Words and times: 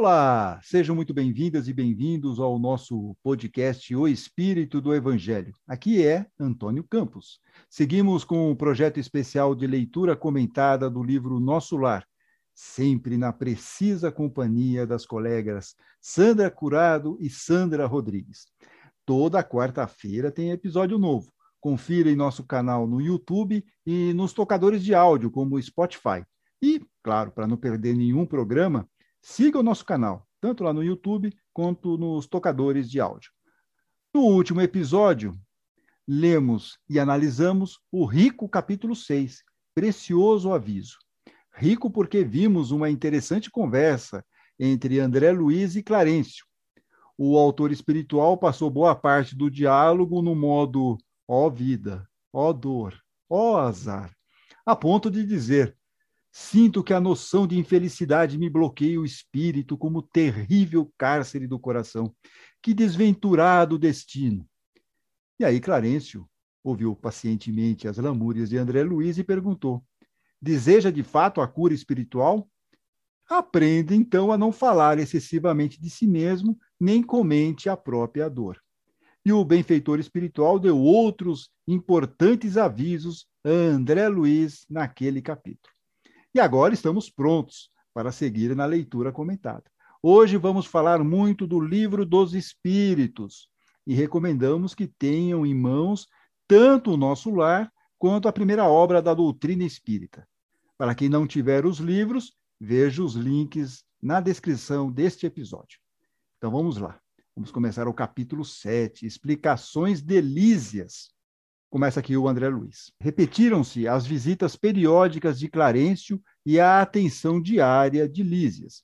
Olá, 0.00 0.60
sejam 0.62 0.94
muito 0.94 1.12
bem-vindas 1.12 1.66
e 1.66 1.72
bem-vindos 1.72 2.38
ao 2.38 2.56
nosso 2.56 3.16
podcast 3.20 3.96
O 3.96 4.06
Espírito 4.06 4.80
do 4.80 4.94
Evangelho. 4.94 5.52
Aqui 5.66 6.06
é 6.06 6.24
Antônio 6.38 6.84
Campos. 6.84 7.40
Seguimos 7.68 8.22
com 8.22 8.46
o 8.46 8.52
um 8.52 8.54
projeto 8.54 9.00
especial 9.00 9.56
de 9.56 9.66
leitura 9.66 10.14
comentada 10.14 10.88
do 10.88 11.02
livro 11.02 11.40
Nosso 11.40 11.76
Lar, 11.76 12.06
sempre 12.54 13.18
na 13.18 13.32
precisa 13.32 14.12
companhia 14.12 14.86
das 14.86 15.04
colegas 15.04 15.74
Sandra 16.00 16.48
Curado 16.48 17.18
e 17.20 17.28
Sandra 17.28 17.84
Rodrigues. 17.84 18.46
Toda 19.04 19.42
quarta-feira 19.42 20.30
tem 20.30 20.52
episódio 20.52 20.96
novo. 20.96 21.32
Confira 21.58 22.08
em 22.08 22.14
nosso 22.14 22.44
canal 22.44 22.86
no 22.86 23.00
YouTube 23.00 23.64
e 23.84 24.12
nos 24.12 24.32
tocadores 24.32 24.84
de 24.84 24.94
áudio, 24.94 25.28
como 25.28 25.56
o 25.56 25.60
Spotify. 25.60 26.24
E, 26.62 26.80
claro, 27.02 27.32
para 27.32 27.48
não 27.48 27.56
perder 27.56 27.96
nenhum 27.96 28.24
programa, 28.24 28.88
Siga 29.30 29.58
o 29.58 29.62
nosso 29.62 29.84
canal, 29.84 30.26
tanto 30.40 30.64
lá 30.64 30.72
no 30.72 30.82
YouTube 30.82 31.30
quanto 31.52 31.98
nos 31.98 32.26
tocadores 32.26 32.90
de 32.90 32.98
áudio. 32.98 33.30
No 34.12 34.22
último 34.22 34.62
episódio, 34.62 35.38
lemos 36.08 36.78
e 36.88 36.98
analisamos 36.98 37.78
o 37.92 38.06
rico 38.06 38.48
capítulo 38.48 38.96
6, 38.96 39.44
Precioso 39.74 40.50
Aviso. 40.50 40.96
Rico 41.52 41.90
porque 41.90 42.24
vimos 42.24 42.70
uma 42.70 42.88
interessante 42.88 43.50
conversa 43.50 44.24
entre 44.58 44.98
André 44.98 45.30
Luiz 45.30 45.76
e 45.76 45.82
Clarencio. 45.82 46.46
O 47.16 47.36
autor 47.36 47.70
espiritual 47.70 48.38
passou 48.38 48.70
boa 48.70 48.96
parte 48.96 49.36
do 49.36 49.50
diálogo 49.50 50.22
no 50.22 50.34
modo 50.34 50.96
ó 51.28 51.50
vida, 51.50 52.08
ó 52.32 52.50
dor, 52.50 52.98
ó 53.28 53.58
azar, 53.58 54.10
a 54.64 54.74
ponto 54.74 55.10
de 55.10 55.22
dizer: 55.22 55.77
Sinto 56.40 56.84
que 56.84 56.94
a 56.94 57.00
noção 57.00 57.48
de 57.48 57.58
infelicidade 57.58 58.38
me 58.38 58.48
bloqueia 58.48 59.00
o 59.00 59.04
espírito 59.04 59.76
como 59.76 60.00
terrível 60.00 60.90
cárcere 60.96 61.48
do 61.48 61.58
coração. 61.58 62.14
Que 62.62 62.72
desventurado 62.72 63.76
destino! 63.76 64.48
E 65.38 65.44
aí 65.44 65.58
Clarencio 65.60 66.30
ouviu 66.62 66.94
pacientemente 66.94 67.88
as 67.88 67.98
lamúrias 67.98 68.48
de 68.48 68.56
André 68.56 68.84
Luiz 68.84 69.18
e 69.18 69.24
perguntou: 69.24 69.84
Deseja 70.40 70.90
de 70.90 71.02
fato 71.02 71.40
a 71.40 71.48
cura 71.48 71.74
espiritual? 71.74 72.48
Aprenda 73.28 73.92
então 73.92 74.30
a 74.30 74.38
não 74.38 74.52
falar 74.52 74.96
excessivamente 75.00 75.78
de 75.82 75.90
si 75.90 76.06
mesmo, 76.06 76.56
nem 76.78 77.02
comente 77.02 77.68
a 77.68 77.76
própria 77.76 78.30
dor. 78.30 78.62
E 79.24 79.32
o 79.32 79.44
benfeitor 79.44 79.98
espiritual 79.98 80.60
deu 80.60 80.78
outros 80.78 81.50
importantes 81.66 82.56
avisos 82.56 83.26
a 83.44 83.50
André 83.50 84.08
Luiz 84.08 84.64
naquele 84.70 85.20
capítulo. 85.20 85.77
E 86.34 86.40
agora 86.40 86.74
estamos 86.74 87.08
prontos 87.08 87.70
para 87.94 88.12
seguir 88.12 88.54
na 88.54 88.66
leitura 88.66 89.10
comentada. 89.10 89.64
Hoje 90.02 90.36
vamos 90.36 90.66
falar 90.66 91.02
muito 91.02 91.46
do 91.46 91.58
Livro 91.58 92.04
dos 92.04 92.34
Espíritos 92.34 93.48
e 93.86 93.94
recomendamos 93.94 94.74
que 94.74 94.86
tenham 94.86 95.46
em 95.46 95.54
mãos 95.54 96.06
tanto 96.46 96.92
o 96.92 96.96
nosso 96.96 97.30
lar 97.30 97.72
quanto 97.98 98.28
a 98.28 98.32
primeira 98.32 98.64
obra 98.64 99.00
da 99.00 99.14
doutrina 99.14 99.64
espírita. 99.64 100.28
Para 100.76 100.94
quem 100.94 101.08
não 101.08 101.26
tiver 101.26 101.64
os 101.64 101.78
livros, 101.78 102.36
veja 102.60 103.02
os 103.02 103.14
links 103.14 103.82
na 104.00 104.20
descrição 104.20 104.92
deste 104.92 105.26
episódio. 105.26 105.80
Então 106.36 106.50
vamos 106.50 106.76
lá. 106.76 107.00
Vamos 107.34 107.50
começar 107.50 107.88
o 107.88 107.94
capítulo 107.94 108.44
7, 108.44 109.06
Explicações 109.06 110.02
delícias 110.02 111.08
Começa 111.70 112.00
aqui 112.00 112.16
o 112.16 112.26
André 112.26 112.48
Luiz. 112.48 112.90
Repetiram-se 112.98 113.86
as 113.86 114.06
visitas 114.06 114.56
periódicas 114.56 115.38
de 115.38 115.48
Clarencio 115.48 116.18
e 116.44 116.58
a 116.58 116.80
atenção 116.80 117.42
diária 117.42 118.08
de 118.08 118.22
Lísias. 118.22 118.82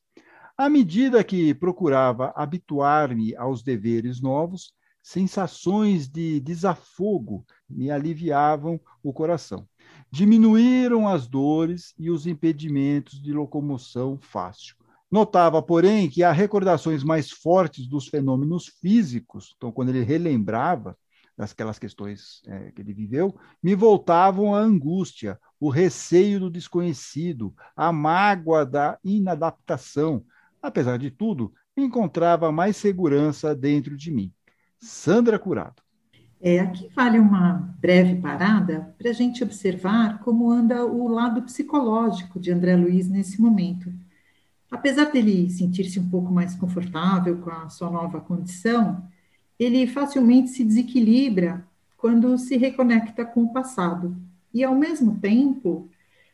À 0.55 0.69
medida 0.69 1.25
que 1.25 1.55
procurava 1.55 2.31
habituar-me 2.37 3.35
aos 3.37 3.63
deveres 3.63 4.21
novos, 4.21 4.75
sensações 5.03 6.07
de 6.09 6.39
desafogo 6.41 7.47
me 7.69 7.91
aliviavam 7.91 8.79
o 9.03 9.15
coração. 9.15 9.67
Diminuíram 10.11 11.09
as 11.09 11.27
dores 11.27 11.95
e 11.99 12.11
os 12.11 12.27
impedimentos 12.27 13.21
de 13.21 13.33
locomoção 13.33 14.19
fácil. 14.21 14.77
Notava, 15.11 15.63
porém, 15.63 16.11
que 16.11 16.23
há 16.23 16.33
recordações 16.33 17.03
mais 17.03 17.31
fortes 17.31 17.87
dos 17.87 18.09
fenômenos 18.09 18.67
físicos, 18.67 19.55
então, 19.57 19.73
quando 19.73 19.89
ele 19.89 20.03
relembrava, 20.03 20.99
daquelas 21.37 21.79
questões 21.79 22.43
é, 22.47 22.71
que 22.71 22.81
ele 22.81 22.95
viveu, 22.95 23.35
me 23.63 23.75
voltavam 23.75 24.55
a 24.55 24.61
angústia, 24.61 25.39
o 25.59 25.69
receio 25.69 26.41
do 26.41 26.51
desconhecido, 26.51 27.55
a 27.77 27.93
mágoa 27.93 28.65
da 28.65 28.99
inadaptação. 29.05 30.25
Apesar 30.63 30.99
de 30.99 31.11
tudo, 31.11 31.53
encontrava 31.77 32.53
mais 32.53 32.77
segurança 32.77 33.55
dentro 33.55 33.97
de 33.97 34.11
mim. 34.11 34.33
Sandra 34.79 35.39
Curado. 35.39 35.83
É, 36.41 36.61
aqui 36.61 36.91
vale 36.95 37.19
uma 37.19 37.75
breve 37.81 38.21
parada 38.21 38.95
para 38.99 39.11
a 39.11 39.15
gente 39.15 39.43
observar 39.43 40.21
como 40.21 40.51
anda 40.51 40.85
o 40.85 41.09
lado 41.09 41.43
psicológico 41.43 42.39
de 42.39 42.53
André 42.53 42.77
Luiz 42.77 43.09
nesse 43.09 43.41
momento. 43.41 43.91
Apesar 44.71 45.07
dele 45.07 45.49
sentir-se 45.49 45.99
um 45.99 46.09
pouco 46.11 46.31
mais 46.31 46.55
confortável 46.55 47.39
com 47.39 47.51
a 47.51 47.69
sua 47.71 47.91
nova 47.91 48.21
condição, 48.21 49.03
ele 49.59 49.87
facilmente 49.87 50.51
se 50.51 50.65
desequilibra 50.65 51.67
quando 51.97 52.37
se 52.39 52.57
reconecta 52.57 53.25
com 53.25 53.45
o 53.45 53.53
passado. 53.53 54.17
E, 54.53 54.63
ao 54.63 54.75
mesmo 54.75 55.19
tempo, 55.19 55.89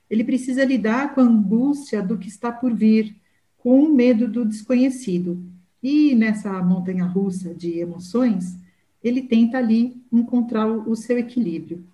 ele 0.09 0.25
precisa 0.25 0.65
lidar 0.65 1.15
com 1.15 1.21
a 1.21 1.25
angústia 1.25 2.03
do 2.03 2.19
que 2.19 2.29
está 2.29 2.51
por 2.51 2.75
vir, 2.75 3.15
com 3.59 3.85
o 3.85 3.95
medo 3.95 4.27
do 4.27 4.45
desconhecido. 4.45 5.43
E 5.83 6.15
nessa 6.15 6.63
montanha 6.63 7.05
russa 7.05 7.55
de 7.55 7.79
emoções, 7.79 8.57
ele 9.03 9.23
tenta 9.23 9.59
ali 9.59 10.03
encontrar 10.13 10.67
o 10.67 10.95
seu 10.97 11.19
equilíbrio. 11.19 11.85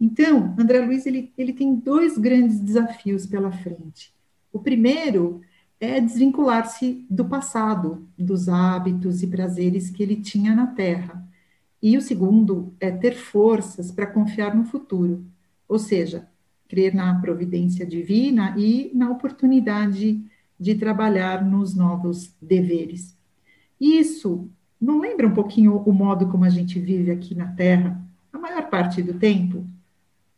Então, 0.00 0.54
André 0.58 0.80
Luiz 0.80 1.04
ele, 1.04 1.30
ele 1.36 1.52
tem 1.52 1.74
dois 1.74 2.16
grandes 2.16 2.58
desafios 2.58 3.26
pela 3.26 3.52
frente. 3.52 4.12
O 4.52 4.58
primeiro 4.58 5.42
é 5.80 5.98
desvincular-se 5.98 7.06
do 7.08 7.24
passado, 7.24 8.06
dos 8.16 8.50
hábitos 8.50 9.22
e 9.22 9.26
prazeres 9.26 9.88
que 9.88 10.02
ele 10.02 10.16
tinha 10.16 10.54
na 10.54 10.66
Terra. 10.66 11.26
E 11.82 11.96
o 11.96 12.02
segundo 12.02 12.74
é 12.78 12.90
ter 12.90 13.14
forças 13.14 13.90
para 13.90 14.06
confiar 14.06 14.54
no 14.54 14.64
futuro, 14.64 15.24
ou 15.66 15.78
seja, 15.78 16.28
crer 16.68 16.94
na 16.94 17.18
providência 17.18 17.86
divina 17.86 18.54
e 18.58 18.90
na 18.94 19.10
oportunidade 19.10 20.22
de 20.58 20.74
trabalhar 20.74 21.42
nos 21.42 21.74
novos 21.74 22.34
deveres. 22.40 23.16
Isso 23.80 24.46
não 24.78 25.00
lembra 25.00 25.26
um 25.26 25.32
pouquinho 25.32 25.78
o 25.78 25.92
modo 25.92 26.28
como 26.28 26.44
a 26.44 26.50
gente 26.50 26.78
vive 26.78 27.10
aqui 27.10 27.34
na 27.34 27.52
Terra, 27.52 27.98
a 28.30 28.38
maior 28.38 28.68
parte 28.68 29.02
do 29.02 29.14
tempo? 29.14 29.64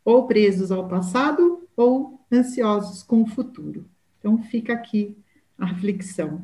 Ou 0.05 0.25
presos 0.25 0.71
ao 0.71 0.87
passado 0.87 1.67
ou 1.75 2.19
ansiosos 2.31 3.03
com 3.03 3.21
o 3.21 3.27
futuro. 3.27 3.85
Então, 4.19 4.37
fica 4.37 4.73
aqui 4.73 5.17
a 5.63 5.65
reflexão. 5.65 6.41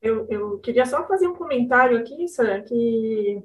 Eu, 0.00 0.26
eu 0.28 0.58
queria 0.58 0.86
só 0.86 1.06
fazer 1.06 1.28
um 1.28 1.34
comentário 1.34 1.96
aqui, 1.98 2.26
Sara, 2.26 2.60
que 2.62 3.42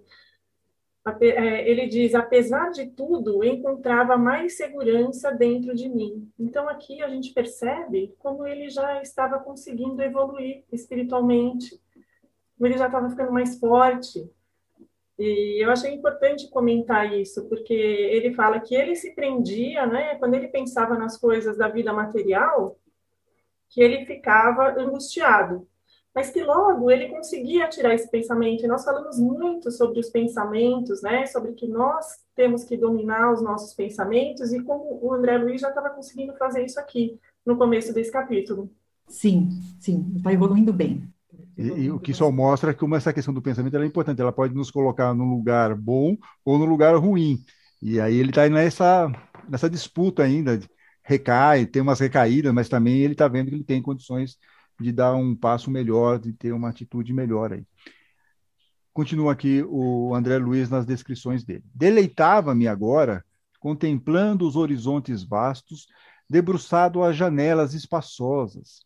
é, 1.21 1.69
ele 1.69 1.87
diz, 1.87 2.13
apesar 2.15 2.71
de 2.71 2.87
tudo, 2.87 3.43
encontrava 3.43 4.17
mais 4.17 4.57
segurança 4.57 5.31
dentro 5.31 5.75
de 5.75 5.87
mim. 5.87 6.29
Então, 6.37 6.67
aqui 6.67 7.01
a 7.01 7.09
gente 7.09 7.33
percebe 7.33 8.13
como 8.19 8.45
ele 8.45 8.69
já 8.69 9.01
estava 9.01 9.39
conseguindo 9.39 10.01
evoluir 10.01 10.63
espiritualmente, 10.71 11.79
como 12.57 12.67
ele 12.67 12.77
já 12.77 12.87
estava 12.87 13.09
ficando 13.09 13.31
mais 13.31 13.59
forte. 13.59 14.29
E 15.17 15.63
eu 15.63 15.71
achei 15.71 15.93
importante 15.93 16.49
comentar 16.49 17.13
isso, 17.13 17.47
porque 17.47 17.73
ele 17.73 18.33
fala 18.33 18.59
que 18.59 18.75
ele 18.75 18.95
se 18.95 19.15
prendia, 19.15 19.85
né, 19.85 20.15
quando 20.15 20.35
ele 20.35 20.47
pensava 20.47 20.97
nas 20.97 21.17
coisas 21.17 21.57
da 21.57 21.67
vida 21.67 21.93
material, 21.93 22.77
que 23.69 23.81
ele 23.81 24.05
ficava 24.05 24.79
angustiado, 24.79 25.67
mas 26.13 26.31
que 26.31 26.43
logo 26.43 26.89
ele 26.89 27.09
conseguia 27.09 27.69
tirar 27.69 27.93
esse 27.93 28.09
pensamento. 28.09 28.63
E 28.63 28.67
nós 28.67 28.83
falamos 28.83 29.19
muito 29.19 29.71
sobre 29.71 29.99
os 29.99 30.09
pensamentos, 30.09 31.01
né? 31.01 31.25
Sobre 31.27 31.53
que 31.53 31.67
nós 31.67 32.05
temos 32.35 32.63
que 32.63 32.75
dominar 32.75 33.31
os 33.31 33.41
nossos 33.41 33.73
pensamentos 33.73 34.51
e 34.51 34.61
como 34.63 34.99
o 35.01 35.13
André 35.13 35.37
Luiz 35.37 35.61
já 35.61 35.69
estava 35.69 35.89
conseguindo 35.89 36.35
fazer 36.35 36.65
isso 36.65 36.79
aqui 36.79 37.19
no 37.45 37.57
começo 37.57 37.93
desse 37.93 38.11
capítulo. 38.11 38.69
Sim, 39.07 39.49
sim, 39.79 40.13
está 40.17 40.33
evoluindo 40.33 40.73
bem. 40.73 41.07
E, 41.57 41.67
e, 41.67 41.91
o 41.91 41.99
que 41.99 42.13
só 42.13 42.31
mostra 42.31 42.73
como 42.73 42.95
essa 42.95 43.13
questão 43.13 43.33
do 43.33 43.41
pensamento 43.41 43.77
é 43.77 43.85
importante. 43.85 44.21
Ela 44.21 44.31
pode 44.31 44.53
nos 44.53 44.69
colocar 44.69 45.13
num 45.13 45.29
lugar 45.29 45.75
bom 45.75 46.15
ou 46.43 46.57
no 46.57 46.65
lugar 46.65 46.95
ruim. 46.95 47.39
E 47.81 47.99
aí 47.99 48.17
ele 48.17 48.29
está 48.29 48.47
nessa, 48.49 49.11
nessa 49.47 49.69
disputa 49.69 50.23
ainda 50.23 50.59
recai, 51.07 51.65
tem 51.65 51.81
umas 51.81 52.01
recaídas, 52.01 52.53
mas 52.53 52.67
também 52.67 52.99
ele 52.99 53.13
está 53.13 53.29
vendo 53.29 53.47
que 53.47 53.55
ele 53.55 53.63
tem 53.63 53.81
condições 53.81 54.37
de 54.79 54.91
dar 54.91 55.15
um 55.15 55.33
passo 55.33 55.71
melhor, 55.71 56.19
de 56.19 56.33
ter 56.33 56.51
uma 56.51 56.67
atitude 56.67 57.13
melhor 57.13 57.53
aí. 57.53 57.65
Continua 58.93 59.31
aqui 59.31 59.63
o 59.69 60.13
André 60.13 60.37
Luiz 60.37 60.69
nas 60.69 60.85
descrições 60.85 61.45
dele. 61.45 61.63
Deleitava-me 61.73 62.67
agora 62.67 63.23
contemplando 63.57 64.45
os 64.45 64.57
horizontes 64.57 65.23
vastos, 65.23 65.87
debruçado 66.29 67.01
às 67.01 67.15
janelas 67.15 67.73
espaçosas. 67.73 68.83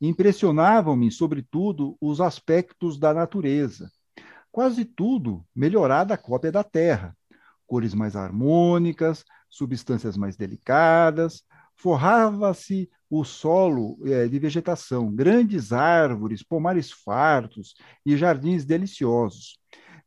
impressionavam-me, 0.00 1.10
sobretudo, 1.10 1.96
os 2.00 2.20
aspectos 2.20 2.96
da 2.96 3.12
natureza. 3.14 3.90
Quase 4.52 4.84
tudo 4.84 5.44
melhorada 5.54 6.14
a 6.14 6.18
cópia 6.18 6.52
da 6.52 6.62
Terra. 6.62 7.16
Cores 7.66 7.94
mais 7.94 8.14
harmônicas, 8.14 9.24
substâncias 9.48 10.16
mais 10.16 10.36
delicadas, 10.36 11.42
forrava-se 11.76 12.90
o 13.08 13.24
solo 13.24 13.98
é, 14.04 14.26
de 14.26 14.38
vegetação, 14.38 15.14
grandes 15.14 15.72
árvores, 15.72 16.42
pomares 16.42 16.90
fartos 16.90 17.74
e 18.04 18.16
jardins 18.16 18.64
deliciosos. 18.64 19.58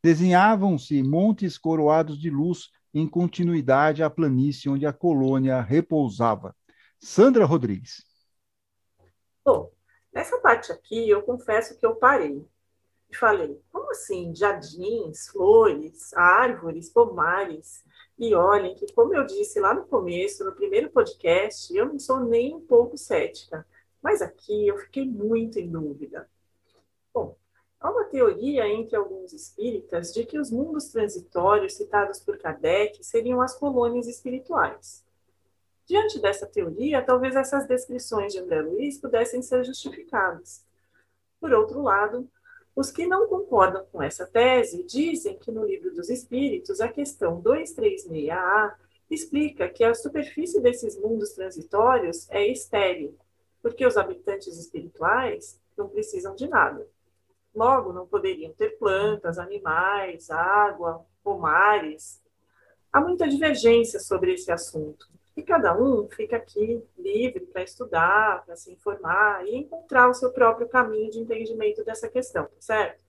Desenhavam-se 0.02 1.02
montes 1.02 1.56
coroados 1.56 2.18
de 2.18 2.30
luz 2.30 2.70
em 2.92 3.06
continuidade 3.08 4.02
à 4.02 4.10
planície 4.10 4.70
onde 4.70 4.86
a 4.86 4.92
colônia 4.92 5.60
repousava. 5.60 6.54
Sandra 6.98 7.44
Rodrigues. 7.44 8.04
Bom, 9.44 9.70
nessa 10.12 10.38
parte 10.38 10.72
aqui 10.72 11.08
eu 11.08 11.22
confesso 11.22 11.78
que 11.78 11.86
eu 11.86 11.96
parei 11.96 12.46
e 13.10 13.16
falei: 13.16 13.60
como 13.72 13.90
assim? 13.90 14.34
Jardins, 14.34 15.28
flores, 15.28 16.12
árvores, 16.14 16.90
pomares. 16.90 17.84
E 18.20 18.34
olhem 18.34 18.74
que, 18.74 18.92
como 18.92 19.14
eu 19.14 19.24
disse 19.24 19.58
lá 19.58 19.72
no 19.72 19.86
começo, 19.86 20.44
no 20.44 20.52
primeiro 20.52 20.90
podcast, 20.90 21.74
eu 21.74 21.86
não 21.86 21.98
sou 21.98 22.20
nem 22.20 22.54
um 22.54 22.60
pouco 22.60 22.98
cética. 22.98 23.66
Mas 24.02 24.20
aqui 24.20 24.68
eu 24.68 24.76
fiquei 24.76 25.06
muito 25.06 25.58
em 25.58 25.66
dúvida. 25.66 26.28
Bom, 27.14 27.34
há 27.80 27.90
uma 27.90 28.04
teoria 28.04 28.68
entre 28.68 28.94
alguns 28.94 29.32
espíritas 29.32 30.12
de 30.12 30.26
que 30.26 30.38
os 30.38 30.50
mundos 30.50 30.88
transitórios 30.88 31.72
citados 31.72 32.20
por 32.20 32.36
Kardec 32.36 33.02
seriam 33.02 33.40
as 33.40 33.58
colônias 33.58 34.06
espirituais. 34.06 35.02
Diante 35.86 36.20
dessa 36.20 36.46
teoria, 36.46 37.02
talvez 37.02 37.34
essas 37.34 37.66
descrições 37.66 38.34
de 38.34 38.38
André 38.40 38.60
Luiz 38.60 38.98
pudessem 38.98 39.40
ser 39.40 39.64
justificadas. 39.64 40.62
Por 41.40 41.54
outro 41.54 41.80
lado, 41.80 42.30
os 42.74 42.90
que 42.90 43.06
não 43.06 43.26
concordam 43.26 43.84
com 43.90 44.02
essa 44.02 44.26
tese 44.26 44.84
dizem 44.84 45.38
que 45.38 45.50
no 45.50 45.64
Livro 45.64 45.92
dos 45.92 46.08
Espíritos, 46.08 46.80
a 46.80 46.88
questão 46.88 47.42
236A 47.42 48.74
explica 49.10 49.68
que 49.68 49.82
a 49.82 49.94
superfície 49.94 50.60
desses 50.60 50.96
mundos 50.96 51.32
transitórios 51.32 52.30
é 52.30 52.46
estéril, 52.46 53.16
porque 53.60 53.84
os 53.84 53.96
habitantes 53.96 54.56
espirituais 54.56 55.60
não 55.76 55.88
precisam 55.88 56.34
de 56.34 56.48
nada. 56.48 56.86
Logo, 57.54 57.92
não 57.92 58.06
poderiam 58.06 58.52
ter 58.52 58.78
plantas, 58.78 59.38
animais, 59.38 60.30
água, 60.30 61.04
pomares. 61.24 62.22
Há 62.92 63.00
muita 63.00 63.28
divergência 63.28 63.98
sobre 63.98 64.34
esse 64.34 64.52
assunto. 64.52 65.08
E 65.36 65.42
cada 65.42 65.78
um 65.80 66.08
fica 66.08 66.36
aqui 66.36 66.82
livre 66.98 67.46
para 67.46 67.62
estudar, 67.62 68.44
para 68.44 68.56
se 68.56 68.72
informar 68.72 69.46
e 69.46 69.56
encontrar 69.56 70.08
o 70.08 70.14
seu 70.14 70.32
próprio 70.32 70.68
caminho 70.68 71.10
de 71.10 71.18
entendimento 71.18 71.84
dessa 71.84 72.08
questão, 72.08 72.44
tá 72.44 72.60
certo? 72.60 73.04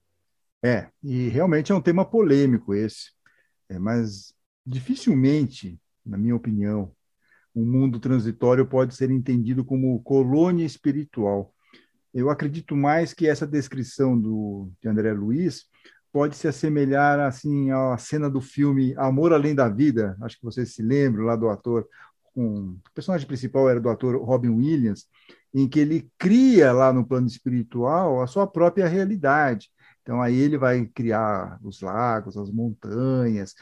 É, 0.63 0.87
e 1.03 1.27
realmente 1.29 1.71
é 1.71 1.75
um 1.75 1.81
tema 1.81 2.05
polêmico 2.05 2.73
esse, 2.73 3.11
é, 3.67 3.79
mas 3.79 4.33
dificilmente, 4.65 5.79
na 6.05 6.17
minha 6.17 6.35
opinião, 6.35 6.91
o 7.53 7.61
um 7.61 7.65
mundo 7.65 7.99
transitório 7.99 8.65
pode 8.65 8.95
ser 8.95 9.09
entendido 9.09 9.65
como 9.65 10.01
colônia 10.03 10.65
espiritual. 10.65 11.53
Eu 12.13 12.29
acredito 12.29 12.75
mais 12.75 13.13
que 13.13 13.27
essa 13.27 13.47
descrição 13.47 14.19
do, 14.19 14.69
de 14.79 14.87
André 14.87 15.11
Luiz 15.13 15.65
pode 16.11 16.35
se 16.35 16.47
assemelhar 16.47 17.19
assim 17.19 17.71
à 17.71 17.97
cena 17.97 18.29
do 18.29 18.41
filme 18.41 18.93
Amor 18.97 19.33
Além 19.33 19.55
da 19.55 19.69
Vida, 19.69 20.17
acho 20.21 20.37
que 20.37 20.43
vocês 20.43 20.73
se 20.73 20.81
lembram 20.81 21.25
lá 21.25 21.35
do 21.35 21.49
ator 21.49 21.87
com 22.33 22.71
o 22.71 22.79
personagem 22.93 23.27
principal 23.27 23.69
era 23.69 23.79
do 23.79 23.89
ator 23.89 24.15
Robin 24.23 24.49
Williams, 24.49 25.07
em 25.53 25.67
que 25.67 25.79
ele 25.79 26.09
cria 26.17 26.71
lá 26.71 26.93
no 26.93 27.05
plano 27.05 27.27
espiritual 27.27 28.21
a 28.21 28.27
sua 28.27 28.47
própria 28.47 28.87
realidade. 28.87 29.69
Então 30.01 30.21
aí 30.21 30.37
ele 30.37 30.57
vai 30.57 30.85
criar 30.85 31.59
os 31.63 31.81
lagos, 31.81 32.37
as 32.37 32.49
montanhas, 32.49 33.53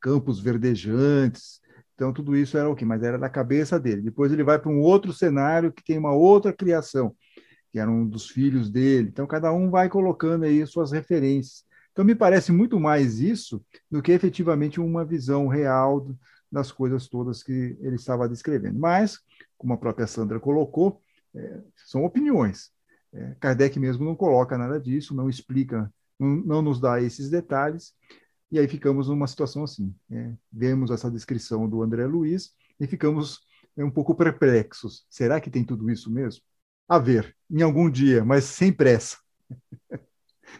campos 0.00 0.40
verdejantes. 0.40 1.60
Então 1.94 2.12
tudo 2.12 2.36
isso 2.36 2.58
era 2.58 2.68
o 2.68 2.74
que, 2.74 2.84
mas 2.84 3.02
era 3.02 3.18
da 3.18 3.28
cabeça 3.28 3.80
dele. 3.80 4.02
Depois 4.02 4.32
ele 4.32 4.44
vai 4.44 4.58
para 4.58 4.70
um 4.70 4.80
outro 4.80 5.12
cenário 5.12 5.72
que 5.72 5.84
tem 5.84 5.96
uma 5.96 6.12
outra 6.12 6.52
criação, 6.52 7.14
que 7.72 7.78
era 7.78 7.90
um 7.90 8.06
dos 8.06 8.28
filhos 8.28 8.70
dele. 8.70 9.08
Então 9.08 9.26
cada 9.26 9.52
um 9.52 9.70
vai 9.70 9.88
colocando 9.88 10.44
aí 10.44 10.66
suas 10.66 10.92
referências. 10.92 11.64
Então 11.92 12.04
me 12.04 12.14
parece 12.14 12.52
muito 12.52 12.78
mais 12.78 13.20
isso 13.20 13.64
do 13.90 14.02
que 14.02 14.12
efetivamente 14.12 14.78
uma 14.78 15.02
visão 15.04 15.46
real 15.48 16.14
das 16.50 16.70
coisas 16.72 17.08
todas 17.08 17.42
que 17.42 17.76
ele 17.80 17.96
estava 17.96 18.28
descrevendo. 18.28 18.78
Mas, 18.78 19.20
como 19.56 19.72
a 19.72 19.76
própria 19.76 20.06
Sandra 20.06 20.40
colocou, 20.40 21.00
é, 21.34 21.60
são 21.86 22.04
opiniões. 22.04 22.70
É, 23.12 23.36
Kardec 23.40 23.78
mesmo 23.78 24.04
não 24.04 24.14
coloca 24.14 24.58
nada 24.58 24.80
disso, 24.80 25.14
não 25.14 25.28
explica, 25.28 25.92
não, 26.18 26.28
não, 26.36 26.62
nos 26.62 26.80
dá 26.80 27.00
esses 27.00 27.30
detalhes, 27.30 27.94
e 28.50 28.58
aí 28.58 28.68
ficamos 28.68 29.08
numa 29.08 29.26
situação 29.26 29.64
assim. 29.64 29.94
É, 30.10 30.32
vemos 30.52 30.90
essa 30.90 31.10
descrição 31.10 31.68
do 31.68 31.82
André 31.82 32.06
Luiz 32.06 32.54
e 32.78 32.86
ficamos 32.86 33.40
é, 33.76 33.84
um 33.84 33.90
pouco 33.90 34.14
perplexos. 34.14 35.06
Será 35.10 35.40
que 35.40 35.50
tem 35.50 35.64
tudo 35.64 35.90
isso 35.90 36.10
mesmo? 36.10 36.42
A 36.88 36.98
ver, 36.98 37.36
em 37.50 37.62
algum 37.62 37.90
dia, 37.90 38.24
mas 38.24 38.44
sem 38.44 38.72
pressa. 38.72 39.18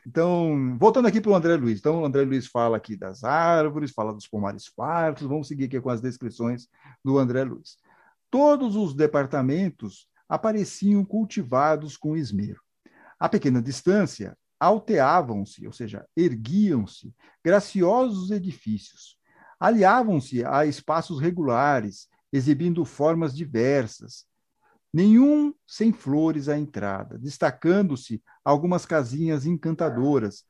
Então, 0.06 0.76
voltando 0.78 1.06
aqui 1.06 1.20
para 1.20 1.30
o 1.30 1.34
André 1.34 1.56
Luiz. 1.56 1.78
Então, 1.78 2.02
o 2.02 2.04
André 2.04 2.22
Luiz 2.22 2.46
fala 2.46 2.76
aqui 2.76 2.96
das 2.96 3.24
árvores, 3.24 3.92
fala 3.92 4.12
dos 4.12 4.26
pomares 4.26 4.66
fartos. 4.66 5.26
Vamos 5.26 5.48
seguir 5.48 5.64
aqui 5.64 5.80
com 5.80 5.90
as 5.90 6.00
descrições 6.00 6.68
do 7.04 7.18
André 7.18 7.44
Luiz. 7.44 7.76
Todos 8.30 8.76
os 8.76 8.94
departamentos 8.94 10.08
apareciam 10.28 11.04
cultivados 11.04 11.96
com 11.96 12.16
esmero. 12.16 12.60
A 13.18 13.28
pequena 13.28 13.62
distância, 13.62 14.36
alteavam-se, 14.58 15.66
ou 15.66 15.72
seja, 15.72 16.06
erguiam-se 16.16 17.14
graciosos 17.44 18.30
edifícios. 18.30 19.16
Aliavam-se 19.58 20.44
a 20.44 20.66
espaços 20.66 21.20
regulares, 21.20 22.08
exibindo 22.32 22.84
formas 22.84 23.34
diversas, 23.34 24.26
nenhum 24.96 25.52
sem 25.66 25.93
flores 25.93 26.48
à 26.48 26.58
entrada, 26.58 27.19
destacando-se 27.19 28.22
algumas 28.43 28.87
casinhas 28.87 29.44
encantadoras, 29.44 30.43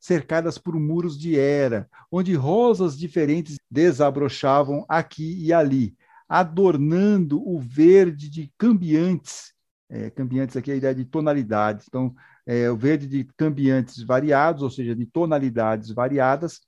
cercadas 0.00 0.58
por 0.58 0.74
muros 0.74 1.16
de 1.16 1.38
era, 1.38 1.88
onde 2.10 2.34
rosas 2.34 2.98
diferentes 2.98 3.58
desabrochavam 3.70 4.84
aqui 4.88 5.40
e 5.44 5.52
ali, 5.52 5.94
adornando 6.28 7.48
o 7.48 7.60
verde 7.60 8.28
de 8.28 8.52
cambiantes. 8.58 9.52
É, 9.88 10.10
cambiantes 10.10 10.56
aqui 10.56 10.72
é 10.72 10.74
a 10.74 10.78
ideia 10.78 10.94
de 10.96 11.04
tonalidades. 11.04 11.86
Então, 11.88 12.12
é, 12.44 12.68
o 12.68 12.76
verde 12.76 13.06
de 13.06 13.22
cambiantes 13.36 14.02
variados, 14.02 14.64
ou 14.64 14.70
seja, 14.70 14.96
de 14.96 15.06
tonalidades 15.06 15.92
variadas. 15.92 16.60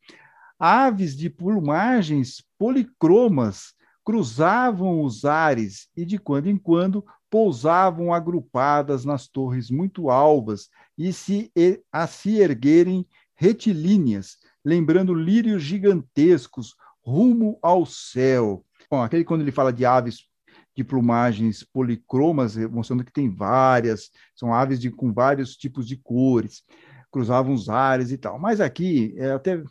Aves 0.56 1.16
de 1.16 1.28
plumagens 1.28 2.44
policromas 2.56 3.74
cruzavam 4.04 5.02
os 5.02 5.24
ares 5.24 5.88
e, 5.96 6.04
de 6.04 6.18
quando 6.18 6.48
em 6.48 6.56
quando, 6.56 7.04
pousavam 7.30 8.12
agrupadas 8.12 9.04
nas 9.04 9.26
torres 9.26 9.70
muito 9.70 10.10
alvas 10.10 10.68
e 10.96 11.12
se, 11.12 11.50
a 11.90 12.06
se 12.06 12.36
erguerem 12.38 13.06
retilíneas, 13.34 14.36
lembrando 14.64 15.14
lírios 15.14 15.62
gigantescos 15.62 16.76
rumo 17.02 17.58
ao 17.62 17.84
céu. 17.84 18.64
Bom, 18.90 19.02
aquele 19.02 19.24
quando 19.24 19.40
ele 19.40 19.50
fala 19.50 19.72
de 19.72 19.84
aves 19.84 20.28
de 20.76 20.84
plumagens 20.84 21.62
policromas, 21.62 22.56
mostrando 22.56 23.04
que 23.04 23.12
tem 23.12 23.32
várias, 23.32 24.10
são 24.34 24.52
aves 24.52 24.80
de, 24.80 24.90
com 24.90 25.12
vários 25.12 25.56
tipos 25.56 25.86
de 25.86 25.96
cores, 25.96 26.64
cruzavam 27.10 27.54
os 27.54 27.68
ares 27.68 28.10
e 28.10 28.18
tal. 28.18 28.38
Mas 28.38 28.60
aqui, 28.60 29.14
é, 29.16 29.32
até 29.32 29.62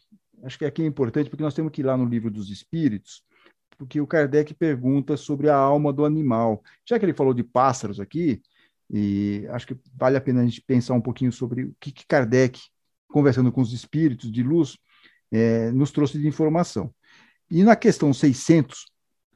acho 0.43 0.57
que 0.57 0.65
aqui 0.65 0.81
é 0.81 0.85
importante, 0.85 1.29
porque 1.29 1.43
nós 1.43 1.53
temos 1.53 1.71
que 1.71 1.81
ir 1.81 1.85
lá 1.85 1.97
no 1.97 2.05
livro 2.05 2.31
dos 2.31 2.49
Espíritos, 2.49 3.21
porque 3.83 3.99
o 3.99 4.07
Kardec 4.07 4.53
pergunta 4.53 5.17
sobre 5.17 5.49
a 5.49 5.55
alma 5.57 5.91
do 5.91 6.05
animal. 6.05 6.63
Já 6.87 6.97
que 6.97 7.03
ele 7.03 7.13
falou 7.13 7.33
de 7.33 7.43
pássaros 7.43 7.99
aqui, 7.99 8.41
e 8.89 9.45
acho 9.49 9.67
que 9.67 9.77
vale 9.93 10.15
a 10.15 10.21
pena 10.21 10.41
a 10.41 10.45
gente 10.45 10.61
pensar 10.61 10.93
um 10.93 11.01
pouquinho 11.01 11.33
sobre 11.33 11.65
o 11.65 11.75
que, 11.81 11.91
que 11.91 12.07
Kardec, 12.07 12.61
conversando 13.09 13.51
com 13.51 13.59
os 13.59 13.73
espíritos 13.73 14.31
de 14.31 14.41
luz, 14.41 14.77
é, 15.29 15.69
nos 15.71 15.91
trouxe 15.91 16.17
de 16.17 16.25
informação. 16.25 16.93
E 17.51 17.61
na 17.61 17.75
questão 17.75 18.13
600, 18.13 18.85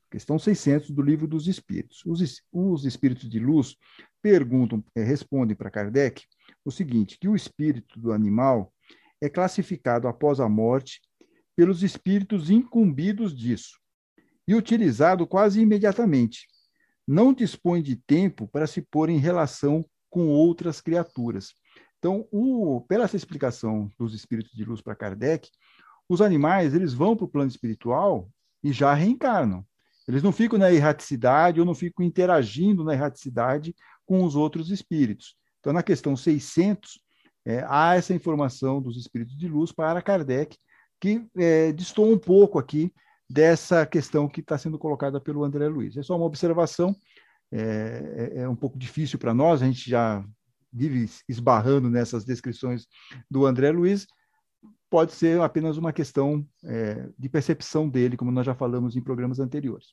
questão 0.10 0.39
600 0.39 0.92
do 0.92 1.01
livro 1.01 1.27
dos 1.27 1.48
espíritos, 1.48 2.01
os, 2.06 2.42
os 2.50 2.86
espíritos 2.86 3.30
de 3.30 3.39
luz 3.39 3.75
perguntam, 4.22 4.82
é, 4.96 5.04
respondem 5.04 5.58
para 5.58 5.70
Kardec 5.70 6.24
o 6.63 6.72
seguinte, 6.72 7.18
que 7.20 7.27
o 7.27 7.36
espírito 7.36 8.00
do 8.00 8.13
animal 8.13 8.74
é 9.20 9.27
classificado 9.27 10.08
após 10.08 10.39
a 10.39 10.48
morte 10.48 11.01
pelos 11.54 11.84
espíritos 11.84 12.50
incumbidos 12.50 13.36
disso, 13.36 13.77
e 14.48 14.56
utilizado 14.56 15.27
quase 15.27 15.60
imediatamente. 15.60 16.48
Não 17.08 17.34
dispõe 17.34 17.82
de 17.82 17.96
tempo 17.96 18.48
para 18.48 18.68
se 18.68 18.82
pôr 18.82 19.10
em 19.10 19.18
relação 19.18 19.86
com 20.10 20.27
outras 20.27 20.80
criaturas. 20.82 21.54
Então, 22.00 22.27
o, 22.32 22.82
pela 22.88 23.06
essa 23.06 23.16
explicação 23.16 23.92
dos 23.98 24.13
espíritos 24.13 24.54
de 24.54 24.63
luz 24.63 24.82
para 24.82 24.96
Kardec, 24.96 25.50
os 26.08 26.22
animais 26.22 26.74
eles 26.74 26.94
vão 26.94 27.16
para 27.16 27.25
o 27.25 27.30
plano 27.30 27.50
espiritual 27.50 28.30
e 28.63 28.72
já 28.72 28.94
reencarnam. 28.94 29.66
Eles 30.08 30.24
não 30.24 30.32
ficam 30.32 30.58
na 30.58 30.72
erraticidade 30.72 31.60
ou 31.60 31.66
não 31.66 31.75
ficam 31.75 32.06
interagindo 32.06 32.84
na 32.84 32.94
erraticidade 32.94 33.75
com 34.06 34.24
os 34.24 34.36
outros 34.36 34.72
espíritos. 34.72 35.36
Então, 35.60 35.74
na 35.74 35.84
questão 35.84 36.16
600, 36.16 37.00
é, 37.46 37.66
há 37.68 37.96
essa 37.96 38.13
informação 38.13 38.82
dos 38.82 38.96
espíritos 38.96 39.38
de 39.38 39.48
luz 39.48 39.72
para 39.72 40.01
Kardec, 40.01 40.58
que 41.00 41.27
é, 41.38 41.74
distou 41.74 42.10
um 42.10 42.18
pouco 42.18 42.58
aqui 42.58 42.94
dessa 43.29 43.86
questão 43.86 44.27
que 44.27 44.39
está 44.41 44.57
sendo 44.57 44.79
colocada 44.79 45.19
pelo 45.19 45.43
André 45.43 45.67
Luiz. 45.67 45.98
É 45.98 46.03
só 46.03 46.15
uma 46.15 46.25
observação, 46.25 46.96
é, 47.51 48.34
é, 48.36 48.39
é 48.41 48.50
um 48.50 48.55
pouco 48.55 48.77
difícil 48.77 49.19
para 49.19 49.34
nós, 49.34 49.62
a 49.62 49.65
gente 49.65 49.89
já 49.89 50.24
vive 50.72 51.10
esbarrando 51.27 51.89
nessas 51.89 52.24
descrições 52.24 52.88
do 53.29 53.46
André 53.46 53.72
Luiz, 53.72 54.07
pode 54.89 55.12
ser 55.13 55.39
apenas 55.41 55.77
uma 55.77 55.91
questão 55.91 56.46
é, 56.63 57.10
de 57.17 57.29
percepção 57.29 57.89
dele, 57.89 58.17
como 58.17 58.31
nós 58.31 58.46
já 58.46 58.55
falamos 58.55 58.96
em 58.96 59.01
programas 59.01 59.39
anteriores. 59.39 59.88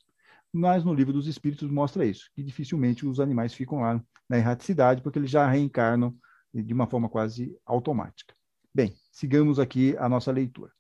Mas 0.53 0.85
no 0.85 0.95
livro 0.95 1.13
dos 1.13 1.27
Espíritos 1.27 1.69
mostra 1.69 2.05
isso, 2.05 2.31
que 2.35 2.43
dificilmente 2.43 3.07
os 3.07 3.19
animais 3.19 3.53
ficam 3.53 3.81
lá 3.81 4.01
na 4.29 4.39
erraticidade, 4.39 5.03
porque 5.03 5.19
eles 5.19 5.31
já 5.31 5.49
reencarnam 5.49 6.15
de 6.53 6.73
uma 6.73 6.87
forma 6.87 7.09
quase 7.09 7.57
automática. 7.67 8.35
Bem, 8.73 8.95
sigamos 9.11 9.59
aqui 9.59 9.97
a 9.99 10.09
nossa 10.09 10.31
leitura. 10.31 10.71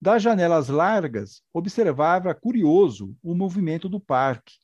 Das 0.00 0.22
janelas 0.22 0.68
largas, 0.68 1.42
observava 1.52 2.34
curioso 2.34 3.16
o 3.22 3.34
movimento 3.34 3.88
do 3.88 3.98
parque. 3.98 4.54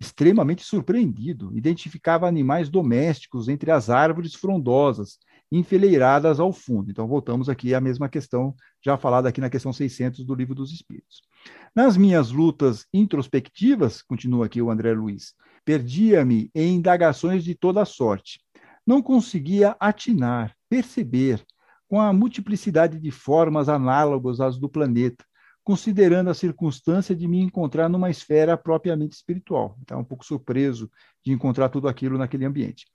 Extremamente 0.00 0.64
surpreendido, 0.64 1.56
identificava 1.56 2.26
animais 2.26 2.68
domésticos 2.68 3.48
entre 3.48 3.70
as 3.70 3.90
árvores 3.90 4.34
frondosas, 4.34 5.18
enfileiradas 5.50 6.38
ao 6.38 6.52
fundo. 6.52 6.90
Então, 6.90 7.06
voltamos 7.06 7.48
aqui 7.48 7.74
à 7.74 7.80
mesma 7.80 8.08
questão, 8.08 8.54
já 8.82 8.96
falada 8.96 9.28
aqui 9.28 9.40
na 9.40 9.50
questão 9.50 9.72
600 9.72 10.24
do 10.24 10.34
Livro 10.34 10.54
dos 10.54 10.72
Espíritos. 10.72 11.22
Nas 11.74 11.96
minhas 11.96 12.30
lutas 12.30 12.86
introspectivas, 12.92 14.02
continua 14.02 14.46
aqui 14.46 14.62
o 14.62 14.70
André 14.70 14.92
Luiz, 14.92 15.34
perdia-me 15.64 16.50
em 16.54 16.76
indagações 16.76 17.42
de 17.44 17.54
toda 17.54 17.84
sorte. 17.84 18.40
Não 18.86 19.02
conseguia 19.02 19.76
atinar, 19.78 20.54
perceber, 20.68 21.44
com 21.88 22.00
a 22.00 22.12
multiplicidade 22.12 23.00
de 23.00 23.10
formas 23.10 23.68
análogas 23.68 24.40
às 24.40 24.58
do 24.58 24.68
planeta, 24.68 25.24
considerando 25.64 26.30
a 26.30 26.34
circunstância 26.34 27.16
de 27.16 27.26
me 27.26 27.40
encontrar 27.40 27.88
numa 27.88 28.10
esfera 28.10 28.56
propriamente 28.56 29.16
espiritual. 29.16 29.76
Então, 29.82 30.00
um 30.00 30.04
pouco 30.04 30.24
surpreso 30.24 30.90
de 31.24 31.32
encontrar 31.32 31.68
tudo 31.68 31.88
aquilo 31.88 32.18
naquele 32.18 32.44
ambiente. 32.44 32.86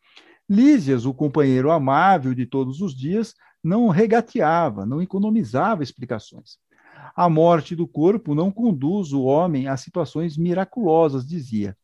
Lísias, 0.49 1.05
o 1.05 1.13
companheiro 1.13 1.71
amável 1.71 2.33
de 2.33 2.45
todos 2.45 2.81
os 2.81 2.95
dias, 2.95 3.33
não 3.63 3.87
regateava, 3.89 4.85
não 4.85 5.01
economizava 5.01 5.83
explicações. 5.83 6.57
A 7.15 7.29
morte 7.29 7.75
do 7.75 7.87
corpo 7.87 8.35
não 8.35 8.51
conduz 8.51 9.13
o 9.13 9.23
homem 9.23 9.67
a 9.67 9.77
situações 9.77 10.37
miraculosas, 10.37 11.25
dizia. 11.25 11.77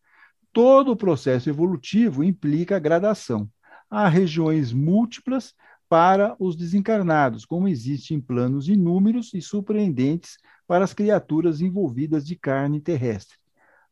Todo 0.51 0.91
o 0.91 0.95
processo 0.95 1.49
evolutivo 1.49 2.23
implica 2.23 2.79
gradação. 2.79 3.49
Há 3.89 4.07
regiões 4.07 4.73
múltiplas 4.73 5.53
para 5.89 6.35
os 6.39 6.55
desencarnados, 6.55 7.45
como 7.45 7.67
existe 7.67 8.13
em 8.13 8.21
planos 8.21 8.69
inúmeros 8.69 9.33
e 9.33 9.41
surpreendentes 9.41 10.37
para 10.67 10.83
as 10.83 10.93
criaturas 10.93 11.61
envolvidas 11.61 12.25
de 12.25 12.35
carne 12.35 12.79
terrestre. 12.79 13.37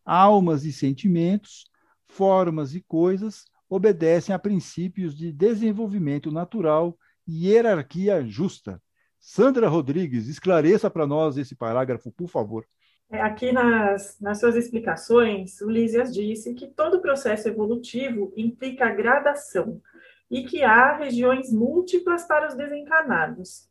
Almas 0.05 0.63
e 0.63 0.71
sentimentos, 0.71 1.65
formas 2.07 2.75
e 2.75 2.81
coisas 2.81 3.45
obedecem 3.67 4.33
a 4.33 4.39
princípios 4.39 5.17
de 5.17 5.33
desenvolvimento 5.33 6.31
natural 6.31 6.95
e 7.27 7.47
hierarquia 7.47 8.23
justa. 8.23 8.81
Sandra 9.19 9.67
Rodrigues, 9.67 10.27
esclareça 10.27 10.89
para 10.89 11.07
nós 11.07 11.35
esse 11.35 11.55
parágrafo, 11.55 12.11
por 12.11 12.29
favor. 12.29 12.63
É, 13.09 13.21
aqui 13.21 13.51
nas, 13.51 14.19
nas 14.21 14.39
suas 14.39 14.55
explicações, 14.55 15.59
Lísias 15.61 16.13
disse 16.13 16.53
que 16.53 16.67
todo 16.67 17.01
processo 17.01 17.47
evolutivo 17.47 18.31
implica 18.37 18.93
gradação 18.93 19.81
e 20.29 20.43
que 20.43 20.63
há 20.63 20.97
regiões 20.97 21.51
múltiplas 21.51 22.25
para 22.25 22.47
os 22.47 22.55
desencarnados. 22.55 23.69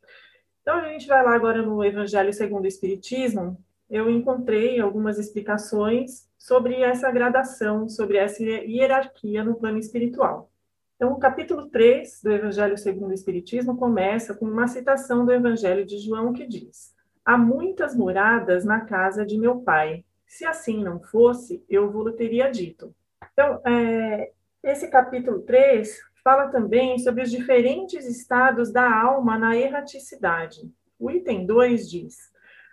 Então, 0.61 0.75
a 0.75 0.89
gente 0.89 1.07
vai 1.07 1.23
lá 1.23 1.33
agora 1.33 1.61
no 1.61 1.83
Evangelho 1.83 2.33
segundo 2.33 2.65
o 2.65 2.67
Espiritismo, 2.67 3.57
eu 3.89 4.09
encontrei 4.09 4.79
algumas 4.79 5.17
explicações 5.17 6.27
sobre 6.37 6.81
essa 6.81 7.09
gradação, 7.09 7.87
sobre 7.87 8.17
essa 8.17 8.43
hierarquia 8.43 9.43
no 9.43 9.55
plano 9.55 9.77
espiritual. 9.77 10.51
Então, 10.95 11.13
o 11.13 11.19
capítulo 11.19 11.69
3 11.69 12.21
do 12.23 12.31
Evangelho 12.31 12.77
segundo 12.77 13.11
o 13.11 13.13
Espiritismo 13.13 13.77
começa 13.77 14.33
com 14.33 14.45
uma 14.45 14.67
citação 14.67 15.25
do 15.25 15.31
Evangelho 15.31 15.85
de 15.85 15.99
João 15.99 16.33
que 16.33 16.45
diz: 16.45 16.93
Há 17.23 17.37
muitas 17.37 17.95
moradas 17.95 18.65
na 18.65 18.81
casa 18.81 19.25
de 19.25 19.37
meu 19.37 19.61
pai. 19.61 20.03
Se 20.25 20.43
assim 20.43 20.83
não 20.83 20.99
fosse, 20.99 21.63
eu 21.69 21.89
vou 21.91 22.11
teria 22.11 22.51
dito. 22.51 22.93
Então, 23.31 23.61
é, 23.65 24.31
esse 24.63 24.89
capítulo 24.89 25.41
3 25.41 25.97
fala 26.27 26.49
também 26.49 26.99
sobre 26.99 27.23
os 27.23 27.31
diferentes 27.31 28.05
estados 28.05 28.69
da 28.69 29.01
alma 29.01 29.37
na 29.37 29.55
erraticidade. 29.55 30.69
O 30.99 31.09
item 31.09 31.45
2 31.45 31.89
diz: 31.89 32.17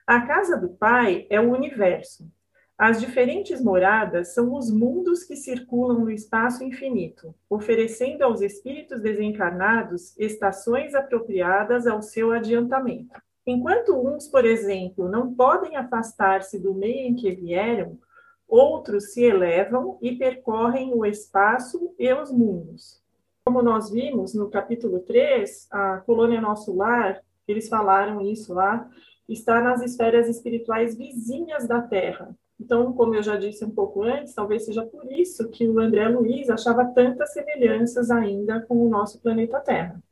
a 0.04 0.22
casa 0.22 0.56
do 0.56 0.70
Pai 0.70 1.24
é 1.30 1.40
o 1.40 1.52
universo. 1.52 2.28
As 2.76 3.00
diferentes 3.00 3.62
moradas 3.62 4.34
são 4.34 4.52
os 4.56 4.72
mundos 4.72 5.22
que 5.22 5.36
circulam 5.36 6.00
no 6.00 6.10
espaço 6.10 6.64
infinito, 6.64 7.32
oferecendo 7.48 8.22
aos 8.22 8.40
espíritos 8.40 9.00
desencarnados 9.00 10.18
estações 10.18 10.92
apropriadas 10.92 11.86
ao 11.86 12.02
seu 12.02 12.32
adiantamento. 12.32 13.14
Enquanto 13.46 13.96
uns, 13.96 14.26
por 14.26 14.44
exemplo, 14.44 15.08
não 15.08 15.32
podem 15.32 15.76
afastar-se 15.76 16.58
do 16.58 16.74
meio 16.74 17.06
em 17.06 17.14
que 17.14 17.30
vieram, 17.30 18.00
outros 18.48 19.12
se 19.12 19.22
elevam 19.22 19.96
e 20.02 20.16
percorrem 20.16 20.92
o 20.92 21.06
espaço 21.06 21.94
e 21.96 22.12
os 22.12 22.32
mundos. 22.32 23.03
Como 23.46 23.60
nós 23.60 23.90
vimos 23.90 24.32
no 24.32 24.48
capítulo 24.48 25.00
3, 25.00 25.68
a 25.70 25.98
colônia 25.98 26.40
Nosso 26.40 26.74
Lar, 26.74 27.20
eles 27.46 27.68
falaram 27.68 28.22
isso 28.22 28.54
lá, 28.54 28.88
está 29.28 29.60
nas 29.60 29.82
esferas 29.82 30.30
espirituais 30.30 30.96
vizinhas 30.96 31.68
da 31.68 31.82
Terra. 31.82 32.34
Então, 32.58 32.94
como 32.94 33.14
eu 33.14 33.22
já 33.22 33.36
disse 33.36 33.62
um 33.62 33.70
pouco 33.70 34.02
antes, 34.02 34.32
talvez 34.32 34.64
seja 34.64 34.82
por 34.86 35.12
isso 35.12 35.50
que 35.50 35.68
o 35.68 35.78
André 35.78 36.08
Luiz 36.08 36.48
achava 36.48 36.86
tantas 36.86 37.34
semelhanças 37.34 38.10
ainda 38.10 38.62
com 38.62 38.82
o 38.82 38.88
nosso 38.88 39.20
planeta 39.20 39.60
Terra. 39.60 40.02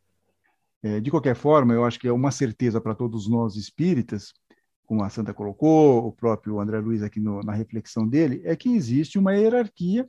É, 0.82 1.00
de 1.00 1.10
qualquer 1.10 1.34
forma, 1.34 1.72
eu 1.72 1.86
acho 1.86 1.98
que 1.98 2.08
é 2.08 2.12
uma 2.12 2.30
certeza 2.30 2.82
para 2.82 2.94
todos 2.94 3.26
nós 3.30 3.56
espíritas, 3.56 4.34
como 4.84 5.02
a 5.02 5.08
Santa 5.08 5.32
colocou, 5.32 6.06
o 6.06 6.12
próprio 6.12 6.60
André 6.60 6.80
Luiz 6.80 7.02
aqui 7.02 7.18
no, 7.18 7.40
na 7.40 7.52
reflexão 7.54 8.06
dele, 8.06 8.42
é 8.44 8.54
que 8.54 8.68
existe 8.74 9.18
uma 9.18 9.32
hierarquia 9.32 10.06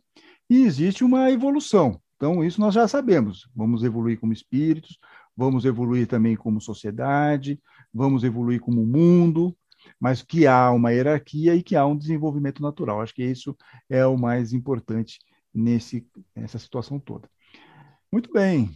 e 0.50 0.66
existe 0.66 1.06
uma 1.06 1.32
evolução. 1.32 2.03
Então, 2.16 2.44
isso 2.44 2.60
nós 2.60 2.74
já 2.74 2.88
sabemos. 2.88 3.50
Vamos 3.56 3.84
evoluir 3.84 4.20
como 4.20 4.34
espíritos, 4.34 4.98
vamos 5.36 5.66
evoluir 5.66 6.08
também 6.08 6.36
como 6.36 6.62
sociedade, 6.62 7.60
vamos 7.94 8.24
evoluir 8.24 8.60
como 8.60 8.86
mundo, 8.86 9.56
mas 10.00 10.22
que 10.22 10.48
há 10.48 10.72
uma 10.72 10.92
hierarquia 10.92 11.56
e 11.56 11.64
que 11.64 11.76
há 11.76 11.86
um 11.86 11.98
desenvolvimento 11.98 12.62
natural. 12.62 13.02
Acho 13.02 13.14
que 13.14 13.24
isso 13.24 13.56
é 13.90 14.06
o 14.06 14.18
mais 14.18 14.54
importante 14.54 15.20
nesse, 15.54 16.08
nessa 16.36 16.58
situação 16.58 17.00
toda. 17.00 17.30
Muito 18.12 18.32
bem, 18.32 18.70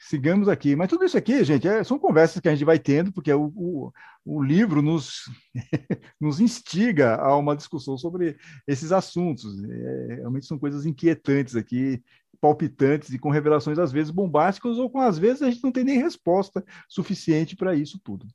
sigamos 0.00 0.48
aqui. 0.48 0.76
Mas 0.76 0.88
tudo 0.88 1.04
isso 1.04 1.16
aqui, 1.16 1.42
gente, 1.44 1.66
é, 1.66 1.82
são 1.84 1.98
conversas 1.98 2.40
que 2.40 2.48
a 2.48 2.52
gente 2.52 2.64
vai 2.64 2.78
tendo, 2.78 3.12
porque 3.12 3.32
o, 3.32 3.52
o, 3.54 3.92
o 4.24 4.42
livro 4.42 4.82
nos, 4.82 5.22
nos 6.20 6.40
instiga 6.40 7.16
a 7.16 7.36
uma 7.36 7.56
discussão 7.56 7.96
sobre 7.98 8.36
esses 8.66 8.92
assuntos. 8.92 9.62
É, 9.64 10.14
realmente 10.16 10.46
são 10.46 10.58
coisas 10.58 10.86
inquietantes 10.86 11.56
aqui, 11.56 12.02
palpitantes 12.44 13.08
e 13.08 13.18
com 13.18 13.30
revelações 13.30 13.78
às 13.78 13.90
vezes 13.90 14.10
bombásticas 14.10 14.76
ou 14.76 14.90
com 14.90 15.00
às 15.00 15.18
vezes 15.18 15.40
a 15.40 15.50
gente 15.50 15.64
não 15.64 15.72
tem 15.72 15.82
nem 15.82 15.96
resposta 15.96 16.62
suficiente 16.86 17.56
para 17.56 17.74
isso 17.74 17.98
tudo. 18.04 18.26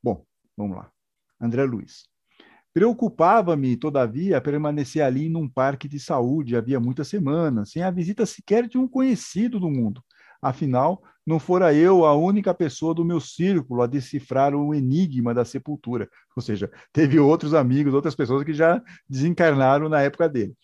Bom, 0.00 0.24
vamos 0.56 0.76
lá. 0.76 0.88
André 1.40 1.64
Luiz. 1.64 2.04
Preocupava-me, 2.72 3.76
todavia, 3.76 4.40
permanecer 4.40 5.02
ali 5.02 5.28
num 5.28 5.48
parque 5.48 5.88
de 5.88 5.98
saúde 5.98 6.56
havia 6.56 6.78
muitas 6.78 7.08
semanas, 7.08 7.72
sem 7.72 7.82
a 7.82 7.90
visita 7.90 8.24
sequer 8.24 8.68
de 8.68 8.78
um 8.78 8.86
conhecido 8.86 9.58
do 9.58 9.68
mundo. 9.68 10.00
Afinal, 10.40 11.02
não 11.26 11.40
fora 11.40 11.74
eu 11.74 12.04
a 12.04 12.14
única 12.14 12.54
pessoa 12.54 12.94
do 12.94 13.04
meu 13.04 13.18
círculo 13.18 13.82
a 13.82 13.88
decifrar 13.88 14.54
o 14.54 14.72
enigma 14.72 15.34
da 15.34 15.44
sepultura. 15.44 16.08
Ou 16.36 16.42
seja, 16.42 16.70
teve 16.92 17.18
outros 17.18 17.54
amigos, 17.54 17.92
outras 17.92 18.14
pessoas 18.14 18.44
que 18.44 18.54
já 18.54 18.80
desencarnaram 19.08 19.88
na 19.88 20.00
época 20.00 20.28
dele. 20.28 20.54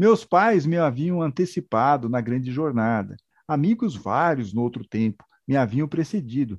Meus 0.00 0.24
pais 0.24 0.64
me 0.64 0.78
haviam 0.78 1.20
antecipado 1.20 2.08
na 2.08 2.22
grande 2.22 2.50
jornada. 2.50 3.18
Amigos 3.46 3.94
vários 3.94 4.50
no 4.50 4.62
outro 4.62 4.82
tempo 4.82 5.22
me 5.46 5.58
haviam 5.58 5.86
precedido. 5.86 6.58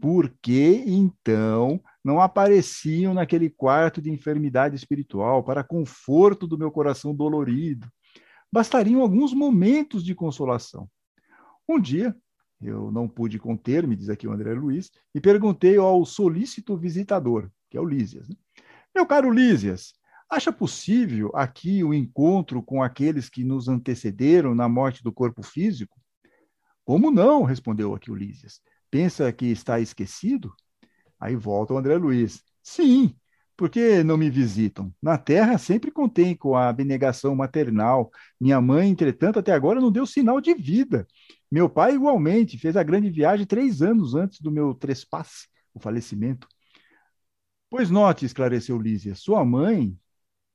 Por 0.00 0.28
que 0.42 0.82
então 0.84 1.80
não 2.02 2.20
apareciam 2.20 3.14
naquele 3.14 3.48
quarto 3.48 4.02
de 4.02 4.10
enfermidade 4.10 4.74
espiritual 4.74 5.44
para 5.44 5.62
conforto 5.62 6.44
do 6.44 6.58
meu 6.58 6.72
coração 6.72 7.14
dolorido? 7.14 7.86
Bastariam 8.50 9.00
alguns 9.00 9.32
momentos 9.32 10.02
de 10.02 10.12
consolação. 10.12 10.90
Um 11.68 11.78
dia, 11.78 12.16
eu 12.60 12.90
não 12.90 13.06
pude 13.06 13.38
conter-me, 13.38 13.94
diz 13.94 14.08
aqui 14.08 14.26
o 14.26 14.32
André 14.32 14.54
Luiz, 14.54 14.90
e 15.14 15.20
perguntei 15.20 15.76
ao 15.76 16.04
solícito 16.04 16.76
visitador, 16.76 17.48
que 17.70 17.76
é 17.76 17.80
o 17.80 17.86
Lísias. 17.86 18.28
Né? 18.28 18.34
Meu 18.92 19.06
caro 19.06 19.30
Lísias, 19.30 19.94
Acha 20.32 20.50
possível 20.50 21.30
aqui 21.34 21.84
o 21.84 21.92
encontro 21.92 22.62
com 22.62 22.82
aqueles 22.82 23.28
que 23.28 23.44
nos 23.44 23.68
antecederam 23.68 24.54
na 24.54 24.66
morte 24.66 25.04
do 25.04 25.12
corpo 25.12 25.42
físico? 25.42 26.00
Como 26.86 27.10
não? 27.10 27.42
respondeu 27.42 27.94
aqui 27.94 28.10
Lísias. 28.10 28.62
Pensa 28.90 29.30
que 29.30 29.44
está 29.44 29.78
esquecido? 29.78 30.50
Aí 31.20 31.36
volta 31.36 31.74
o 31.74 31.76
André 31.76 31.98
Luiz. 31.98 32.42
Sim, 32.62 33.14
por 33.54 33.68
que 33.68 34.02
não 34.02 34.16
me 34.16 34.30
visitam? 34.30 34.90
Na 35.02 35.18
terra 35.18 35.58
sempre 35.58 35.90
contém 35.90 36.34
com 36.34 36.56
a 36.56 36.70
abnegação 36.70 37.36
maternal. 37.36 38.10
Minha 38.40 38.58
mãe, 38.58 38.88
entretanto, 38.88 39.38
até 39.38 39.52
agora 39.52 39.82
não 39.82 39.92
deu 39.92 40.06
sinal 40.06 40.40
de 40.40 40.54
vida. 40.54 41.06
Meu 41.50 41.68
pai, 41.68 41.94
igualmente, 41.94 42.56
fez 42.56 42.74
a 42.74 42.82
grande 42.82 43.10
viagem 43.10 43.44
três 43.44 43.82
anos 43.82 44.14
antes 44.14 44.40
do 44.40 44.50
meu 44.50 44.72
trespasse, 44.72 45.46
o 45.74 45.78
falecimento. 45.78 46.48
Pois 47.68 47.90
note, 47.90 48.24
esclareceu 48.24 48.78
Lísia, 48.78 49.14
sua 49.14 49.44
mãe 49.44 49.94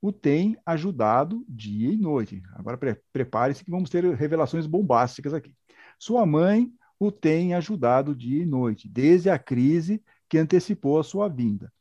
o 0.08 0.12
tem 0.12 0.58
ajudado 0.66 1.44
dia 1.50 1.92
e 1.92 1.98
noite. 1.98 2.42
Agora 2.54 2.78
pre 2.78 2.96
prepare-se 3.12 3.64
que 3.64 3.72
vamos 3.72 3.90
ter 3.90 4.04
revelações 4.16 4.66
bombásticas 4.66 5.34
aqui. 5.34 5.54
Sua 6.00 6.26
mãe 6.26 6.72
o 6.98 7.12
tem 7.12 7.54
ajudado 7.54 8.16
dia 8.16 8.44
e 8.44 8.46
noite, 8.46 8.88
desde 8.88 9.30
a 9.30 9.38
crise 9.38 10.02
que 10.30 10.38
antecipou 10.38 10.98
a 11.00 11.04
sua 11.04 11.28
vinda. 11.28 11.72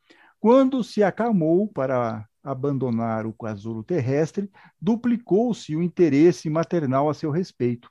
Quando 0.40 0.83
se 0.83 1.02
acalmou 1.02 1.68
para 1.68 2.26
abandonar 2.42 3.26
o 3.26 3.33
casulo 3.33 3.83
terrestre, 3.83 4.50
duplicou-se 4.80 5.75
o 5.75 5.83
interesse 5.83 6.50
maternal 6.50 7.09
a 7.09 7.14
seu 7.14 7.30
respeito. 7.30 7.88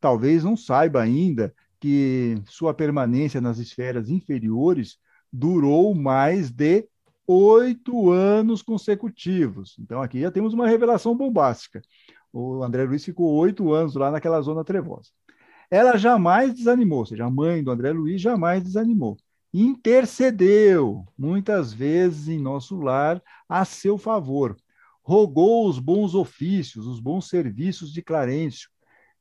Talvez 0.00 0.44
não 0.44 0.56
saiba 0.56 1.00
ainda 1.00 1.54
que 1.78 2.36
sua 2.46 2.72
permanência 2.72 3.40
nas 3.40 3.58
esferas 3.58 4.08
inferiores 4.08 4.96
durou 5.30 5.94
mais 5.94 6.50
de 6.50 6.88
oito 7.26 8.10
anos 8.10 8.62
consecutivos. 8.62 9.76
Então, 9.78 10.02
aqui 10.02 10.20
já 10.20 10.30
temos 10.30 10.54
uma 10.54 10.68
revelação 10.68 11.16
bombástica. 11.16 11.82
O 12.32 12.62
André 12.62 12.84
Luiz 12.84 13.04
ficou 13.04 13.32
oito 13.34 13.72
anos 13.72 13.94
lá 13.94 14.10
naquela 14.10 14.40
zona 14.40 14.64
trevosa. 14.64 15.10
Ela 15.70 15.96
jamais 15.96 16.54
desanimou, 16.54 17.00
ou 17.00 17.06
seja, 17.06 17.24
a 17.24 17.30
mãe 17.30 17.62
do 17.62 17.70
André 17.70 17.92
Luiz 17.92 18.20
jamais 18.20 18.62
desanimou 18.62 19.16
intercedeu 19.54 21.06
muitas 21.16 21.72
vezes 21.72 22.26
em 22.26 22.40
nosso 22.40 22.76
lar 22.76 23.22
a 23.48 23.64
seu 23.64 23.96
favor, 23.96 24.56
rogou 25.00 25.68
os 25.68 25.78
bons 25.78 26.12
ofícios, 26.12 26.88
os 26.88 26.98
bons 26.98 27.28
serviços 27.28 27.92
de 27.92 28.02
Clarencio, 28.02 28.68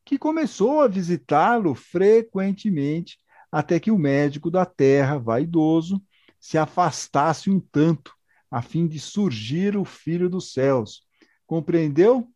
que 0.03 0.17
começou 0.17 0.81
a 0.81 0.88
visitá-lo 0.88 1.75
frequentemente 1.75 3.19
até 3.51 3.79
que 3.79 3.91
o 3.91 3.98
médico 3.98 4.50
da 4.50 4.65
terra, 4.65 5.19
vaidoso, 5.19 6.01
se 6.43 6.57
afastasse 6.57 7.50
um 7.50 7.57
tanto, 7.57 8.13
a 8.51 8.62
fim 8.62 8.85
de 8.85 9.00
surgir 9.00 9.77
o 9.77 9.85
filho 9.85 10.29
dos 10.29 10.51
céus. 10.51 11.07
Compreendeu? 11.47 12.27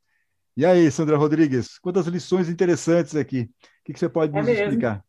E 0.56 0.66
aí, 0.66 0.90
Sandra 0.90 1.18
Rodrigues, 1.18 1.78
quantas 1.78 2.08
lições 2.08 2.48
interessantes 2.48 3.18
aqui. 3.18 3.50
O 3.82 3.92
que 3.92 4.00
você 4.00 4.08
pode 4.08 4.34
é 4.34 4.38
nos 4.38 4.48
mesmo. 4.48 4.64
explicar? 4.64 5.04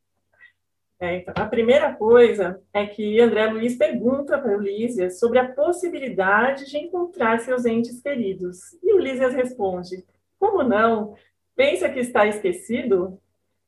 É, 0.98 1.18
então, 1.18 1.32
a 1.36 1.46
primeira 1.46 1.94
coisa 1.94 2.60
é 2.72 2.88
que 2.88 3.20
André 3.20 3.46
Luiz 3.46 3.76
pergunta 3.76 4.36
para 4.36 4.58
Ulísias 4.58 5.20
sobre 5.20 5.38
a 5.38 5.48
possibilidade 5.48 6.68
de 6.68 6.76
encontrar 6.78 7.38
seus 7.38 7.64
entes 7.66 8.02
queridos. 8.02 8.58
E 8.82 8.92
Ulísias 8.92 9.32
responde: 9.32 10.04
Como 10.40 10.64
não? 10.64 11.14
Pensa 11.54 11.88
que 11.88 12.00
está 12.00 12.26
esquecido? 12.26 13.16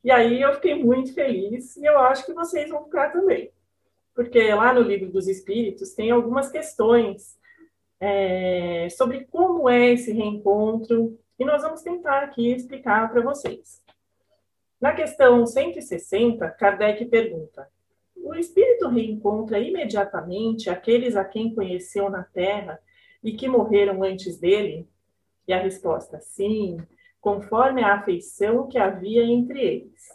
E 0.03 0.11
aí 0.11 0.43
eu 0.43 0.53
fiquei 0.55 0.75
muito 0.75 1.15
feliz 1.15 1.77
e 1.77 1.85
eu 1.85 2.01
acho 2.01 2.27
que 2.27 2.35
vocês 2.35 2.69
vão 2.69 2.83
ficar 2.83 3.11
também. 3.11 3.53
Porque 4.21 4.53
lá 4.53 4.71
no 4.75 4.83
Livro 4.83 5.11
dos 5.11 5.27
Espíritos 5.27 5.95
tem 5.95 6.11
algumas 6.11 6.51
questões 6.51 7.39
é, 7.99 8.87
sobre 8.91 9.25
como 9.25 9.67
é 9.67 9.95
esse 9.95 10.13
reencontro 10.13 11.19
e 11.39 11.45
nós 11.47 11.63
vamos 11.63 11.81
tentar 11.81 12.25
aqui 12.25 12.53
explicar 12.53 13.11
para 13.11 13.23
vocês. 13.23 13.83
Na 14.79 14.93
questão 14.93 15.47
160, 15.47 16.47
Kardec 16.51 17.03
pergunta: 17.07 17.67
o 18.15 18.35
espírito 18.35 18.91
reencontra 18.91 19.59
imediatamente 19.59 20.69
aqueles 20.69 21.17
a 21.17 21.25
quem 21.25 21.55
conheceu 21.55 22.11
na 22.11 22.23
Terra 22.23 22.79
e 23.25 23.33
que 23.33 23.49
morreram 23.49 24.03
antes 24.03 24.39
dele? 24.39 24.87
E 25.49 25.53
a 25.55 25.63
resposta: 25.63 26.21
sim, 26.21 26.77
conforme 27.23 27.83
a 27.83 27.95
afeição 27.95 28.69
que 28.69 28.77
havia 28.77 29.25
entre 29.25 29.63
eles. 29.63 30.11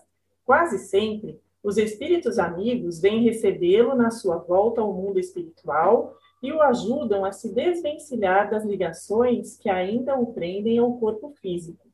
Quase 0.45 0.77
sempre, 0.77 1.41
os 1.65 1.79
espíritos 1.79 2.37
amigos 2.37 3.01
vêm 3.01 3.23
recebê-lo 3.23 3.95
na 3.95 4.11
sua 4.11 4.37
volta 4.37 4.81
ao 4.81 4.93
mundo 4.93 5.19
espiritual 5.19 6.15
e 6.39 6.51
o 6.51 6.61
ajudam 6.61 7.25
a 7.25 7.31
se 7.31 7.51
desvencilhar 7.51 8.51
das 8.51 8.63
ligações 8.63 9.57
que 9.57 9.67
ainda 9.67 10.15
o 10.15 10.31
prendem 10.31 10.77
ao 10.77 10.95
corpo 10.99 11.33
físico. 11.41 11.87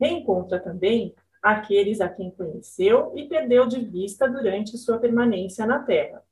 Reencontra 0.00 0.60
também 0.60 1.16
aqueles 1.42 2.00
a 2.00 2.08
quem 2.08 2.30
conheceu 2.30 3.12
e 3.16 3.24
perdeu 3.24 3.66
de 3.66 3.80
vista 3.80 4.28
durante 4.28 4.78
sua 4.78 4.98
permanência 4.98 5.66
na 5.66 5.80
Terra. 5.80 6.22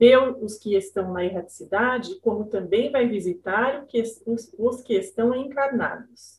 Vê 0.00 0.16
os 0.16 0.58
que 0.58 0.74
estão 0.74 1.12
na 1.12 1.24
erraticidade, 1.24 2.16
como 2.16 2.46
também 2.46 2.90
vai 2.90 3.06
visitar 3.06 3.86
os 4.58 4.82
que 4.82 4.94
estão 4.94 5.32
encarnados. 5.32 6.37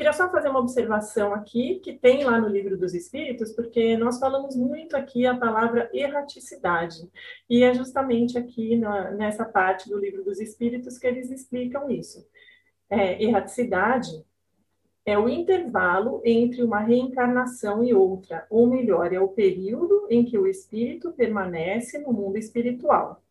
Queria 0.00 0.14
só 0.14 0.30
fazer 0.30 0.48
uma 0.48 0.60
observação 0.60 1.34
aqui, 1.34 1.78
que 1.80 1.92
tem 1.92 2.24
lá 2.24 2.40
no 2.40 2.48
Livro 2.48 2.74
dos 2.74 2.94
Espíritos, 2.94 3.52
porque 3.52 3.98
nós 3.98 4.18
falamos 4.18 4.56
muito 4.56 4.96
aqui 4.96 5.26
a 5.26 5.36
palavra 5.36 5.90
erraticidade, 5.92 7.06
e 7.50 7.62
é 7.62 7.74
justamente 7.74 8.38
aqui 8.38 8.76
na, 8.76 9.10
nessa 9.10 9.44
parte 9.44 9.90
do 9.90 9.98
Livro 9.98 10.24
dos 10.24 10.40
Espíritos 10.40 10.96
que 10.96 11.06
eles 11.06 11.30
explicam 11.30 11.90
isso. 11.90 12.26
É, 12.88 13.22
erraticidade 13.22 14.24
é 15.04 15.18
o 15.18 15.28
intervalo 15.28 16.22
entre 16.24 16.62
uma 16.62 16.80
reencarnação 16.80 17.84
e 17.84 17.92
outra, 17.92 18.46
ou 18.48 18.66
melhor, 18.66 19.12
é 19.12 19.20
o 19.20 19.28
período 19.28 20.06
em 20.08 20.24
que 20.24 20.38
o 20.38 20.46
espírito 20.46 21.12
permanece 21.12 21.98
no 21.98 22.10
mundo 22.10 22.38
espiritual. 22.38 23.22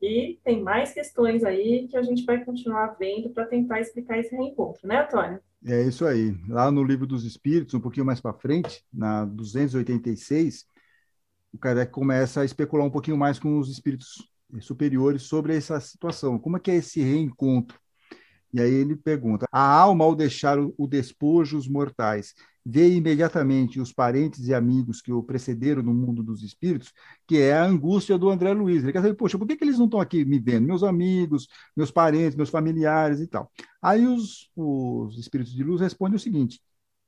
E 0.00 0.38
tem 0.44 0.62
mais 0.62 0.92
questões 0.92 1.42
aí 1.42 1.88
que 1.88 1.96
a 1.96 2.02
gente 2.02 2.24
vai 2.24 2.44
continuar 2.44 2.96
vendo 2.98 3.30
para 3.30 3.46
tentar 3.46 3.80
explicar 3.80 4.18
esse 4.18 4.34
reencontro, 4.34 4.86
né, 4.86 5.02
Antônio? 5.02 5.40
É 5.66 5.82
isso 5.82 6.06
aí. 6.06 6.36
Lá 6.48 6.70
no 6.70 6.84
Livro 6.84 7.06
dos 7.06 7.24
Espíritos, 7.24 7.74
um 7.74 7.80
pouquinho 7.80 8.06
mais 8.06 8.20
para 8.20 8.32
frente, 8.32 8.84
na 8.92 9.24
286, 9.24 10.64
o 11.52 11.58
Kardec 11.58 11.90
começa 11.90 12.42
a 12.42 12.44
especular 12.44 12.86
um 12.86 12.90
pouquinho 12.90 13.16
mais 13.16 13.38
com 13.38 13.58
os 13.58 13.68
espíritos 13.68 14.30
superiores 14.60 15.22
sobre 15.22 15.56
essa 15.56 15.80
situação. 15.80 16.38
Como 16.38 16.56
é 16.56 16.60
que 16.60 16.70
é 16.70 16.76
esse 16.76 17.02
reencontro? 17.02 17.78
E 18.52 18.60
aí 18.60 18.72
ele 18.72 18.96
pergunta: 18.96 19.46
a 19.50 19.60
alma, 19.60 20.04
ao 20.04 20.14
deixar 20.14 20.58
o 20.58 20.86
despojo 20.86 21.58
os 21.58 21.68
mortais, 21.68 22.34
vê 22.70 22.86
imediatamente 22.90 23.80
os 23.80 23.94
parentes 23.94 24.46
e 24.46 24.52
amigos 24.52 25.00
que 25.00 25.10
o 25.10 25.22
precederam 25.22 25.82
no 25.82 25.94
mundo 25.94 26.22
dos 26.22 26.42
espíritos, 26.42 26.92
que 27.26 27.38
é 27.38 27.54
a 27.54 27.64
angústia 27.64 28.18
do 28.18 28.28
André 28.28 28.52
Luiz. 28.52 28.82
Ele 28.82 28.92
quer 28.92 29.00
saber, 29.00 29.14
poxa, 29.14 29.38
por 29.38 29.48
que, 29.48 29.56
que 29.56 29.64
eles 29.64 29.78
não 29.78 29.86
estão 29.86 29.98
aqui 29.98 30.22
me 30.22 30.38
vendo? 30.38 30.66
Meus 30.66 30.82
amigos, 30.82 31.48
meus 31.74 31.90
parentes, 31.90 32.36
meus 32.36 32.50
familiares 32.50 33.20
e 33.20 33.26
tal. 33.26 33.50
Aí 33.80 34.06
os, 34.06 34.50
os 34.54 35.18
espíritos 35.18 35.54
de 35.54 35.64
luz 35.64 35.80
respondem 35.80 36.16
o 36.16 36.20
seguinte: 36.20 36.60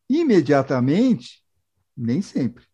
imediatamente, 0.09 1.43
nem 1.95 2.23
sempre. 2.23 2.65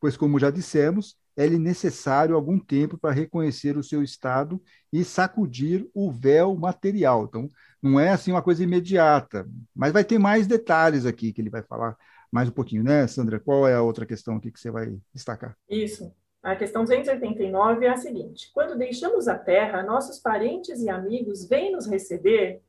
Pois, 0.00 0.16
como 0.16 0.38
já 0.38 0.52
dissemos, 0.52 1.16
é-lhe 1.36 1.58
necessário 1.58 2.36
algum 2.36 2.60
tempo 2.60 2.96
para 2.96 3.12
reconhecer 3.12 3.76
o 3.76 3.82
seu 3.82 4.04
estado 4.04 4.62
e 4.92 5.02
sacudir 5.02 5.84
o 5.92 6.12
véu 6.12 6.54
material. 6.54 7.24
Então, 7.24 7.50
não 7.82 7.98
é 7.98 8.10
assim 8.10 8.30
uma 8.30 8.42
coisa 8.42 8.62
imediata, 8.62 9.48
mas 9.74 9.92
vai 9.92 10.04
ter 10.04 10.18
mais 10.18 10.46
detalhes 10.46 11.04
aqui 11.06 11.32
que 11.32 11.40
ele 11.40 11.50
vai 11.50 11.62
falar 11.64 11.96
mais 12.30 12.48
um 12.48 12.52
pouquinho, 12.52 12.84
né, 12.84 13.06
Sandra? 13.06 13.40
Qual 13.40 13.66
é 13.66 13.74
a 13.74 13.82
outra 13.82 14.06
questão 14.06 14.36
aqui 14.36 14.50
que 14.50 14.60
você 14.60 14.70
vai 14.70 14.96
destacar? 15.12 15.56
Isso. 15.68 16.14
A 16.42 16.56
questão 16.56 16.84
289 16.84 17.84
é 17.84 17.90
a 17.90 17.96
seguinte: 17.96 18.50
quando 18.54 18.78
deixamos 18.78 19.28
a 19.28 19.38
Terra, 19.38 19.82
nossos 19.82 20.18
parentes 20.18 20.80
e 20.80 20.88
amigos 20.88 21.46
vêm 21.46 21.72
nos 21.72 21.86
receber? 21.86 22.62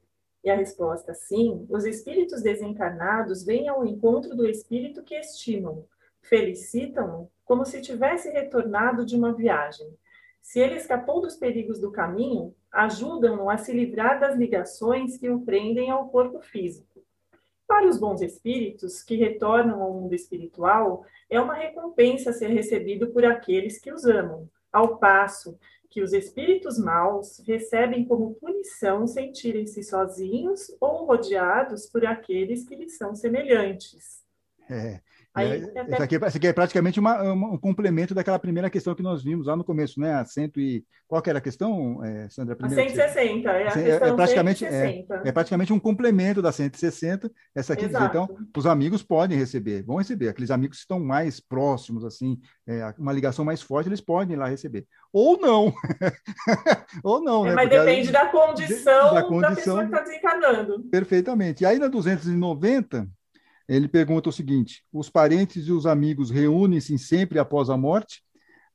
E 0.44 0.50
a 0.50 0.56
resposta 0.56 1.14
sim, 1.14 1.68
os 1.70 1.86
espíritos 1.86 2.42
desencarnados 2.42 3.44
vêm 3.44 3.70
ao 3.70 3.86
encontro 3.86 4.36
do 4.36 4.48
espírito 4.48 5.04
que 5.04 5.14
estimam, 5.14 5.86
felicitam-no 6.24 7.30
como 7.46 7.64
se 7.64 7.80
tivesse 7.80 8.32
retornado 8.32 9.06
de 9.06 9.16
uma 9.16 9.34
viagem. 9.34 9.88
Se 10.42 10.60
ele 10.60 10.76
escapou 10.76 11.22
dos 11.22 11.36
perigos 11.36 11.80
do 11.80 11.92
caminho, 11.92 12.56
ajudam-no 12.72 13.50
a 13.50 13.58
se 13.58 13.72
livrar 13.72 14.20
das 14.20 14.36
ligações 14.36 15.18
que 15.18 15.30
o 15.30 15.42
prendem 15.42 15.92
ao 15.92 16.10
corpo 16.10 16.42
físico. 16.42 17.04
Para 17.72 17.88
os 17.88 17.98
bons 17.98 18.22
espíritos 18.22 19.02
que 19.02 19.16
retornam 19.16 19.82
ao 19.82 19.94
mundo 19.94 20.14
espiritual, 20.14 21.06
é 21.30 21.40
uma 21.40 21.54
recompensa 21.54 22.34
ser 22.34 22.50
recebido 22.50 23.12
por 23.12 23.24
aqueles 23.24 23.80
que 23.80 23.94
os 23.94 24.04
amam, 24.04 24.50
ao 24.74 24.98
passo 24.98 25.58
que 25.90 26.02
os 26.02 26.12
espíritos 26.12 26.78
maus 26.78 27.42
recebem 27.48 28.04
como 28.04 28.36
punição 28.36 29.08
sentirem-se 29.08 29.84
sozinhos 29.84 30.70
ou 30.82 31.06
rodeados 31.06 31.86
por 31.86 32.06
aqueles 32.06 32.68
que 32.68 32.76
lhes 32.76 32.98
são 32.98 33.16
semelhantes. 33.16 34.21
É, 34.72 35.02
Aí, 35.34 35.64
é, 35.64 35.80
até... 35.80 35.94
isso, 35.94 36.04
aqui, 36.04 36.16
isso, 36.16 36.38
aqui, 36.38 36.48
é 36.48 36.54
praticamente 36.54 37.00
uma, 37.00 37.24
um 37.32 37.58
complemento 37.58 38.14
daquela 38.14 38.38
primeira 38.38 38.70
questão 38.70 38.94
que 38.94 39.02
nós 39.02 39.24
vimos 39.24 39.48
lá 39.48 39.56
no 39.56 39.64
começo, 39.64 40.00
né? 40.00 40.14
A 40.16 40.26
cento 40.26 40.60
e... 40.60 40.84
Qual 41.08 41.22
que 41.22 41.30
era 41.30 41.40
a 41.40 41.42
questão, 41.42 42.04
é, 42.04 42.30
Sandra? 42.30 42.58
A, 42.62 42.66
a 42.66 42.70
160, 42.70 43.50
é 43.50 43.68
a 43.68 43.82
é, 43.82 43.90
é, 43.90 44.14
praticamente, 44.14 44.60
160. 44.60 45.14
É, 45.14 45.30
é, 45.30 45.32
praticamente 45.32 45.74
um 45.74 45.80
complemento 45.80 46.42
da 46.42 46.52
160, 46.52 47.32
essa 47.56 47.74
aqui. 47.74 47.86
Dizer, 47.86 48.02
então, 48.04 48.30
os 48.56 48.66
amigos 48.66 49.04
podem 49.04 49.38
receber, 49.38 49.84
vão 49.84 49.98
receber. 49.98 50.30
Aqueles 50.30 50.52
amigos 50.52 50.78
que 50.78 50.84
estão 50.84 51.00
mais 51.00 51.40
próximos, 51.40 52.04
assim, 52.06 52.40
é, 52.68 52.94
uma 52.98 53.14
ligação 53.14 53.44
mais 53.44 53.62
forte, 53.62 53.88
eles 53.88 54.02
podem 54.02 54.36
ir 54.36 54.40
lá 54.40 54.48
receber. 54.48 54.86
Ou 55.12 55.38
não. 55.38 55.74
Ou 57.04 57.22
não, 57.22 57.44
né? 57.44 57.56
Mas 57.56 57.70
Porque 57.70 57.80
depende 57.80 58.12
da 58.12 58.26
condição, 58.28 59.14
da 59.14 59.24
condição 59.24 59.50
da 59.50 59.56
pessoa 59.56 59.80
que 59.80 59.86
está 59.86 60.02
desencarnando. 60.02 60.84
Perfeitamente. 60.90 61.64
E 61.64 61.66
aí, 61.66 61.78
na 61.78 61.88
290 61.88 63.08
ele 63.76 63.88
pergunta 63.88 64.30
o 64.30 64.34
seguinte: 64.34 64.84
os 64.92 65.10
parentes 65.10 65.68
e 65.68 65.72
os 65.72 65.86
amigos 65.86 66.30
reúnem-se 66.30 66.98
sempre 66.98 67.40
após 67.40 67.70
a 67.70 67.78
morte? 67.78 68.22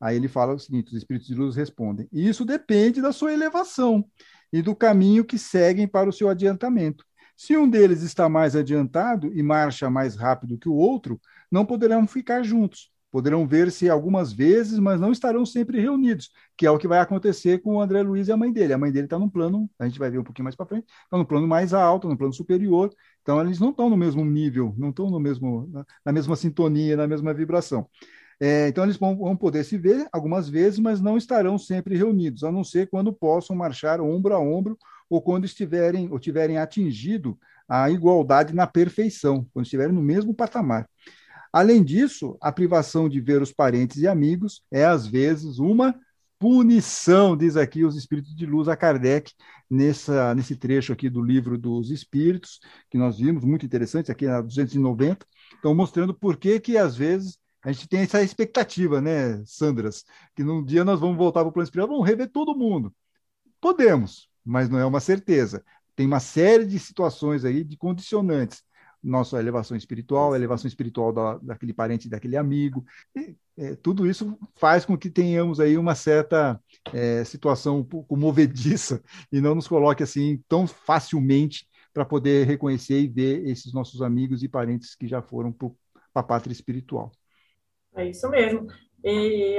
Aí 0.00 0.16
ele 0.16 0.28
fala 0.28 0.54
o 0.54 0.58
seguinte: 0.58 0.88
os 0.88 0.96
espíritos 0.96 1.28
de 1.28 1.34
luz 1.34 1.54
respondem: 1.54 2.08
isso 2.12 2.44
depende 2.44 3.02
da 3.02 3.12
sua 3.12 3.32
elevação 3.32 4.04
e 4.52 4.62
do 4.62 4.74
caminho 4.74 5.24
que 5.24 5.38
seguem 5.38 5.86
para 5.86 6.08
o 6.08 6.12
seu 6.12 6.28
adiantamento. 6.28 7.04
Se 7.36 7.56
um 7.56 7.68
deles 7.68 8.00
está 8.00 8.28
mais 8.28 8.56
adiantado 8.56 9.30
e 9.34 9.42
marcha 9.42 9.90
mais 9.90 10.16
rápido 10.16 10.56
que 10.56 10.68
o 10.68 10.74
outro, 10.74 11.20
não 11.52 11.66
poderão 11.66 12.06
ficar 12.06 12.42
juntos. 12.42 12.90
Poderão 13.10 13.46
ver-se 13.46 13.88
algumas 13.88 14.32
vezes, 14.32 14.78
mas 14.78 15.00
não 15.00 15.12
estarão 15.12 15.46
sempre 15.46 15.80
reunidos, 15.80 16.30
que 16.56 16.66
é 16.66 16.70
o 16.70 16.78
que 16.78 16.88
vai 16.88 16.98
acontecer 16.98 17.58
com 17.58 17.76
o 17.76 17.80
André 17.80 18.02
Luiz 18.02 18.28
e 18.28 18.32
a 18.32 18.36
mãe 18.36 18.52
dele. 18.52 18.72
A 18.72 18.78
mãe 18.78 18.92
dele 18.92 19.06
está 19.06 19.18
num 19.18 19.28
plano, 19.28 19.70
a 19.78 19.86
gente 19.86 19.98
vai 19.98 20.10
ver 20.10 20.18
um 20.18 20.24
pouquinho 20.24 20.44
mais 20.44 20.56
para 20.56 20.66
frente, 20.66 20.86
está 21.04 21.16
no 21.16 21.26
plano 21.26 21.46
mais 21.46 21.72
alto, 21.72 22.08
no 22.08 22.16
plano 22.16 22.32
superior, 22.32 22.90
então, 23.26 23.40
eles 23.40 23.58
não 23.58 23.70
estão 23.70 23.90
no 23.90 23.96
mesmo 23.96 24.24
nível, 24.24 24.72
não 24.78 24.90
estão 24.90 25.10
no 25.10 25.18
mesmo, 25.18 25.68
na, 26.04 26.12
mesma 26.12 26.36
sintonia, 26.36 26.96
na 26.96 27.08
mesma 27.08 27.34
vibração. 27.34 27.88
É, 28.38 28.68
então, 28.68 28.84
eles 28.84 28.96
vão, 28.96 29.16
vão, 29.16 29.36
poder 29.36 29.64
se 29.64 29.76
ver 29.76 30.06
algumas 30.12 30.48
vezes, 30.48 30.78
mas 30.78 31.00
não 31.00 31.16
estarão 31.16 31.58
sempre 31.58 31.96
reunidos, 31.96 32.44
a 32.44 32.52
não 32.52 32.62
ser 32.62 32.88
quando 32.88 33.12
possam 33.12 33.56
marchar 33.56 34.00
ombro 34.00 34.32
a 34.32 34.38
ombro 34.38 34.78
ou 35.10 35.20
quando 35.20 35.44
estiverem 35.44 36.08
ou 36.12 36.20
tiverem 36.20 36.58
atingido 36.58 37.36
a 37.68 37.90
igualdade 37.90 38.54
na 38.54 38.64
perfeição, 38.64 39.44
quando 39.52 39.64
estiverem 39.64 39.92
no 39.92 40.02
mesmo 40.02 40.32
patamar. 40.32 40.88
Além 41.56 41.82
disso, 41.82 42.36
a 42.38 42.52
privação 42.52 43.08
de 43.08 43.18
ver 43.18 43.40
os 43.40 43.50
parentes 43.50 43.96
e 43.96 44.06
amigos 44.06 44.62
é, 44.70 44.84
às 44.84 45.06
vezes, 45.06 45.58
uma 45.58 45.98
punição, 46.38 47.34
diz 47.34 47.56
aqui 47.56 47.82
os 47.82 47.96
espíritos 47.96 48.36
de 48.36 48.44
luz 48.44 48.68
a 48.68 48.76
Kardec, 48.76 49.32
nessa, 49.70 50.34
nesse 50.34 50.54
trecho 50.54 50.92
aqui 50.92 51.08
do 51.08 51.22
livro 51.22 51.56
dos 51.56 51.90
espíritos, 51.90 52.60
que 52.90 52.98
nós 52.98 53.16
vimos, 53.16 53.42
muito 53.42 53.64
interessante, 53.64 54.12
aqui 54.12 54.26
na 54.26 54.42
290, 54.42 55.26
estão 55.54 55.74
mostrando 55.74 56.12
por 56.12 56.36
que 56.36 56.60
que, 56.60 56.76
às 56.76 56.94
vezes, 56.94 57.38
a 57.64 57.72
gente 57.72 57.88
tem 57.88 58.00
essa 58.00 58.22
expectativa, 58.22 59.00
né, 59.00 59.42
Sandras, 59.46 60.04
que 60.34 60.44
num 60.44 60.62
dia 60.62 60.84
nós 60.84 61.00
vamos 61.00 61.16
voltar 61.16 61.40
para 61.40 61.48
o 61.48 61.52
plano 61.52 61.64
espiritual, 61.64 61.88
vamos 61.88 62.06
rever 62.06 62.28
todo 62.30 62.54
mundo. 62.54 62.94
Podemos, 63.62 64.28
mas 64.44 64.68
não 64.68 64.78
é 64.78 64.84
uma 64.84 65.00
certeza. 65.00 65.64
Tem 65.94 66.06
uma 66.06 66.20
série 66.20 66.66
de 66.66 66.78
situações 66.78 67.46
aí, 67.46 67.64
de 67.64 67.78
condicionantes, 67.78 68.62
nossa 69.02 69.38
elevação 69.38 69.76
espiritual, 69.76 70.32
a 70.32 70.36
elevação 70.36 70.66
espiritual 70.66 71.12
da, 71.12 71.38
daquele 71.38 71.72
parente, 71.72 72.08
daquele 72.08 72.36
amigo. 72.36 72.84
E, 73.14 73.36
é, 73.56 73.74
tudo 73.76 74.06
isso 74.06 74.38
faz 74.54 74.84
com 74.84 74.96
que 74.96 75.08
tenhamos 75.08 75.60
aí 75.60 75.78
uma 75.78 75.94
certa 75.94 76.60
é, 76.92 77.24
situação 77.24 77.78
um 77.78 77.84
pouco 77.84 78.16
movediça 78.16 79.02
e 79.32 79.40
não 79.40 79.54
nos 79.54 79.68
coloque 79.68 80.02
assim 80.02 80.42
tão 80.48 80.66
facilmente 80.66 81.66
para 81.92 82.04
poder 82.04 82.46
reconhecer 82.46 83.00
e 83.00 83.08
ver 83.08 83.46
esses 83.48 83.72
nossos 83.72 84.02
amigos 84.02 84.42
e 84.42 84.48
parentes 84.48 84.94
que 84.94 85.08
já 85.08 85.22
foram 85.22 85.50
para 85.50 85.70
a 86.14 86.22
pátria 86.22 86.52
espiritual. 86.52 87.10
É 87.94 88.10
isso 88.10 88.28
mesmo. 88.28 88.66
E 89.02 89.56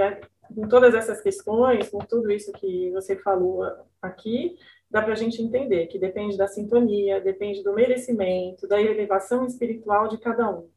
com 0.53 0.67
todas 0.67 0.93
essas 0.93 1.21
questões, 1.21 1.89
com 1.89 1.99
tudo 1.99 2.31
isso 2.31 2.51
que 2.53 2.91
você 2.91 3.15
falou 3.15 3.63
aqui, 4.01 4.55
dá 4.89 5.01
para 5.01 5.13
a 5.13 5.17
gente 5.17 5.41
entender 5.41 5.87
que 5.87 5.99
depende 5.99 6.37
da 6.37 6.47
sintonia, 6.47 7.21
depende 7.21 7.63
do 7.63 7.73
merecimento, 7.73 8.67
da 8.67 8.81
elevação 8.81 9.45
espiritual 9.45 10.07
de 10.07 10.17
cada 10.17 10.49
um. 10.49 10.69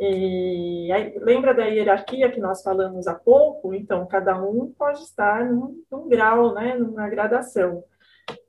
E 0.00 0.92
aí, 0.92 1.18
lembra 1.18 1.52
da 1.52 1.64
hierarquia 1.64 2.30
que 2.30 2.38
nós 2.38 2.62
falamos 2.62 3.08
há 3.08 3.14
pouco? 3.14 3.74
Então, 3.74 4.06
cada 4.06 4.40
um 4.40 4.72
pode 4.72 5.00
estar 5.00 5.44
num, 5.50 5.82
num 5.90 6.08
grau, 6.08 6.54
né, 6.54 6.76
numa 6.76 7.08
gradação. 7.08 7.82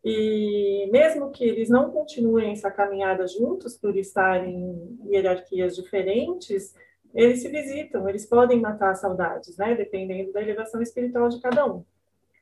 E 0.04 0.88
mesmo 0.92 1.32
que 1.32 1.44
eles 1.44 1.70
não 1.70 1.90
continuem 1.90 2.52
essa 2.52 2.70
caminhada 2.70 3.26
juntos 3.28 3.78
por 3.78 3.98
estarem 3.98 4.56
em 4.56 5.00
hierarquias 5.12 5.76
diferentes, 5.76 6.76
eles 7.14 7.42
se 7.42 7.50
visitam, 7.50 8.08
eles 8.08 8.26
podem 8.26 8.60
matar 8.60 8.96
saudades, 8.96 9.58
né? 9.58 9.74
Dependendo 9.76 10.32
da 10.32 10.42
elevação 10.42 10.82
espiritual 10.82 11.30
de 11.30 11.42
cada 11.42 11.66
um. 11.66 11.84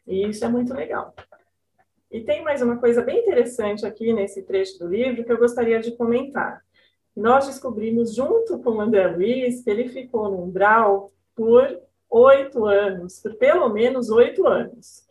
E 0.05 0.27
isso 0.27 0.43
é 0.43 0.49
muito 0.49 0.73
legal. 0.73 1.13
E 2.09 2.21
tem 2.21 2.41
mais 2.41 2.61
uma 2.61 2.77
coisa 2.77 3.01
bem 3.01 3.19
interessante 3.19 3.85
aqui 3.85 4.13
nesse 4.13 4.41
trecho 4.43 4.79
do 4.79 4.87
livro 4.87 5.25
que 5.25 5.31
eu 5.31 5.37
gostaria 5.37 5.79
de 5.79 5.91
comentar. 5.91 6.63
Nós 7.13 7.47
descobrimos, 7.47 8.15
junto 8.15 8.59
com 8.59 8.71
o 8.71 8.81
André 8.81 9.07
Luiz, 9.07 9.61
que 9.61 9.69
ele 9.69 9.89
ficou 9.89 10.29
no 10.29 10.43
umbral 10.43 11.11
por 11.35 11.81
oito 12.09 12.65
anos, 12.65 13.19
por 13.19 13.35
pelo 13.35 13.67
menos 13.69 14.09
oito 14.09 14.47
anos. 14.47 15.05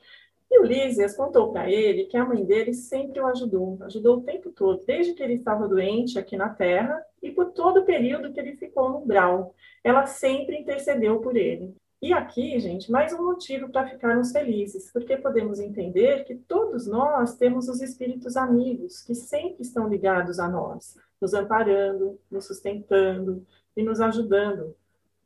E 0.51 0.59
o 0.61 0.65
Lísias 0.65 1.17
contou 1.17 1.53
para 1.53 1.71
ele 1.71 2.05
que 2.05 2.17
a 2.17 2.25
mãe 2.25 2.45
dele 2.45 2.73
sempre 2.73 3.21
o 3.21 3.27
ajudou, 3.27 3.77
ajudou 3.83 4.19
o 4.19 4.23
tempo 4.23 4.51
todo, 4.51 4.85
desde 4.87 5.13
que 5.13 5.23
ele 5.23 5.35
estava 5.35 5.69
doente 5.69 6.19
aqui 6.19 6.37
na 6.37 6.49
Terra 6.49 7.05
e 7.21 7.31
por 7.31 7.53
todo 7.53 7.81
o 7.81 7.85
período 7.85 8.33
que 8.33 8.41
ele 8.41 8.57
ficou 8.57 8.89
no 8.89 8.99
umbral. 8.99 9.55
Ela 9.85 10.07
sempre 10.07 10.57
intercedeu 10.57 11.21
por 11.21 11.37
ele. 11.37 11.75
E 12.01 12.13
aqui, 12.13 12.59
gente, 12.59 12.93
mais 12.93 13.11
um 13.15 13.25
motivo 13.25 13.71
para 13.71 13.89
ficarmos 13.89 14.31
felizes, 14.31 14.93
porque 14.93 15.17
podemos 15.17 15.59
entender 15.59 16.25
que 16.25 16.35
todos 16.35 16.87
nós 16.87 17.37
temos 17.37 17.69
os 17.69 17.81
espíritos 17.81 18.37
amigos 18.37 19.01
que 19.01 19.15
sempre 19.15 19.63
estão 19.63 19.89
ligados 19.89 20.39
a 20.39 20.47
nós, 20.47 20.95
nos 21.19 21.33
amparando, 21.33 22.21
nos 22.31 22.45
sustentando 22.45 23.47
e 23.75 23.83
nos 23.83 23.99
ajudando. 23.99 24.77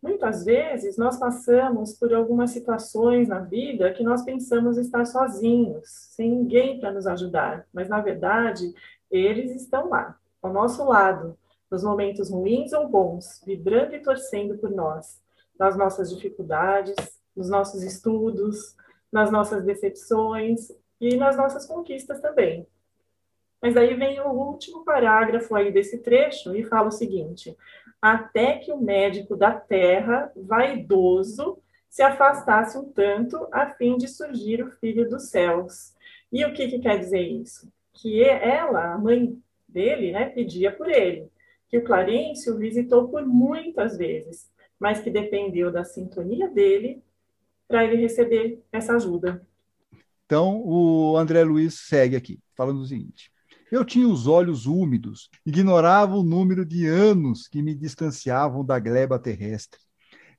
Muitas 0.00 0.44
vezes 0.44 0.96
nós 0.96 1.18
passamos 1.18 1.94
por 1.98 2.14
algumas 2.14 2.52
situações 2.52 3.26
na 3.26 3.40
vida 3.40 3.92
que 3.92 4.04
nós 4.04 4.22
pensamos 4.22 4.78
estar 4.78 5.04
sozinhos, 5.06 5.88
sem 5.88 6.30
ninguém 6.30 6.78
para 6.78 6.92
nos 6.92 7.06
ajudar, 7.06 7.66
mas 7.72 7.88
na 7.88 8.00
verdade 8.00 8.72
eles 9.10 9.60
estão 9.60 9.88
lá, 9.88 10.16
ao 10.40 10.52
nosso 10.52 10.84
lado, 10.84 11.36
nos 11.68 11.82
momentos 11.82 12.30
ruins 12.30 12.72
ou 12.72 12.88
bons, 12.88 13.42
vibrando 13.44 13.96
e 13.96 14.00
torcendo 14.00 14.56
por 14.56 14.70
nós 14.70 15.20
nas 15.60 15.76
nossas 15.76 16.08
dificuldades, 16.08 16.96
nos 17.36 17.50
nossos 17.50 17.82
estudos, 17.82 18.74
nas 19.12 19.30
nossas 19.30 19.62
decepções 19.62 20.72
e 20.98 21.16
nas 21.16 21.36
nossas 21.36 21.66
conquistas 21.66 22.18
também. 22.18 22.66
Mas 23.60 23.76
aí 23.76 23.92
vem 23.94 24.18
o 24.20 24.30
último 24.30 24.86
parágrafo 24.86 25.54
aí 25.54 25.70
desse 25.70 25.98
trecho 25.98 26.56
e 26.56 26.64
fala 26.64 26.88
o 26.88 26.92
seguinte: 26.92 27.54
até 28.00 28.56
que 28.56 28.72
o 28.72 28.80
médico 28.80 29.36
da 29.36 29.52
terra, 29.52 30.32
vaidoso, 30.34 31.58
se 31.90 32.02
afastasse 32.02 32.78
um 32.78 32.90
tanto 32.90 33.46
a 33.52 33.66
fim 33.74 33.98
de 33.98 34.08
surgir 34.08 34.62
o 34.62 34.70
filho 34.78 35.10
dos 35.10 35.28
céus. 35.28 35.94
E 36.32 36.42
o 36.44 36.54
que, 36.54 36.68
que 36.68 36.78
quer 36.78 36.98
dizer 36.98 37.20
isso? 37.20 37.70
Que 37.92 38.22
ela, 38.22 38.94
a 38.94 38.98
mãe 38.98 39.36
dele, 39.68 40.12
né, 40.12 40.26
pedia 40.30 40.72
por 40.72 40.88
ele, 40.88 41.28
que 41.68 41.76
o 41.76 41.84
Clarencio 41.84 42.56
visitou 42.56 43.08
por 43.08 43.26
muitas 43.26 43.98
vezes, 43.98 44.49
mas 44.80 45.00
que 45.00 45.10
dependeu 45.10 45.70
da 45.70 45.84
sintonia 45.84 46.48
dele 46.48 47.04
para 47.68 47.84
ele 47.84 48.00
receber 48.00 48.64
essa 48.72 48.96
ajuda. 48.96 49.46
Então, 50.24 50.62
o 50.64 51.16
André 51.16 51.44
Luiz 51.44 51.74
segue 51.86 52.16
aqui, 52.16 52.40
falando 52.56 52.80
o 52.80 52.86
seguinte: 52.86 53.30
Eu 53.70 53.84
tinha 53.84 54.08
os 54.08 54.26
olhos 54.26 54.64
úmidos, 54.64 55.28
ignorava 55.44 56.16
o 56.16 56.22
número 56.22 56.64
de 56.64 56.86
anos 56.86 57.46
que 57.46 57.62
me 57.62 57.74
distanciavam 57.74 58.64
da 58.64 58.78
gleba 58.78 59.18
terrestre. 59.18 59.80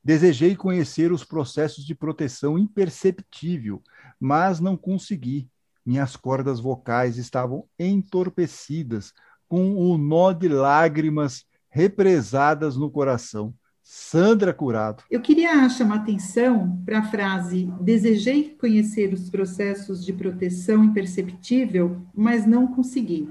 Desejei 0.03 0.55
conhecer 0.55 1.11
os 1.11 1.23
processos 1.23 1.85
de 1.85 1.93
proteção 1.93 2.57
imperceptível, 2.57 3.83
mas 4.19 4.59
não 4.59 4.75
consegui. 4.75 5.47
Minhas 5.85 6.15
cordas 6.15 6.59
vocais 6.59 7.17
estavam 7.17 7.67
entorpecidas, 7.77 9.13
com 9.47 9.75
o 9.75 9.97
nó 9.97 10.31
de 10.31 10.47
lágrimas 10.47 11.45
represadas 11.69 12.77
no 12.77 12.89
coração. 12.89 13.53
Sandra 13.93 14.53
Curado. 14.53 15.03
Eu 15.11 15.19
queria 15.19 15.67
chamar 15.67 15.95
atenção 15.95 16.81
para 16.85 16.99
a 16.99 17.03
frase: 17.03 17.69
desejei 17.81 18.55
conhecer 18.57 19.13
os 19.13 19.29
processos 19.29 20.05
de 20.05 20.13
proteção 20.13 20.85
imperceptível, 20.85 21.97
mas 22.15 22.45
não 22.45 22.67
consegui. 22.67 23.27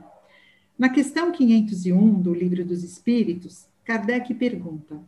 Na 0.79 0.91
questão 0.91 1.33
501 1.33 2.21
do 2.21 2.35
Livro 2.35 2.63
dos 2.63 2.85
Espíritos, 2.85 3.65
Kardec 3.87 4.35
pergunta: 4.35 5.01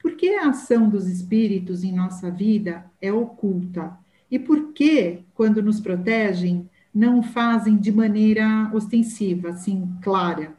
por 0.00 0.14
que 0.14 0.36
a 0.36 0.50
ação 0.50 0.88
dos 0.88 1.08
espíritos 1.08 1.82
em 1.82 1.90
nossa 1.90 2.30
vida 2.30 2.84
é 3.02 3.12
oculta? 3.12 3.98
E 4.30 4.38
por 4.38 4.72
que, 4.72 5.24
quando 5.34 5.60
nos 5.60 5.80
protegem, 5.80 6.70
não 6.94 7.18
o 7.18 7.22
fazem 7.24 7.76
de 7.76 7.90
maneira 7.90 8.70
ostensiva, 8.72 9.48
assim, 9.48 9.92
clara? 10.02 10.54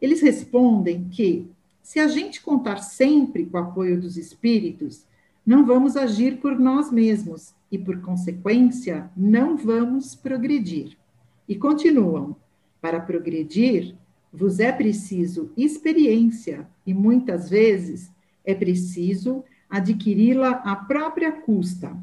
Eles 0.00 0.20
respondem 0.20 1.08
que 1.10 1.50
se 1.82 1.98
a 1.98 2.06
gente 2.06 2.40
contar 2.40 2.78
sempre 2.78 3.44
com 3.44 3.56
o 3.56 3.60
apoio 3.60 4.00
dos 4.00 4.16
espíritos, 4.16 5.04
não 5.44 5.66
vamos 5.66 5.96
agir 5.96 6.38
por 6.38 6.58
nós 6.58 6.90
mesmos 6.90 7.52
e, 7.70 7.76
por 7.76 8.00
consequência, 8.00 9.10
não 9.16 9.56
vamos 9.56 10.14
progredir. 10.14 10.96
E 11.48 11.56
continuam: 11.56 12.36
para 12.80 13.00
progredir, 13.00 13.96
vos 14.32 14.60
é 14.60 14.70
preciso 14.70 15.50
experiência 15.56 16.66
e 16.86 16.94
muitas 16.94 17.50
vezes 17.50 18.10
é 18.44 18.54
preciso 18.54 19.44
adquiri-la 19.68 20.50
à 20.64 20.76
própria 20.76 21.32
custa. 21.32 21.96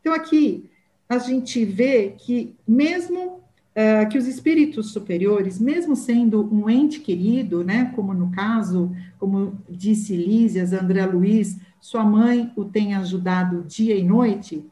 Então, 0.00 0.12
aqui 0.12 0.68
a 1.08 1.18
gente 1.18 1.64
vê 1.64 2.14
que, 2.18 2.54
mesmo 2.66 3.43
uh, 3.74 4.08
que 4.08 4.18
os 4.18 4.26
espíritos 4.26 4.92
superiores, 4.92 5.60
mesmo 5.60 5.94
sendo 5.94 6.48
um 6.52 6.68
ente 6.70 7.00
querido, 7.00 7.64
né, 7.64 7.92
como 7.94 8.14
no 8.14 8.30
caso, 8.30 8.94
como 9.18 9.58
disse 9.68 10.16
Lísias, 10.16 10.72
André 10.72 11.04
Luiz, 11.06 11.58
sua 11.80 12.04
mãe 12.04 12.52
o 12.56 12.64
tem 12.64 12.94
ajudado 12.94 13.64
dia 13.64 13.96
e 13.96 14.02
noite, 14.02 14.64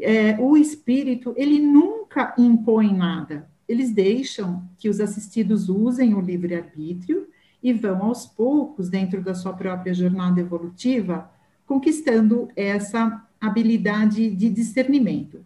é, 0.00 0.36
o 0.40 0.56
espírito, 0.56 1.34
ele 1.36 1.58
nunca 1.58 2.34
impõe 2.38 2.92
nada. 2.92 3.48
Eles 3.68 3.92
deixam 3.92 4.62
que 4.78 4.88
os 4.88 5.00
assistidos 5.00 5.68
usem 5.68 6.14
o 6.14 6.20
livre-arbítrio 6.20 7.28
e 7.62 7.72
vão 7.72 8.02
aos 8.02 8.26
poucos, 8.26 8.90
dentro 8.90 9.22
da 9.22 9.34
sua 9.34 9.52
própria 9.52 9.94
jornada 9.94 10.40
evolutiva, 10.40 11.30
conquistando 11.66 12.48
essa 12.54 13.24
habilidade 13.40 14.30
de 14.30 14.50
discernimento. 14.50 15.44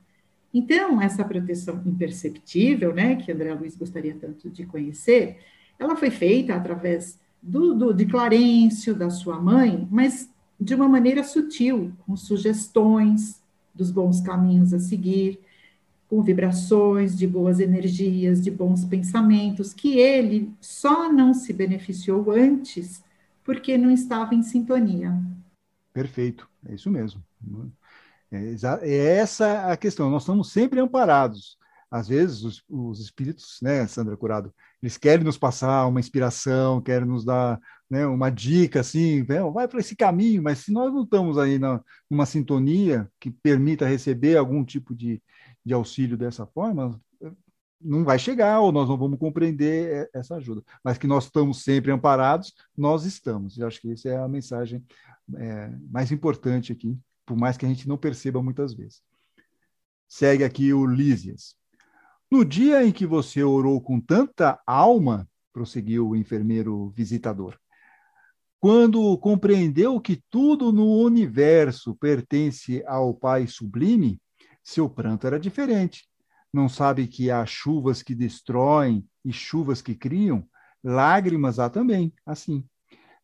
Então, 0.52 1.00
essa 1.00 1.24
proteção 1.24 1.82
imperceptível, 1.84 2.94
né, 2.94 3.16
que 3.16 3.30
André 3.30 3.52
Luiz 3.54 3.76
gostaria 3.76 4.14
tanto 4.14 4.48
de 4.48 4.64
conhecer, 4.64 5.38
ela 5.78 5.94
foi 5.94 6.10
feita 6.10 6.54
através 6.54 7.18
do, 7.42 7.74
do, 7.74 7.92
de 7.92 8.06
Clarencio, 8.06 8.94
da 8.94 9.10
sua 9.10 9.40
mãe, 9.40 9.86
mas 9.90 10.30
de 10.60 10.74
uma 10.74 10.88
maneira 10.88 11.22
sutil, 11.22 11.92
com 12.04 12.16
sugestões 12.16 13.40
dos 13.74 13.90
bons 13.90 14.20
caminhos 14.20 14.74
a 14.74 14.80
seguir, 14.80 15.38
com 16.08 16.22
vibrações 16.22 17.16
de 17.16 17.26
boas 17.26 17.60
energias, 17.60 18.42
de 18.42 18.50
bons 18.50 18.84
pensamentos, 18.84 19.74
que 19.74 19.98
ele 19.98 20.50
só 20.60 21.12
não 21.12 21.34
se 21.34 21.52
beneficiou 21.52 22.30
antes 22.30 23.04
porque 23.44 23.78
não 23.78 23.90
estava 23.90 24.34
em 24.34 24.42
sintonia. 24.42 25.16
Perfeito, 25.92 26.48
é 26.66 26.74
isso 26.74 26.90
mesmo. 26.90 27.22
É, 28.30 28.54
é 28.82 29.16
essa 29.18 29.72
a 29.72 29.76
questão. 29.76 30.10
Nós 30.10 30.22
estamos 30.22 30.52
sempre 30.52 30.80
amparados. 30.80 31.56
Às 31.90 32.08
vezes, 32.08 32.42
os, 32.42 32.62
os 32.68 33.00
espíritos, 33.00 33.58
né, 33.62 33.86
Sandra 33.86 34.16
Curado, 34.16 34.52
eles 34.82 34.98
querem 34.98 35.24
nos 35.24 35.38
passar 35.38 35.86
uma 35.86 36.00
inspiração, 36.00 36.82
querem 36.82 37.08
nos 37.08 37.24
dar 37.24 37.58
né, 37.88 38.06
uma 38.06 38.30
dica 38.30 38.80
assim, 38.80 39.24
vai 39.24 39.66
para 39.66 39.80
esse 39.80 39.96
caminho, 39.96 40.42
mas 40.42 40.58
se 40.58 40.72
nós 40.72 40.92
não 40.92 41.04
estamos 41.04 41.38
aí 41.38 41.58
na, 41.58 41.82
numa 42.10 42.26
sintonia 42.26 43.10
que 43.18 43.30
permita 43.30 43.86
receber 43.86 44.36
algum 44.36 44.62
tipo 44.62 44.94
de, 44.94 45.22
de 45.64 45.72
auxílio 45.72 46.16
dessa 46.16 46.46
forma, 46.46 47.00
não 47.80 48.04
vai 48.04 48.18
chegar 48.18 48.60
ou 48.60 48.72
nós 48.72 48.88
não 48.88 48.98
vamos 48.98 49.18
compreender 49.18 50.10
essa 50.12 50.36
ajuda. 50.36 50.62
Mas 50.82 50.98
que 50.98 51.06
nós 51.06 51.24
estamos 51.24 51.62
sempre 51.62 51.92
amparados, 51.92 52.52
nós 52.76 53.04
estamos. 53.04 53.56
Eu 53.58 53.66
acho 53.66 53.80
que 53.80 53.92
essa 53.92 54.08
é 54.08 54.16
a 54.16 54.28
mensagem 54.28 54.84
é, 55.36 55.70
mais 55.90 56.10
importante 56.10 56.72
aqui, 56.72 56.98
por 57.28 57.36
mais 57.36 57.58
que 57.58 57.66
a 57.66 57.68
gente 57.68 57.86
não 57.86 57.98
perceba 57.98 58.42
muitas 58.42 58.72
vezes. 58.72 59.02
Segue 60.08 60.42
aqui 60.42 60.72
o 60.72 60.86
Lísias. 60.86 61.54
No 62.30 62.42
dia 62.42 62.82
em 62.82 62.90
que 62.90 63.04
você 63.04 63.42
orou 63.42 63.82
com 63.82 64.00
tanta 64.00 64.58
alma, 64.66 65.28
prosseguiu 65.52 66.08
o 66.08 66.16
enfermeiro 66.16 66.88
visitador, 66.96 67.58
quando 68.58 69.16
compreendeu 69.18 70.00
que 70.00 70.22
tudo 70.30 70.72
no 70.72 71.02
universo 71.02 71.94
pertence 71.94 72.82
ao 72.86 73.14
Pai 73.14 73.46
Sublime, 73.46 74.20
seu 74.64 74.88
pranto 74.88 75.26
era 75.26 75.38
diferente. 75.38 76.08
Não 76.50 76.66
sabe 76.66 77.06
que 77.06 77.30
há 77.30 77.44
chuvas 77.44 78.02
que 78.02 78.14
destroem 78.14 79.06
e 79.22 79.32
chuvas 79.34 79.82
que 79.82 79.94
criam? 79.94 80.48
Lágrimas 80.82 81.58
há 81.58 81.68
também, 81.68 82.10
assim. 82.24 82.64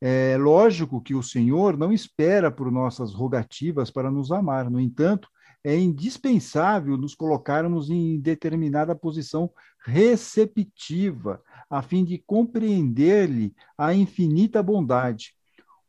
É 0.00 0.37
lógico 0.37 1.00
que 1.00 1.14
o 1.14 1.22
Senhor 1.22 1.76
não 1.76 1.92
espera 1.92 2.50
por 2.50 2.70
nossas 2.70 3.12
rogativas 3.14 3.90
para 3.90 4.11
nos 4.11 4.30
amar. 4.30 4.70
No 4.70 4.80
entanto, 4.80 5.28
é 5.64 5.78
indispensável 5.78 6.96
nos 6.98 7.14
colocarmos 7.14 7.88
em 7.88 8.20
determinada 8.20 8.94
posição 8.94 9.50
receptiva, 9.85 11.42
a 11.70 11.80
fim 11.80 12.04
de 12.04 12.18
compreender-lhe 12.18 13.54
a 13.76 13.94
infinita 13.94 14.62
bondade. 14.62 15.35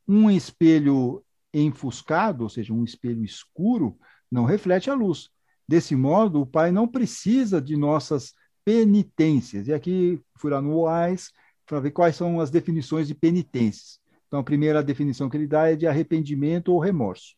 Um 0.08 0.32
espelho 0.32 1.22
enfuscado, 1.54 2.44
ou 2.44 2.50
seja, 2.50 2.74
um 2.74 2.84
espelho 2.84 3.24
escuro, 3.24 3.98
não 4.32 4.46
reflete 4.46 4.90
a 4.90 4.94
luz. 4.94 5.30
Desse 5.68 5.96
modo, 5.96 6.42
o 6.42 6.46
Pai 6.46 6.72
não 6.72 6.88
precisa 6.88 7.62
de 7.62 7.76
nossas 7.76 8.34
penitências. 8.64 9.68
E 9.68 9.74
aqui 9.74 10.22
fui 10.38 10.52
lá 10.52 10.62
no 10.62 10.78
OAS 10.78 11.32
para 11.66 11.80
ver 11.80 11.92
quais 11.92 12.16
são 12.16 12.40
as 12.40 12.50
definições 12.50 13.08
de 13.08 13.16
penitências. 13.16 14.00
Então, 14.28 14.40
a 14.40 14.44
primeira 14.44 14.84
definição 14.84 15.30
que 15.30 15.38
ele 15.38 15.48
dá 15.48 15.70
é 15.70 15.76
de 15.76 15.88
arrependimento 15.88 16.74
ou 16.74 16.80
remorso. 16.80 17.36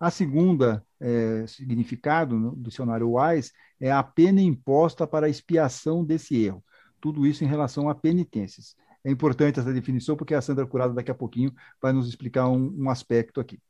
A 0.00 0.10
segunda 0.10 0.84
é, 1.00 1.44
significado 1.46 2.38
no 2.38 2.56
dicionário 2.56 3.14
Wise 3.14 3.52
é 3.80 3.90
a 3.90 4.02
pena 4.02 4.40
imposta 4.40 5.06
para 5.06 5.26
a 5.26 5.28
expiação 5.28 6.04
desse 6.04 6.36
erro. 6.36 6.62
Tudo 7.00 7.26
isso 7.26 7.44
em 7.44 7.48
relação 7.48 7.88
a 7.88 7.94
penitências. 7.94 8.76
É 9.04 9.10
importante 9.10 9.58
essa 9.58 9.72
definição, 9.72 10.16
porque 10.16 10.34
a 10.34 10.40
Sandra 10.40 10.66
Curado 10.66 10.94
daqui 10.94 11.10
a 11.10 11.14
pouquinho 11.14 11.52
vai 11.80 11.92
nos 11.92 12.08
explicar 12.08 12.48
um, 12.48 12.74
um 12.76 12.90
aspecto 12.90 13.40
aqui. 13.40 13.60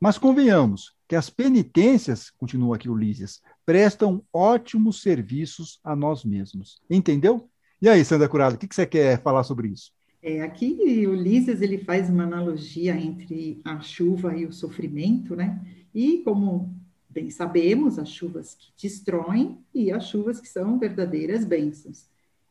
Mas 0.00 0.16
convenhamos 0.16 0.94
que 1.08 1.16
as 1.16 1.28
penitências, 1.28 2.30
continua 2.30 2.76
aqui 2.76 2.88
Ulisses, 2.88 3.40
prestam 3.66 4.22
ótimos 4.32 5.02
serviços 5.02 5.80
a 5.82 5.96
nós 5.96 6.24
mesmos. 6.24 6.80
Entendeu? 6.88 7.50
E 7.80 7.88
aí, 7.88 8.04
Sandra 8.04 8.28
Curado, 8.28 8.56
o 8.56 8.58
que, 8.58 8.66
que 8.66 8.74
você 8.74 8.86
quer 8.86 9.22
falar 9.22 9.44
sobre 9.44 9.68
isso? 9.68 9.92
É, 10.20 10.40
aqui 10.40 11.06
Ulisses 11.06 11.62
ele 11.62 11.78
faz 11.78 12.10
uma 12.10 12.24
analogia 12.24 12.96
entre 12.96 13.60
a 13.64 13.80
chuva 13.80 14.36
e 14.36 14.44
o 14.44 14.52
sofrimento, 14.52 15.36
né? 15.36 15.60
E 15.94 16.18
como 16.24 16.74
bem 17.08 17.30
sabemos, 17.30 17.98
as 17.98 18.08
chuvas 18.08 18.54
que 18.54 18.72
destroem 18.82 19.58
e 19.72 19.92
as 19.92 20.08
chuvas 20.08 20.40
que 20.40 20.48
são 20.48 20.78
verdadeiras 20.78 21.44
bênçãos. 21.44 22.06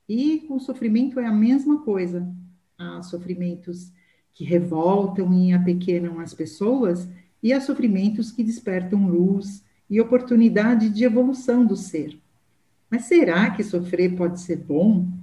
E 0.08 0.46
o 0.50 0.60
sofrimento 0.60 1.20
é 1.20 1.26
a 1.26 1.32
mesma 1.32 1.82
coisa. 1.84 2.26
Há 2.78 3.02
sofrimentos 3.04 3.92
que 4.34 4.46
revoltam 4.46 5.34
e 5.34 5.52
apequenam 5.52 6.20
as 6.20 6.34
pessoas 6.34 7.08
e 7.44 7.52
há 7.52 7.60
sofrimentos 7.60 8.32
que 8.32 8.44
despertam 8.44 9.08
luz 9.08 9.64
e 9.90 10.00
oportunidade 10.00 10.90
de 10.90 11.04
evolução 11.04 11.66
do 11.66 11.76
ser. 11.76 12.18
Mas 12.90 13.06
será 13.06 13.52
que 13.52 13.64
sofrer 13.64 14.16
pode 14.16 14.40
ser 14.40 14.58
bom? 14.58 15.17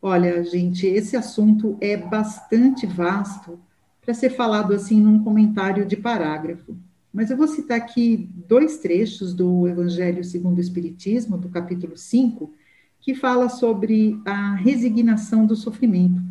Olha, 0.00 0.44
gente, 0.44 0.86
esse 0.86 1.16
assunto 1.16 1.76
é 1.80 1.96
bastante 1.96 2.86
vasto 2.86 3.58
para 4.00 4.14
ser 4.14 4.30
falado 4.30 4.72
assim 4.72 5.00
num 5.00 5.22
comentário 5.22 5.84
de 5.84 5.96
parágrafo. 5.96 6.76
Mas 7.12 7.30
eu 7.30 7.36
vou 7.36 7.48
citar 7.48 7.78
aqui 7.78 8.28
dois 8.46 8.78
trechos 8.78 9.34
do 9.34 9.66
Evangelho 9.66 10.22
segundo 10.22 10.58
o 10.58 10.60
Espiritismo, 10.60 11.38
do 11.38 11.48
capítulo 11.48 11.96
5, 11.96 12.52
que 13.00 13.14
fala 13.14 13.48
sobre 13.48 14.20
a 14.24 14.54
resignação 14.54 15.46
do 15.46 15.56
sofrimento. 15.56 16.22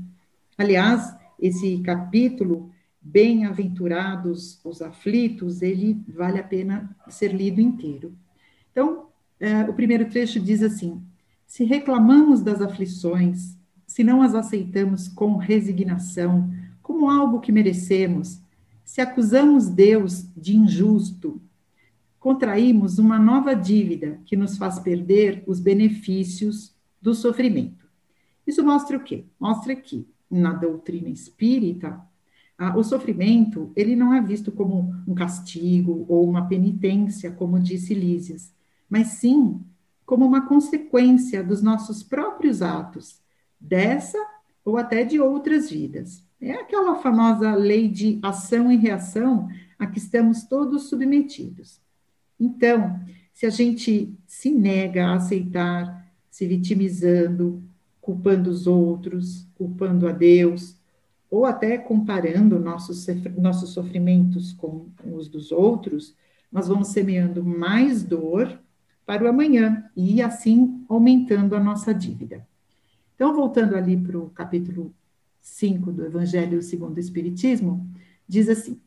Aliás, 0.58 1.14
esse 1.40 1.80
capítulo, 1.80 2.72
Bem-aventurados 3.08 4.60
os 4.66 4.82
aflitos, 4.82 5.62
ele 5.62 6.04
vale 6.08 6.40
a 6.40 6.44
pena 6.44 6.90
ser 7.08 7.32
lido 7.32 7.62
inteiro. 7.62 8.16
Então, 8.72 9.10
é, 9.40 9.62
o 9.62 9.74
primeiro 9.74 10.10
trecho 10.10 10.40
diz 10.40 10.64
assim: 10.64 11.00
Se 11.46 11.64
reclamamos 11.64 12.42
das 12.42 12.62
aflições, 12.62 13.58
se 13.88 14.04
não 14.04 14.22
as 14.22 14.36
aceitamos 14.36 15.08
com 15.08 15.38
resignação, 15.38 16.52
como 16.82 17.10
algo 17.10 17.40
que 17.40 17.52
merecemos, 17.52 18.40
se 18.84 19.02
acusamos 19.02 19.68
Deus 19.70 20.26
de 20.36 20.56
injusto, 20.56 21.42
contraímos 22.20 23.00
uma 23.00 23.20
nova 23.20 23.56
dívida 23.56 24.20
que 24.26 24.36
nos 24.36 24.58
faz 24.58 24.80
perder 24.80 25.44
os 25.48 25.60
benefícios 25.60 26.76
do 27.02 27.14
sofrimento. 27.14 27.86
Isso 28.46 28.64
mostra 28.64 28.98
o 28.98 29.04
quê? 29.04 29.26
Mostra 29.40 29.76
que 29.76 30.08
na 30.30 30.54
doutrina 30.54 31.10
espírita, 31.10 32.00
o 32.76 32.84
sofrimento 32.84 33.72
ele 33.76 33.96
não 33.96 34.14
é 34.14 34.22
visto 34.22 34.52
como 34.52 34.96
um 35.08 35.14
castigo 35.14 36.06
ou 36.08 36.28
uma 36.28 36.48
penitência, 36.48 37.32
como 37.32 37.60
disse 37.60 37.94
Lísias, 37.94 38.54
mas 38.90 39.08
sim 39.08 39.60
como 40.06 40.26
uma 40.26 40.48
consequência 40.48 41.44
dos 41.44 41.62
nossos 41.62 42.04
próprios 42.04 42.62
atos, 42.62 43.20
dessa 43.60 44.18
ou 44.64 44.78
até 44.78 45.04
de 45.04 45.20
outras 45.20 45.70
vidas. 45.70 46.24
É 46.40 46.54
aquela 46.54 46.96
famosa 46.96 47.56
lei 47.56 47.88
de 47.88 48.20
ação 48.22 48.72
e 48.72 48.76
reação 48.76 49.48
a 49.80 49.88
que 49.88 49.98
estamos 49.98 50.44
todos 50.44 50.84
submetidos. 50.84 51.80
Então, 52.40 53.00
se 53.34 53.46
a 53.46 53.50
gente 53.50 54.14
se 54.28 54.52
nega 54.52 55.08
a 55.08 55.16
aceitar, 55.16 56.06
se 56.30 56.46
vitimizando, 56.48 57.64
culpando 58.00 58.50
os 58.50 58.68
outros, 58.68 59.48
culpando 59.56 60.08
a 60.08 60.12
Deus, 60.12 60.78
ou 61.30 61.46
até 61.46 61.78
comparando 61.78 62.60
nossos, 62.60 63.08
nossos 63.38 63.72
sofrimentos 63.72 64.54
com 64.54 64.88
os 65.12 65.28
dos 65.28 65.52
outros, 65.52 66.16
nós 66.52 66.68
vamos 66.68 66.90
semeando 66.90 67.44
mais 67.44 68.04
dor 68.04 68.60
para 69.06 69.24
o 69.24 69.28
amanhã 69.28 69.90
e 69.96 70.22
assim 70.22 70.84
aumentando 70.90 71.56
a 71.56 71.60
nossa 71.60 71.94
dívida. 71.94 72.46
Então, 73.14 73.34
voltando 73.34 73.76
ali 73.76 73.96
para 73.96 74.18
o 74.18 74.30
capítulo 74.32 74.94
5 75.42 75.92
do 75.92 76.06
Evangelho 76.06 76.62
segundo 76.62 76.98
o 76.98 77.00
Espiritismo, 77.00 77.88
diz 78.28 78.50
assim: 78.50 78.80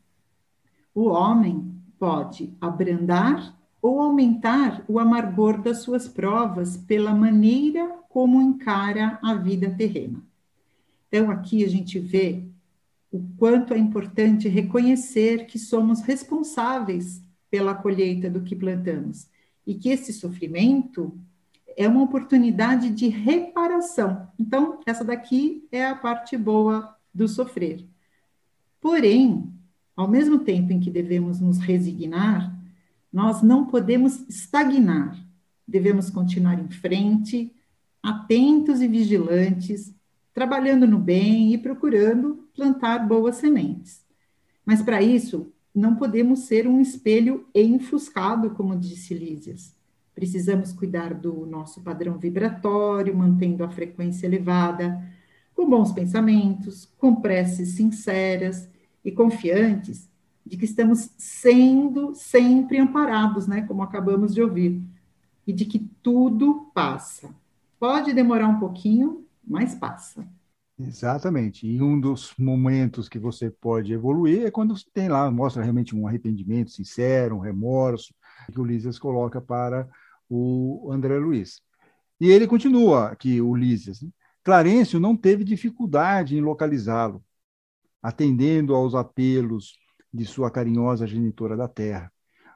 o 0.93 1.05
homem 1.07 1.73
pode 1.97 2.53
abrandar 2.59 3.57
ou 3.81 4.01
aumentar 4.01 4.83
o 4.87 4.99
amargor 4.99 5.61
das 5.61 5.79
suas 5.79 6.07
provas 6.07 6.75
pela 6.75 7.13
maneira 7.13 7.97
como 8.09 8.41
encara 8.41 9.17
a 9.23 9.33
vida 9.33 9.69
terrena. 9.69 10.21
Então, 11.07 11.31
aqui 11.31 11.63
a 11.63 11.69
gente 11.69 11.97
vê 11.97 12.43
o 13.11 13.23
quanto 13.37 13.73
é 13.73 13.77
importante 13.77 14.47
reconhecer 14.47 15.45
que 15.47 15.57
somos 15.57 16.01
responsáveis 16.01 17.23
pela 17.49 17.73
colheita 17.73 18.29
do 18.29 18.41
que 18.41 18.55
plantamos 18.55 19.27
e 19.69 19.75
que 19.75 19.89
esse 19.89 20.11
sofrimento 20.11 21.15
é 21.77 21.87
uma 21.87 22.01
oportunidade 22.01 22.89
de 22.89 23.07
reparação. 23.07 24.27
Então, 24.39 24.79
essa 24.83 25.03
daqui 25.03 25.67
é 25.71 25.85
a 25.85 25.93
parte 25.93 26.35
boa 26.35 26.97
do 27.13 27.27
sofrer. 27.27 27.85
Porém, 28.81 29.53
ao 29.95 30.07
mesmo 30.07 30.39
tempo 30.39 30.73
em 30.73 30.79
que 30.79 30.89
devemos 30.89 31.39
nos 31.39 31.59
resignar, 31.59 32.59
nós 33.13 33.43
não 33.43 33.67
podemos 33.67 34.27
estagnar. 34.27 35.15
Devemos 35.67 36.09
continuar 36.09 36.59
em 36.59 36.69
frente, 36.71 37.53
atentos 38.01 38.81
e 38.81 38.87
vigilantes, 38.87 39.93
trabalhando 40.33 40.87
no 40.87 40.97
bem 40.97 41.53
e 41.53 41.59
procurando 41.59 42.49
plantar 42.55 43.07
boas 43.07 43.35
sementes. 43.35 44.03
Mas 44.65 44.81
para 44.81 44.99
isso, 44.99 45.53
não 45.73 45.95
podemos 45.95 46.41
ser 46.41 46.67
um 46.67 46.81
espelho 46.81 47.47
enfuscado, 47.53 48.51
como 48.51 48.75
disse 48.75 49.13
Lísias. 49.13 49.75
Precisamos 50.13 50.73
cuidar 50.73 51.13
do 51.13 51.45
nosso 51.45 51.81
padrão 51.81 52.17
vibratório, 52.17 53.15
mantendo 53.15 53.63
a 53.63 53.69
frequência 53.69 54.27
elevada, 54.27 55.01
com 55.53 55.69
bons 55.69 55.91
pensamentos, 55.91 56.85
com 56.97 57.15
preces 57.15 57.75
sinceras 57.75 58.67
e 59.03 59.11
confiantes 59.11 60.09
de 60.45 60.57
que 60.57 60.65
estamos 60.65 61.11
sendo 61.17 62.13
sempre 62.15 62.79
amparados, 62.79 63.47
né, 63.47 63.61
como 63.61 63.83
acabamos 63.83 64.33
de 64.33 64.41
ouvir, 64.41 64.81
e 65.45 65.53
de 65.53 65.65
que 65.65 65.79
tudo 66.01 66.71
passa. 66.73 67.29
Pode 67.79 68.13
demorar 68.13 68.47
um 68.47 68.59
pouquinho, 68.59 69.25
mas 69.45 69.75
passa. 69.75 70.27
Exatamente. 70.79 71.67
E 71.67 71.81
um 71.81 71.99
dos 71.99 72.33
momentos 72.37 73.09
que 73.09 73.19
você 73.19 73.51
pode 73.51 73.91
evoluir 73.91 74.45
é 74.45 74.51
quando 74.51 74.73
tem 74.93 75.09
lá, 75.09 75.29
mostra 75.29 75.61
realmente 75.61 75.93
um 75.95 76.07
arrependimento 76.07 76.71
sincero, 76.71 77.35
um 77.35 77.39
remorso, 77.39 78.13
que 78.51 78.59
o 78.59 78.63
Lísias 78.63 78.97
coloca 78.97 79.41
para 79.41 79.89
o 80.29 80.89
André 80.91 81.17
Luiz. 81.17 81.61
E 82.19 82.29
ele 82.29 82.47
continua 82.47 83.09
aqui, 83.09 83.41
o 83.41 83.55
Lísias. 83.55 84.01
Né? 84.01 84.09
Clarencio 84.43 84.99
não 84.99 85.17
teve 85.17 85.43
dificuldade 85.43 86.37
em 86.37 86.41
localizá-lo, 86.41 87.23
atendendo 88.01 88.73
aos 88.73 88.95
apelos 88.95 89.77
de 90.13 90.25
sua 90.25 90.49
carinhosa 90.49 91.05
genitora 91.05 91.57
da 91.57 91.67
terra. 91.67 92.11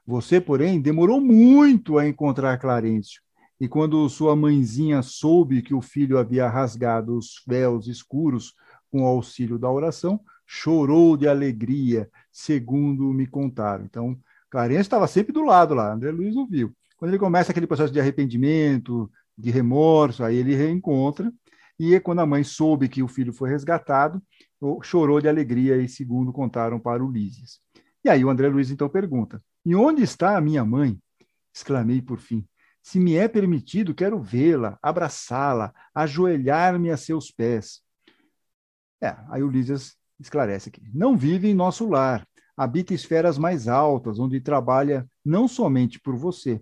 Você, 0.05 0.39
porém, 0.39 0.81
demorou 0.81 1.21
muito 1.21 1.97
a 1.97 2.07
encontrar 2.07 2.57
Clarencio, 2.57 3.21
e 3.59 3.67
quando 3.67 4.07
sua 4.09 4.35
mãezinha 4.35 5.01
soube 5.01 5.61
que 5.61 5.73
o 5.73 5.81
filho 5.81 6.17
havia 6.17 6.49
rasgado 6.49 7.17
os 7.17 7.41
véus 7.47 7.87
escuros 7.87 8.53
com 8.91 9.03
o 9.03 9.07
auxílio 9.07 9.57
da 9.57 9.69
oração, 9.69 10.19
chorou 10.45 11.15
de 11.17 11.27
alegria, 11.27 12.09
segundo 12.31 13.13
me 13.13 13.25
contaram. 13.25 13.85
Então, 13.85 14.17
Clarence 14.49 14.81
estava 14.81 15.07
sempre 15.07 15.33
do 15.33 15.43
lado 15.43 15.73
lá, 15.73 15.93
André 15.93 16.11
Luiz 16.11 16.35
o 16.35 16.45
viu. 16.45 16.75
Quando 16.97 17.11
ele 17.11 17.19
começa 17.19 17.51
aquele 17.51 17.67
processo 17.67 17.91
de 17.91 17.99
arrependimento, 17.99 19.09
de 19.37 19.49
remorso, 19.49 20.23
aí 20.23 20.35
ele 20.35 20.55
reencontra, 20.55 21.31
e 21.79 21.99
quando 21.99 22.19
a 22.19 22.25
mãe 22.25 22.43
soube 22.43 22.87
que 22.87 23.01
o 23.01 23.07
filho 23.07 23.33
foi 23.33 23.49
resgatado, 23.49 24.21
chorou 24.83 25.19
de 25.19 25.27
alegria, 25.27 25.77
e 25.77 25.89
segundo 25.89 26.31
contaram 26.31 26.79
para 26.79 27.03
Ulisses. 27.03 27.59
E 28.03 28.09
aí 28.09 28.23
o 28.23 28.29
André 28.29 28.47
Luiz 28.47 28.69
então 28.69 28.87
pergunta: 28.87 29.41
E 29.65 29.75
onde 29.75 30.03
está 30.03 30.37
a 30.37 30.41
minha 30.41 30.63
mãe? 30.63 30.97
Exclamei 31.53 32.01
por 32.01 32.19
fim. 32.19 32.45
Se 32.83 32.99
me 32.99 33.15
é 33.15 33.29
permitido, 33.29 33.95
quero 33.95 34.21
vê-la, 34.21 34.77
abraçá-la, 34.83 35.73
ajoelhar-me 35.95 36.91
a 36.91 36.97
seus 36.97 37.31
pés. 37.31 37.81
É, 39.01 39.15
aí 39.29 39.41
Lísias 39.41 39.95
esclarece 40.19 40.67
aqui. 40.67 40.81
Não 40.93 41.15
vive 41.15 41.47
em 41.47 41.53
nosso 41.53 41.87
lar, 41.87 42.27
habita 42.57 42.93
esferas 42.93 43.37
mais 43.37 43.69
altas, 43.69 44.19
onde 44.19 44.41
trabalha 44.41 45.09
não 45.23 45.47
somente 45.47 45.97
por 45.97 46.17
você. 46.17 46.61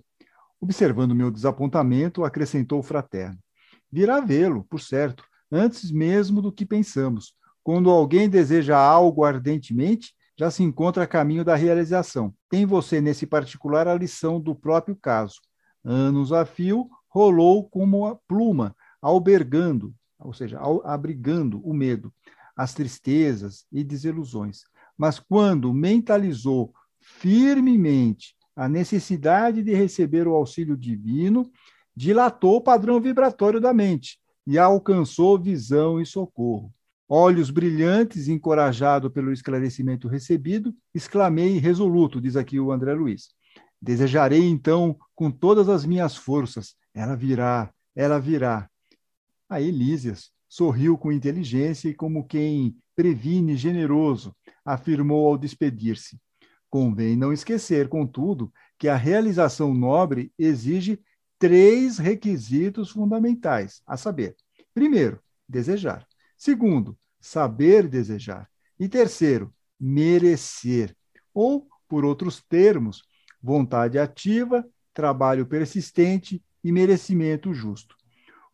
Observando 0.59 1.15
meu 1.15 1.31
desapontamento, 1.31 2.23
acrescentou 2.23 2.79
o 2.79 2.83
fraterno. 2.83 3.39
Virá 3.91 4.21
vê-lo, 4.21 4.63
por 4.65 4.79
certo, 4.79 5.23
antes 5.51 5.89
mesmo 5.89 6.39
do 6.39 6.51
que 6.51 6.67
pensamos. 6.67 7.33
Quando 7.63 7.89
alguém 7.89 8.29
deseja 8.29 8.77
algo 8.77 9.23
ardentemente, 9.25 10.13
já 10.37 10.51
se 10.51 10.61
encontra 10.61 11.03
a 11.03 11.07
caminho 11.07 11.43
da 11.43 11.55
realização. 11.55 12.31
Tem 12.47 12.63
você, 12.63 13.01
nesse 13.01 13.25
particular, 13.25 13.87
a 13.87 13.95
lição 13.95 14.39
do 14.39 14.53
próprio 14.55 14.95
caso 14.95 15.41
anos 15.83 16.31
a 16.31 16.45
fio, 16.45 16.89
rolou 17.09 17.69
como 17.69 18.05
a 18.05 18.15
pluma, 18.15 18.75
albergando, 19.01 19.93
ou 20.19 20.33
seja, 20.33 20.59
abrigando 20.83 21.59
o 21.67 21.73
medo, 21.73 22.13
as 22.55 22.73
tristezas 22.73 23.65
e 23.71 23.83
desilusões. 23.83 24.63
Mas 24.97 25.19
quando 25.19 25.73
mentalizou 25.73 26.73
firmemente 26.99 28.35
a 28.55 28.69
necessidade 28.69 29.63
de 29.63 29.73
receber 29.73 30.27
o 30.27 30.35
auxílio 30.35 30.77
divino, 30.77 31.51
dilatou 31.95 32.57
o 32.57 32.61
padrão 32.61 32.99
vibratório 32.99 33.59
da 33.59 33.73
mente 33.73 34.19
e 34.45 34.57
alcançou 34.57 35.39
visão 35.39 35.99
e 35.99 36.05
socorro. 36.05 36.73
Olhos 37.07 37.49
brilhantes, 37.49 38.27
encorajado 38.27 39.11
pelo 39.11 39.33
esclarecimento 39.33 40.07
recebido, 40.07 40.73
exclamei 40.93 41.57
resoluto, 41.57 42.21
diz 42.21 42.37
aqui 42.37 42.59
o 42.59 42.71
André 42.71 42.93
Luiz. 42.93 43.29
Desejarei 43.81 44.47
então 44.47 44.97
com 45.15 45.31
todas 45.31 45.67
as 45.67 45.85
minhas 45.85 46.15
forças. 46.15 46.75
Ela 46.93 47.15
virá, 47.15 47.73
ela 47.95 48.19
virá. 48.19 48.69
Aí 49.49 49.71
Lísias 49.71 50.31
sorriu 50.47 50.97
com 50.97 51.11
inteligência 51.11 51.89
e, 51.89 51.93
como 51.93 52.27
quem 52.27 52.75
previne 52.95 53.55
generoso, 53.55 54.35
afirmou 54.63 55.27
ao 55.27 55.37
despedir-se. 55.37 56.19
Convém 56.69 57.15
não 57.15 57.33
esquecer, 57.33 57.89
contudo, 57.89 58.51
que 58.77 58.87
a 58.87 58.95
realização 58.95 59.73
nobre 59.73 60.31
exige 60.37 61.01
três 61.39 61.97
requisitos 61.97 62.91
fundamentais, 62.91 63.81
a 63.87 63.97
saber: 63.97 64.35
primeiro, 64.73 65.19
desejar. 65.47 66.07
Segundo, 66.37 66.97
saber 67.19 67.87
desejar. 67.87 68.49
E 68.79 68.87
terceiro, 68.87 69.53
merecer. 69.79 70.95
Ou, 71.33 71.67
por 71.87 72.05
outros 72.05 72.41
termos, 72.41 73.03
vontade 73.41 73.97
ativa, 73.97 74.65
trabalho 74.93 75.45
persistente 75.45 76.41
e 76.63 76.71
merecimento 76.71 77.53
justo. 77.53 77.95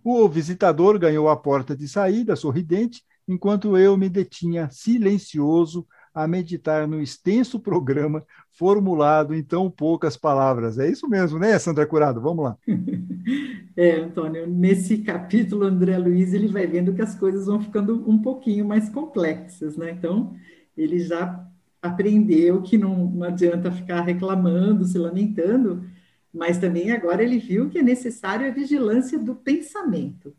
O 0.04 0.28
visitador 0.30 0.98
ganhou 0.98 1.28
a 1.30 1.36
porta 1.36 1.76
de 1.76 1.88
saída, 1.88 2.36
sorridente, 2.36 3.04
enquanto 3.28 3.78
eu 3.78 3.98
me 3.98 4.08
detinha 4.08 4.70
silencioso 4.72 5.86
a 6.14 6.28
meditar 6.28 6.88
no 6.88 7.00
extenso 7.00 7.60
programa 7.60 8.26
formulado 8.52 9.36
em 9.36 9.44
tão 9.44 9.70
poucas 9.70 10.18
palavras. 10.18 10.80
É 10.80 10.90
isso 10.90 11.08
mesmo, 11.08 11.38
né, 11.38 11.60
Sandra 11.60 11.86
Curado? 11.86 12.22
Vamos 12.22 12.46
lá. 12.46 12.58
É, 13.76 13.98
Antônio, 14.00 14.48
nesse 14.48 14.98
capítulo, 15.00 15.64
André 15.64 16.00
Luiz, 16.00 16.34
ele 16.34 16.48
vai 16.48 16.66
vendo 16.66 16.96
que 16.96 17.02
as 17.02 17.14
coisas 17.14 17.46
vão 17.46 17.62
ficando 17.62 18.10
um 18.10 18.20
pouquinho 18.20 18.66
mais 18.66 18.90
complexas, 18.90 19.78
né? 19.78 19.92
Então, 19.92 20.34
ele 20.76 20.98
já 20.98 21.48
aprendeu 21.82 22.62
que 22.62 22.78
não, 22.78 22.96
não 23.10 23.24
adianta 23.24 23.72
ficar 23.72 24.02
reclamando, 24.02 24.86
se 24.86 24.98
lamentando, 24.98 25.86
mas 26.34 26.58
também 26.58 26.92
agora 26.92 27.24
ele 27.24 27.40
viu 27.40 27.70
que 27.70 27.80
é 27.80 27.84
necessário 27.84 28.48
a 28.48 28.54
vigilância 28.54 29.18
do 29.18 29.36
pensamento. 29.36 30.34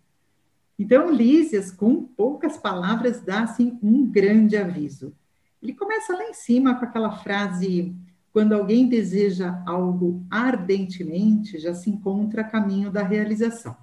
Então, 0.79 1.11
Lísias, 1.11 1.73
com 1.73 2.05
poucas 2.05 2.57
palavras, 2.57 3.21
dá 3.21 3.43
assim, 3.43 3.79
um 3.83 4.07
grande 4.07 4.57
aviso. 4.57 5.13
Ele 5.61 5.75
começa 5.75 6.13
lá 6.13 6.25
em 6.25 6.35
cima 6.35 6.77
com 6.77 6.85
aquela 6.85 7.11
frase: 7.11 7.97
quando 8.33 8.53
alguém 8.53 8.89
deseja 8.89 9.61
algo 9.67 10.25
ardentemente, 10.31 11.59
já 11.59 11.75
se 11.75 11.91
encontra 11.91 12.43
a 12.43 12.49
caminho 12.49 12.93
da 12.93 13.03
realização. 13.03 13.77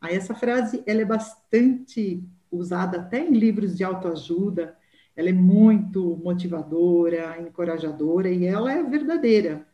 Aí 0.00 0.14
essa 0.14 0.34
frase 0.34 0.82
ela 0.86 1.00
é 1.00 1.04
bastante 1.04 2.22
usada 2.50 2.98
até 2.98 3.26
em 3.26 3.32
livros 3.32 3.76
de 3.76 3.82
autoajuda, 3.82 4.76
ela 5.18 5.30
é 5.30 5.32
muito 5.32 6.16
motivadora, 6.22 7.42
encorajadora 7.42 8.30
e 8.30 8.44
ela 8.44 8.72
é 8.72 8.84
verdadeira. 8.84 9.66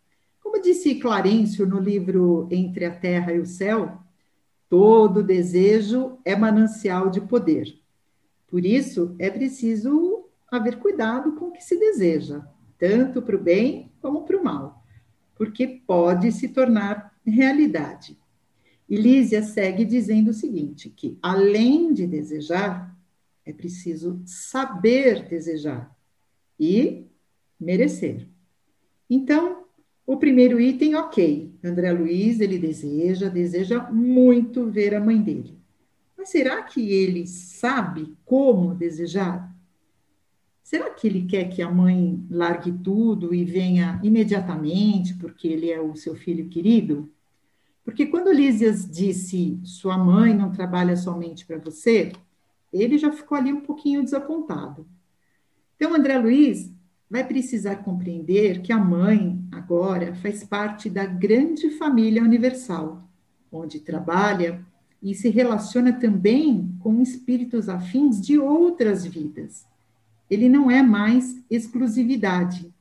Como 0.43 0.59
disse 0.63 0.95
Clarencio 0.95 1.67
no 1.67 1.79
livro 1.79 2.49
Entre 2.51 2.87
a 2.87 2.91
Terra 2.91 3.31
e 3.31 3.39
o 3.39 3.45
Céu, 3.45 3.99
todo 4.71 5.23
desejo 5.23 6.17
é 6.25 6.35
manancial 6.35 7.11
de 7.11 7.21
poder. 7.21 7.79
Por 8.47 8.65
isso, 8.65 9.15
é 9.19 9.29
preciso 9.29 10.25
haver 10.51 10.79
cuidado 10.79 11.33
com 11.33 11.49
o 11.49 11.53
que 11.53 11.63
se 11.63 11.79
deseja, 11.79 12.41
tanto 12.79 13.21
para 13.21 13.37
o 13.37 13.43
bem 13.43 13.93
como 14.01 14.25
para 14.25 14.39
o 14.39 14.43
mal, 14.43 14.83
porque 15.35 15.67
pode 15.87 16.33
se 16.33 16.49
tornar 16.49 17.15
realidade. 17.23 18.19
E 18.89 18.97
Lísia 18.97 19.43
segue 19.43 19.85
dizendo 19.85 20.31
o 20.31 20.35
seguinte: 20.35 20.89
que 20.89 21.19
além 21.21 21.93
de 21.93 22.07
desejar, 22.07 22.94
é 23.45 23.53
preciso 23.53 24.23
saber 24.25 25.29
desejar 25.29 25.95
e 26.59 27.07
merecer. 27.61 28.29
Então, 29.09 29.65
o 30.07 30.17
primeiro 30.17 30.61
item, 30.61 30.95
ok. 30.97 31.55
André 31.63 31.93
Luiz, 31.93 32.41
ele 32.41 32.59
deseja, 32.59 33.29
deseja 33.29 33.91
muito 33.91 34.71
ver 34.71 34.95
a 34.95 35.01
mãe 35.01 35.21
dele. 35.21 35.59
Mas 36.17 36.31
será 36.31 36.63
que 36.63 36.93
ele 36.93 37.27
sabe 37.27 38.15
como 38.25 38.75
desejar? 38.75 39.55
Será 40.63 40.91
que 40.91 41.07
ele 41.07 41.27
quer 41.27 41.49
que 41.51 41.61
a 41.61 41.71
mãe 41.71 42.25
largue 42.31 42.73
tudo 42.73 43.35
e 43.35 43.45
venha 43.45 44.01
imediatamente 44.03 45.15
porque 45.15 45.47
ele 45.47 45.71
é 45.71 45.81
o 45.81 45.95
seu 45.95 46.15
filho 46.15 46.49
querido? 46.49 47.11
Porque 47.85 48.07
quando 48.07 48.33
Lísias 48.33 48.91
disse, 48.91 49.61
sua 49.63 49.99
mãe 49.99 50.35
não 50.35 50.51
trabalha 50.51 50.97
somente 50.97 51.45
para 51.45 51.59
você, 51.59 52.13
ele 52.83 52.99
já 52.99 53.13
ficou 53.13 53.37
ali 53.37 53.53
um 53.53 53.61
pouquinho 53.61 54.03
desapontado. 54.03 54.87
Então, 55.77 55.95
André 55.95 56.19
Luiz 56.19 56.73
vai 57.09 57.25
precisar 57.25 57.77
compreender 57.77 58.63
que 58.63 58.73
a 58.73 58.79
mãe, 58.79 59.41
agora, 59.53 60.15
faz 60.17 60.43
parte 60.43 60.89
da 60.89 61.05
grande 61.05 61.71
família 61.71 62.23
universal, 62.23 63.03
onde 63.53 63.81
trabalha 63.81 64.65
e 65.03 65.15
se 65.15 65.29
relaciona 65.29 65.93
também 65.93 66.75
com 66.81 67.01
espíritos 67.01 67.69
afins 67.69 68.21
de 68.21 68.39
outras 68.39 69.05
vidas. 69.05 69.67
Ele 70.31 70.49
não 70.49 70.71
é 70.71 70.83
mais 70.83 71.41
exclusividade. 71.51 72.73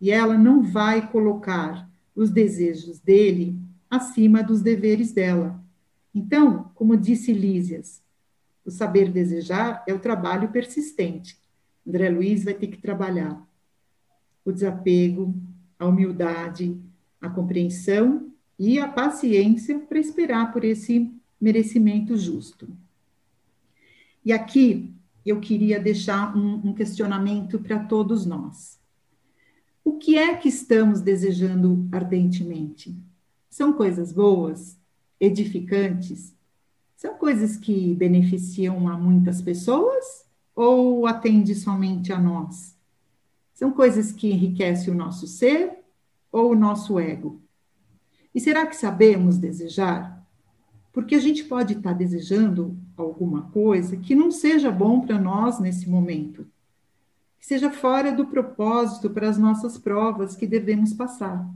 E 0.00 0.10
ela 0.10 0.38
não 0.38 0.62
vai 0.62 1.10
colocar 1.10 1.90
os 2.14 2.30
desejos 2.30 3.00
dele 3.00 3.58
acima 3.90 4.42
dos 4.42 4.62
deveres 4.62 5.12
dela. 5.12 5.60
Então, 6.14 6.70
como 6.74 6.96
disse 6.96 7.32
Lísias, 7.32 8.00
o 8.64 8.70
saber 8.70 9.10
desejar 9.10 9.82
é 9.86 9.94
o 9.94 9.98
trabalho 9.98 10.50
persistente. 10.50 11.38
André 11.86 12.10
Luiz 12.10 12.44
vai 12.44 12.54
ter 12.54 12.68
que 12.68 12.78
trabalhar 12.78 13.46
o 14.44 14.52
desapego, 14.52 15.34
a 15.78 15.86
humildade, 15.86 16.78
a 17.20 17.28
compreensão 17.28 18.30
e 18.58 18.78
a 18.78 18.88
paciência 18.88 19.78
para 19.78 19.98
esperar 19.98 20.52
por 20.52 20.64
esse 20.64 21.10
merecimento 21.40 22.16
justo. 22.16 22.68
E 24.24 24.32
aqui 24.32 24.92
eu 25.24 25.40
queria 25.40 25.80
deixar 25.80 26.36
um, 26.36 26.68
um 26.68 26.74
questionamento 26.74 27.58
para 27.58 27.78
todos 27.84 28.26
nós. 28.26 28.78
O 29.84 29.96
que 29.96 30.16
é 30.16 30.36
que 30.36 30.48
estamos 30.48 31.00
desejando 31.00 31.88
ardentemente? 31.90 32.94
São 33.48 33.72
coisas 33.72 34.12
boas, 34.12 34.78
edificantes? 35.18 36.34
São 37.00 37.14
coisas 37.14 37.56
que 37.56 37.94
beneficiam 37.94 38.86
a 38.86 38.94
muitas 38.94 39.40
pessoas 39.40 40.26
ou 40.54 41.06
atende 41.06 41.54
somente 41.54 42.12
a 42.12 42.20
nós? 42.20 42.76
São 43.54 43.72
coisas 43.72 44.12
que 44.12 44.30
enriquecem 44.30 44.92
o 44.92 44.96
nosso 44.96 45.26
ser 45.26 45.78
ou 46.30 46.52
o 46.52 46.54
nosso 46.54 47.00
ego? 47.00 47.40
E 48.34 48.38
será 48.38 48.66
que 48.66 48.76
sabemos 48.76 49.38
desejar? 49.38 50.22
Porque 50.92 51.14
a 51.14 51.18
gente 51.18 51.42
pode 51.44 51.72
estar 51.72 51.94
desejando 51.94 52.76
alguma 52.94 53.44
coisa 53.50 53.96
que 53.96 54.14
não 54.14 54.30
seja 54.30 54.70
bom 54.70 55.00
para 55.00 55.18
nós 55.18 55.58
nesse 55.58 55.88
momento, 55.88 56.46
que 57.38 57.46
seja 57.46 57.70
fora 57.70 58.12
do 58.12 58.26
propósito 58.26 59.08
para 59.08 59.26
as 59.26 59.38
nossas 59.38 59.78
provas 59.78 60.36
que 60.36 60.46
devemos 60.46 60.92
passar. 60.92 61.48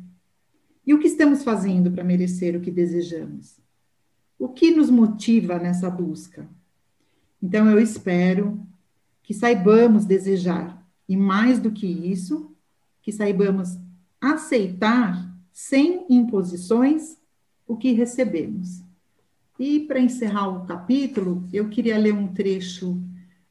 E 0.87 0.95
o 0.95 0.99
que 0.99 1.09
estamos 1.09 1.45
fazendo 1.45 1.93
para 1.93 2.03
merecer 2.03 2.57
o 2.57 2.63
que 2.63 2.71
desejamos? 2.71 3.63
O 4.39 4.49
que 4.49 4.71
nos 4.71 4.91
motiva 4.91 5.59
nessa 5.59 5.89
busca? 5.89 6.47
Então, 7.43 7.69
eu 7.71 7.79
espero 7.79 8.61
que 9.23 9.33
saibamos 9.35 10.05
desejar, 10.05 10.83
e 11.09 11.17
mais 11.17 11.59
do 11.59 11.71
que 11.71 11.87
isso, 11.87 12.55
que 13.03 13.13
saibamos 13.13 13.79
aceitar, 14.21 15.33
sem 15.53 16.05
imposições, 16.09 17.17
o 17.67 17.77
que 17.77 17.93
recebemos. 17.93 18.83
E 19.59 19.81
para 19.81 20.01
encerrar 20.01 20.49
o 20.49 20.67
capítulo, 20.67 21.47
eu 21.53 21.69
queria 21.69 21.97
ler 21.97 22.13
um 22.13 22.29
trecho 22.29 23.01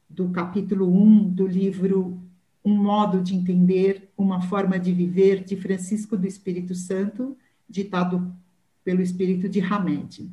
do 0.08 0.28
capítulo 0.28 0.86
1 0.86 1.30
do 1.30 1.46
livro 1.46 2.20
um 2.64 2.74
modo 2.74 3.20
de 3.20 3.34
entender, 3.34 4.10
uma 4.16 4.40
forma 4.40 4.78
de 4.78 4.90
viver 4.92 5.44
de 5.44 5.54
Francisco 5.54 6.16
do 6.16 6.26
Espírito 6.26 6.74
Santo, 6.74 7.36
ditado 7.68 8.34
pelo 8.82 9.02
Espírito 9.02 9.48
de 9.48 9.60
Hamed. 9.60 10.30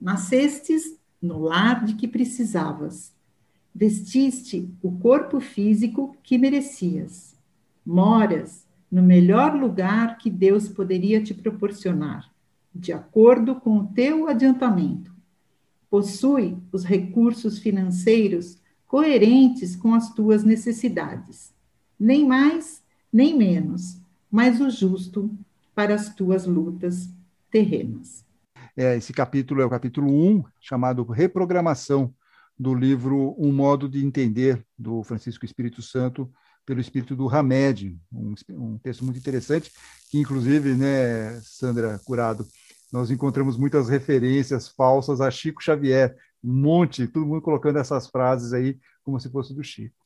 Nascestes 0.00 0.96
no 1.20 1.38
lar 1.38 1.84
de 1.84 1.94
que 1.94 2.06
precisavas, 2.06 3.12
vestiste 3.74 4.68
o 4.82 4.92
corpo 4.92 5.40
físico 5.40 6.16
que 6.22 6.38
merecias, 6.38 7.36
moras 7.84 8.66
no 8.90 9.02
melhor 9.02 9.54
lugar 9.54 10.18
que 10.18 10.30
Deus 10.30 10.68
poderia 10.68 11.22
te 11.22 11.34
proporcionar, 11.34 12.32
de 12.74 12.92
acordo 12.92 13.56
com 13.56 13.78
o 13.78 13.86
teu 13.86 14.28
adiantamento. 14.28 15.12
Possui 15.90 16.56
os 16.72 16.84
recursos 16.84 17.58
financeiros 17.58 18.58
coerentes 18.86 19.76
com 19.76 19.94
as 19.94 20.12
tuas 20.14 20.44
necessidades, 20.44 21.52
nem 21.98 22.26
mais, 22.26 22.82
nem 23.12 23.36
menos, 23.36 23.98
mas 24.30 24.60
o 24.60 24.70
justo 24.70 25.30
para 25.74 25.94
as 25.94 26.14
tuas 26.14 26.46
lutas 26.46 27.08
terrenas. 27.50 28.24
É, 28.80 28.96
esse 28.96 29.12
capítulo 29.12 29.60
é 29.60 29.64
o 29.64 29.70
capítulo 29.70 30.08
1, 30.08 30.44
chamado 30.60 31.02
Reprogramação, 31.02 32.14
do 32.56 32.72
livro 32.72 33.34
Um 33.36 33.50
Modo 33.50 33.88
de 33.88 34.06
Entender, 34.06 34.64
do 34.78 35.02
Francisco 35.02 35.44
Espírito 35.44 35.82
Santo, 35.82 36.30
pelo 36.64 36.80
espírito 36.80 37.16
do 37.16 37.28
Hamed, 37.28 37.98
um, 38.12 38.34
um 38.50 38.78
texto 38.78 39.04
muito 39.04 39.18
interessante, 39.18 39.72
que 40.08 40.20
inclusive, 40.20 40.74
né, 40.74 41.40
Sandra 41.40 41.98
Curado, 42.04 42.46
nós 42.92 43.10
encontramos 43.10 43.56
muitas 43.56 43.88
referências 43.88 44.68
falsas 44.68 45.20
a 45.20 45.28
Chico 45.28 45.60
Xavier, 45.60 46.14
um 46.40 46.54
monte, 46.54 47.08
todo 47.08 47.26
mundo 47.26 47.42
colocando 47.42 47.80
essas 47.80 48.06
frases 48.06 48.52
aí 48.52 48.78
como 49.02 49.18
se 49.18 49.28
fosse 49.28 49.52
do 49.52 49.64
Chico. 49.64 49.96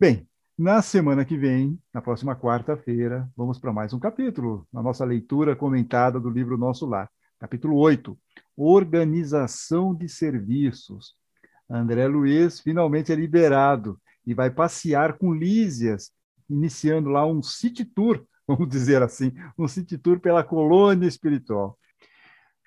Bem, 0.00 0.28
na 0.58 0.82
semana 0.82 1.24
que 1.24 1.36
vem, 1.36 1.78
na 1.94 2.02
próxima 2.02 2.34
quarta-feira, 2.34 3.30
vamos 3.36 3.60
para 3.60 3.72
mais 3.72 3.92
um 3.92 4.00
capítulo, 4.00 4.66
na 4.72 4.82
nossa 4.82 5.04
leitura 5.04 5.54
comentada 5.54 6.18
do 6.18 6.28
livro 6.28 6.58
Nosso 6.58 6.86
Lar. 6.86 7.08
Capítulo 7.40 7.78
8, 7.78 8.18
Organização 8.54 9.94
de 9.94 10.10
Serviços. 10.10 11.14
André 11.70 12.06
Luiz 12.06 12.60
finalmente 12.60 13.12
é 13.12 13.14
liberado 13.14 13.98
e 14.26 14.34
vai 14.34 14.50
passear 14.50 15.16
com 15.16 15.32
Lísias, 15.32 16.12
iniciando 16.50 17.08
lá 17.08 17.26
um 17.26 17.42
city 17.42 17.82
tour, 17.82 18.22
vamos 18.46 18.68
dizer 18.68 19.02
assim, 19.02 19.32
um 19.58 19.66
city 19.66 19.96
tour 19.96 20.20
pela 20.20 20.44
colônia 20.44 21.08
espiritual. 21.08 21.78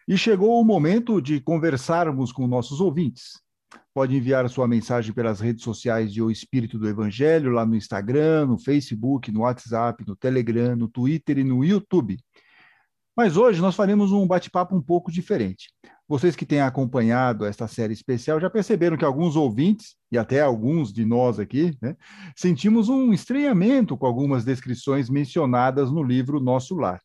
E 0.07 0.17
chegou 0.17 0.59
o 0.59 0.65
momento 0.65 1.21
de 1.21 1.39
conversarmos 1.39 2.31
com 2.31 2.47
nossos 2.47 2.81
ouvintes. 2.81 3.43
Pode 3.93 4.15
enviar 4.15 4.49
sua 4.49 4.67
mensagem 4.67 5.13
pelas 5.13 5.39
redes 5.39 5.63
sociais 5.63 6.11
de 6.11 6.19
O 6.19 6.31
Espírito 6.31 6.79
do 6.79 6.89
Evangelho, 6.89 7.51
lá 7.51 7.63
no 7.63 7.75
Instagram, 7.75 8.47
no 8.47 8.57
Facebook, 8.57 9.31
no 9.31 9.41
WhatsApp, 9.41 10.03
no 10.07 10.15
Telegram, 10.15 10.75
no 10.75 10.87
Twitter 10.87 11.37
e 11.37 11.43
no 11.43 11.63
YouTube. 11.63 12.17
Mas 13.15 13.37
hoje 13.37 13.61
nós 13.61 13.75
faremos 13.75 14.11
um 14.11 14.25
bate-papo 14.25 14.75
um 14.75 14.81
pouco 14.81 15.11
diferente. 15.11 15.69
Vocês 16.07 16.35
que 16.35 16.45
têm 16.45 16.61
acompanhado 16.61 17.45
esta 17.45 17.67
série 17.67 17.93
especial 17.93 18.39
já 18.39 18.49
perceberam 18.49 18.97
que 18.97 19.05
alguns 19.05 19.35
ouvintes, 19.35 19.95
e 20.11 20.17
até 20.17 20.41
alguns 20.41 20.91
de 20.91 21.05
nós 21.05 21.39
aqui, 21.39 21.77
né, 21.81 21.95
sentimos 22.35 22.89
um 22.89 23.13
estranhamento 23.13 23.95
com 23.95 24.05
algumas 24.05 24.43
descrições 24.43 25.09
mencionadas 25.09 25.91
no 25.91 26.03
livro 26.03 26.39
Nosso 26.39 26.75
Lar. 26.75 26.99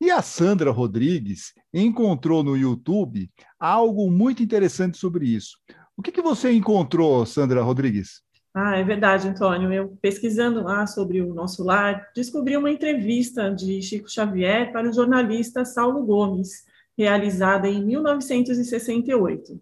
E 0.00 0.10
a 0.10 0.22
Sandra 0.22 0.70
Rodrigues 0.70 1.52
encontrou 1.74 2.42
no 2.42 2.56
YouTube 2.56 3.30
algo 3.58 4.10
muito 4.10 4.42
interessante 4.42 4.96
sobre 4.96 5.26
isso. 5.26 5.58
O 5.96 6.02
que, 6.02 6.10
que 6.10 6.22
você 6.22 6.50
encontrou, 6.52 7.26
Sandra 7.26 7.62
Rodrigues? 7.62 8.22
Ah, 8.52 8.76
é 8.76 8.82
verdade, 8.82 9.28
Antônio. 9.28 9.72
Eu 9.72 9.96
pesquisando 10.02 10.62
lá 10.62 10.86
sobre 10.86 11.22
o 11.22 11.32
nosso 11.32 11.62
lar, 11.62 12.08
descobri 12.14 12.56
uma 12.56 12.70
entrevista 12.70 13.50
de 13.50 13.80
Chico 13.80 14.10
Xavier 14.10 14.72
para 14.72 14.88
o 14.88 14.92
jornalista 14.92 15.64
Saulo 15.64 16.04
Gomes, 16.04 16.64
realizada 16.98 17.68
em 17.68 17.84
1968. 17.84 19.60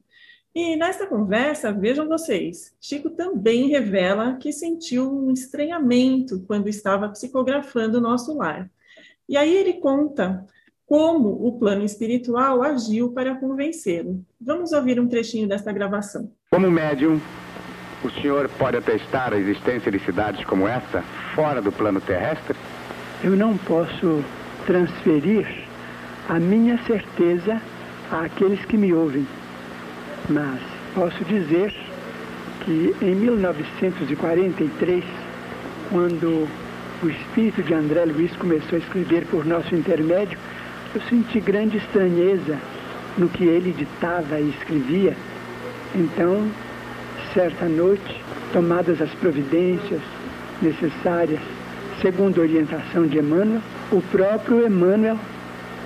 E 0.55 0.75
nesta 0.77 1.07
conversa, 1.07 1.71
vejam 1.71 2.09
vocês, 2.09 2.75
Chico 2.81 3.11
também 3.11 3.69
revela 3.69 4.37
que 4.37 4.53
sentiu 4.53 5.13
um 5.13 5.31
estranhamento 5.31 6.43
quando 6.47 6.69
estava 6.69 7.09
psicografando 7.11 7.99
o 7.99 8.01
nosso 8.01 8.37
lar. 8.37 8.71
E 9.29 9.37
aí 9.37 9.55
ele 9.55 9.75
conta 9.75 10.45
como 10.87 11.47
o 11.47 11.59
plano 11.59 11.85
espiritual 11.85 12.63
agiu 12.63 13.13
para 13.13 13.37
convencê-lo. 13.37 14.25
Vamos 14.41 14.73
ouvir 14.73 14.99
um 14.99 15.07
trechinho 15.07 15.47
desta 15.47 15.71
gravação. 15.71 16.33
Como 16.51 16.71
médium, 16.71 17.21
O 18.05 18.11
senhor 18.11 18.49
pode 18.59 18.77
atestar 18.77 19.33
a 19.33 19.37
existência 19.37 19.91
de 19.91 19.99
cidades 19.99 20.45
como 20.45 20.69
essa 20.69 21.03
fora 21.35 21.61
do 21.61 21.73
plano 21.73 22.01
terrestre? 22.01 22.57
Eu 23.25 23.33
não 23.33 23.57
posso 23.57 24.23
transferir 24.67 25.47
a 26.29 26.39
minha 26.39 26.79
certeza 26.87 27.61
àqueles 28.13 28.65
que 28.65 28.77
me 28.77 28.95
ouvem, 28.95 29.27
mas 30.29 30.61
posso 30.95 31.25
dizer 31.25 31.75
que 32.65 32.95
em 33.03 33.15
1943, 33.17 35.05
quando 35.91 36.47
o 37.03 37.09
espírito 37.09 37.63
de 37.63 37.75
André 37.75 38.05
Luiz 38.05 38.31
começou 38.37 38.77
a 38.77 38.79
escrever 38.79 39.25
por 39.27 39.45
nosso 39.45 39.75
intermédio, 39.75 40.39
eu 40.95 41.01
senti 41.09 41.41
grande 41.41 41.79
estranheza 41.79 42.59
no 43.17 43.29
que 43.29 43.45
ele 43.45 43.73
ditava 43.73 44.39
e 44.39 44.51
escrevia. 44.51 45.17
Então, 45.95 46.49
certa 47.33 47.67
noite, 47.67 48.23
tomadas 48.53 49.01
as 49.01 49.11
providências 49.11 50.01
necessárias, 50.61 51.41
segundo 52.01 52.41
a 52.41 52.45
orientação 52.45 53.07
de 53.07 53.19
Emmanuel, 53.19 53.61
o 53.91 54.01
próprio 54.03 54.67
Emmanuel 54.67 55.19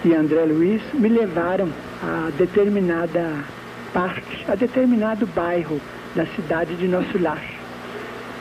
e 0.05 0.15
André 0.15 0.45
Luiz 0.45 0.83
me 0.95 1.09
levaram 1.09 1.69
a 2.03 2.31
determinada 2.37 3.45
parte, 3.93 4.45
a 4.49 4.55
determinado 4.55 5.27
bairro 5.27 5.81
da 6.15 6.27
cidade 6.27 6.75
de 6.77 6.89
nosso 6.89 7.19
lar. 7.19 7.43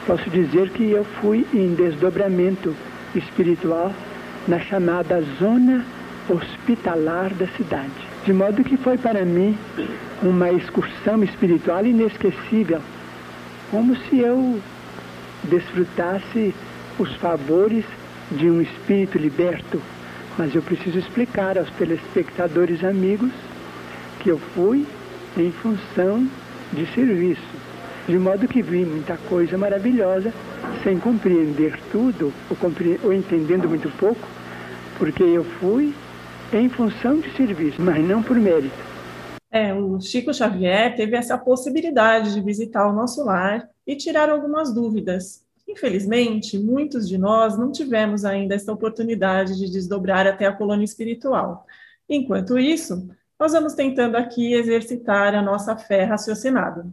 Posso 0.08 0.30
dizer 0.30 0.70
que 0.70 0.90
eu 0.90 1.04
fui 1.04 1.46
em 1.54 1.76
desdobramento 1.76 2.76
espiritual 3.14 3.94
na 4.48 4.60
chamada 4.60 5.22
zona 5.40 5.86
hospitalar 6.30 7.34
da 7.34 7.48
cidade. 7.48 8.11
De 8.26 8.34
modo 8.34 8.64
que 8.64 8.78
foi 8.78 8.98
para 8.98 9.26
mim 9.26 9.58
uma 10.22 10.52
excursão 10.52 11.24
espiritual 11.24 11.84
inesquecível, 11.84 12.80
como 13.72 13.96
se 13.96 14.20
eu 14.20 14.60
desfrutasse 15.44 16.54
os 17.00 17.16
favores 17.16 17.84
de 18.32 18.50
um 18.50 18.62
espírito 18.62 19.18
liberto. 19.18 19.82
Mas 20.38 20.54
eu 20.54 20.62
preciso 20.62 21.00
explicar 21.00 21.58
aos 21.58 21.70
telespectadores 21.72 22.84
amigos 22.84 23.32
que 24.20 24.30
eu 24.30 24.38
fui 24.54 24.86
em 25.36 25.52
função 25.52 26.28
de 26.72 26.86
serviço. 26.94 27.42
De 28.08 28.18
modo 28.18 28.48
que 28.48 28.62
vi 28.62 28.86
muita 28.86 29.18
coisa 29.30 29.58
maravilhosa, 29.58 30.32
sem 30.84 31.00
compreender 31.00 31.80
tudo, 31.92 32.32
ou, 32.50 32.56
compre... 32.56 33.00
ou 33.04 33.12
entendendo 33.12 33.68
muito 33.68 33.90
pouco, 33.98 34.28
porque 34.98 35.24
eu 35.24 35.44
fui 35.44 35.94
em 36.60 36.70
função 36.70 37.20
de 37.20 37.36
serviço, 37.36 37.82
mas 37.82 38.04
não 38.04 38.22
por 38.22 38.38
mérito. 38.38 38.76
É, 39.50 39.74
o 39.74 40.00
Chico 40.00 40.34
Xavier 40.34 40.96
teve 40.96 41.16
essa 41.16 41.38
possibilidade 41.38 42.34
de 42.34 42.42
visitar 42.42 42.88
o 42.88 42.94
nosso 42.94 43.24
lar 43.24 43.70
e 43.86 43.96
tirar 43.96 44.30
algumas 44.30 44.74
dúvidas. 44.74 45.44
Infelizmente, 45.68 46.58
muitos 46.58 47.08
de 47.08 47.18
nós 47.18 47.58
não 47.58 47.72
tivemos 47.72 48.26
ainda 48.26 48.56
essa 48.56 48.72
oportunidade 48.72 49.58
de 49.58 49.70
desdobrar 49.70 50.26
até 50.26 50.46
a 50.46 50.54
colônia 50.54 50.86
espiritual. 50.86 51.66
Enquanto 52.08 52.58
isso, 52.58 53.10
nós 53.40 53.54
vamos 53.54 53.74
tentando 53.74 54.16
aqui 54.16 54.54
exercitar 54.54 55.34
a 55.34 55.42
nossa 55.42 55.76
fé 55.76 56.04
raciocinada. 56.04 56.88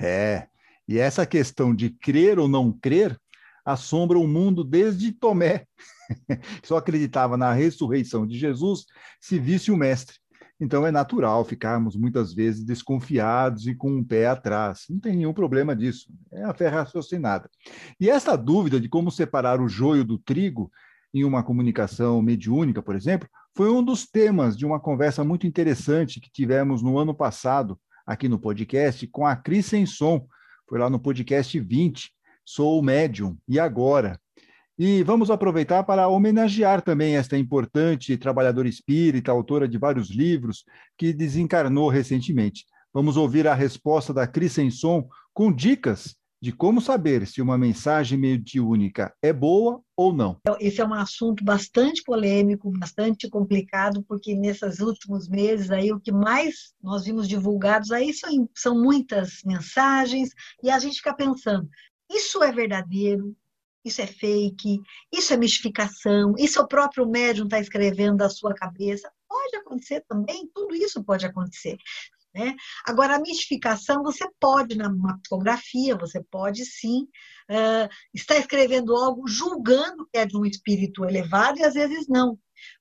É, 0.00 0.46
e 0.86 0.98
essa 0.98 1.26
questão 1.26 1.74
de 1.74 1.90
crer 1.90 2.38
ou 2.38 2.48
não 2.48 2.72
crer 2.72 3.18
assombra 3.64 4.18
o 4.18 4.26
mundo 4.26 4.64
desde 4.64 5.12
Tomé, 5.12 5.66
só 6.64 6.76
acreditava 6.76 7.36
na 7.36 7.52
ressurreição 7.52 8.26
de 8.26 8.38
Jesus 8.38 8.86
se 9.20 9.38
visse 9.38 9.70
o 9.70 9.76
Mestre. 9.76 10.16
Então 10.60 10.84
é 10.84 10.90
natural 10.90 11.44
ficarmos 11.44 11.96
muitas 11.96 12.34
vezes 12.34 12.64
desconfiados 12.64 13.66
e 13.66 13.74
com 13.74 13.90
um 13.90 14.02
pé 14.02 14.26
atrás. 14.26 14.84
Não 14.90 14.98
tem 14.98 15.16
nenhum 15.16 15.32
problema 15.32 15.74
disso. 15.74 16.10
É 16.32 16.42
a 16.42 16.52
fé 16.52 16.66
raciocinada. 16.66 17.48
E 18.00 18.10
essa 18.10 18.36
dúvida 18.36 18.80
de 18.80 18.88
como 18.88 19.10
separar 19.10 19.60
o 19.60 19.68
joio 19.68 20.04
do 20.04 20.18
trigo 20.18 20.70
em 21.14 21.24
uma 21.24 21.44
comunicação 21.44 22.20
mediúnica, 22.20 22.82
por 22.82 22.96
exemplo, 22.96 23.28
foi 23.56 23.70
um 23.70 23.82
dos 23.82 24.06
temas 24.06 24.56
de 24.56 24.66
uma 24.66 24.80
conversa 24.80 25.22
muito 25.22 25.46
interessante 25.46 26.20
que 26.20 26.30
tivemos 26.30 26.82
no 26.82 26.98
ano 26.98 27.14
passado 27.14 27.78
aqui 28.04 28.28
no 28.28 28.38
podcast 28.38 29.06
com 29.08 29.26
a 29.26 29.36
Cris 29.36 29.66
Senson. 29.66 30.26
Foi 30.68 30.78
lá 30.78 30.90
no 30.90 30.98
podcast 30.98 31.58
20, 31.58 32.10
Sou 32.44 32.82
Médium. 32.82 33.36
E 33.46 33.60
agora? 33.60 34.18
E 34.78 35.02
vamos 35.02 35.28
aproveitar 35.28 35.82
para 35.82 36.06
homenagear 36.06 36.80
também 36.80 37.16
esta 37.16 37.36
importante 37.36 38.16
trabalhadora 38.16 38.68
espírita, 38.68 39.32
autora 39.32 39.66
de 39.66 39.76
vários 39.76 40.08
livros, 40.08 40.64
que 40.96 41.12
desencarnou 41.12 41.88
recentemente. 41.88 42.64
Vamos 42.94 43.16
ouvir 43.16 43.48
a 43.48 43.54
resposta 43.54 44.14
da 44.14 44.24
Cris 44.24 44.52
Senson 44.52 45.08
com 45.34 45.52
dicas 45.52 46.16
de 46.40 46.52
como 46.52 46.80
saber 46.80 47.26
se 47.26 47.42
uma 47.42 47.58
mensagem 47.58 48.16
mediúnica 48.16 49.12
é 49.20 49.32
boa 49.32 49.80
ou 49.96 50.12
não. 50.12 50.36
Então, 50.42 50.56
esse 50.60 50.80
é 50.80 50.86
um 50.86 50.94
assunto 50.94 51.42
bastante 51.42 52.02
polêmico, 52.04 52.70
bastante 52.78 53.28
complicado, 53.28 54.04
porque 54.06 54.36
nesses 54.36 54.78
últimos 54.78 55.28
meses 55.28 55.72
aí 55.72 55.92
o 55.92 55.98
que 55.98 56.12
mais 56.12 56.72
nós 56.80 57.04
vimos 57.04 57.26
divulgados 57.26 57.90
aí 57.90 58.14
são, 58.14 58.48
são 58.54 58.80
muitas 58.80 59.40
mensagens 59.44 60.30
e 60.62 60.70
a 60.70 60.78
gente 60.78 60.98
fica 60.98 61.12
pensando, 61.12 61.68
isso 62.08 62.40
é 62.44 62.52
verdadeiro? 62.52 63.34
Isso 63.84 64.00
é 64.02 64.06
fake, 64.06 64.80
isso 65.12 65.32
é 65.32 65.36
mistificação, 65.36 66.34
isso 66.38 66.58
é 66.58 66.62
o 66.62 66.68
próprio 66.68 67.08
médium 67.08 67.44
está 67.44 67.58
escrevendo 67.58 68.18
da 68.18 68.28
sua 68.28 68.54
cabeça. 68.54 69.10
Pode 69.28 69.56
acontecer 69.56 70.04
também, 70.08 70.48
tudo 70.54 70.74
isso 70.74 71.02
pode 71.04 71.24
acontecer. 71.24 71.76
Né? 72.34 72.54
Agora, 72.86 73.16
a 73.16 73.20
mistificação, 73.20 74.02
você 74.02 74.28
pode, 74.38 74.76
na 74.76 74.90
psicografia, 75.18 75.96
você 75.96 76.22
pode 76.30 76.64
sim 76.64 77.02
uh, 77.50 77.88
estar 78.14 78.36
escrevendo 78.36 78.94
algo 78.94 79.26
julgando 79.26 80.06
que 80.12 80.18
é 80.18 80.26
de 80.26 80.36
um 80.36 80.44
espírito 80.44 81.04
elevado 81.04 81.58
e 81.58 81.64
às 81.64 81.74
vezes 81.74 82.06
não. 82.08 82.38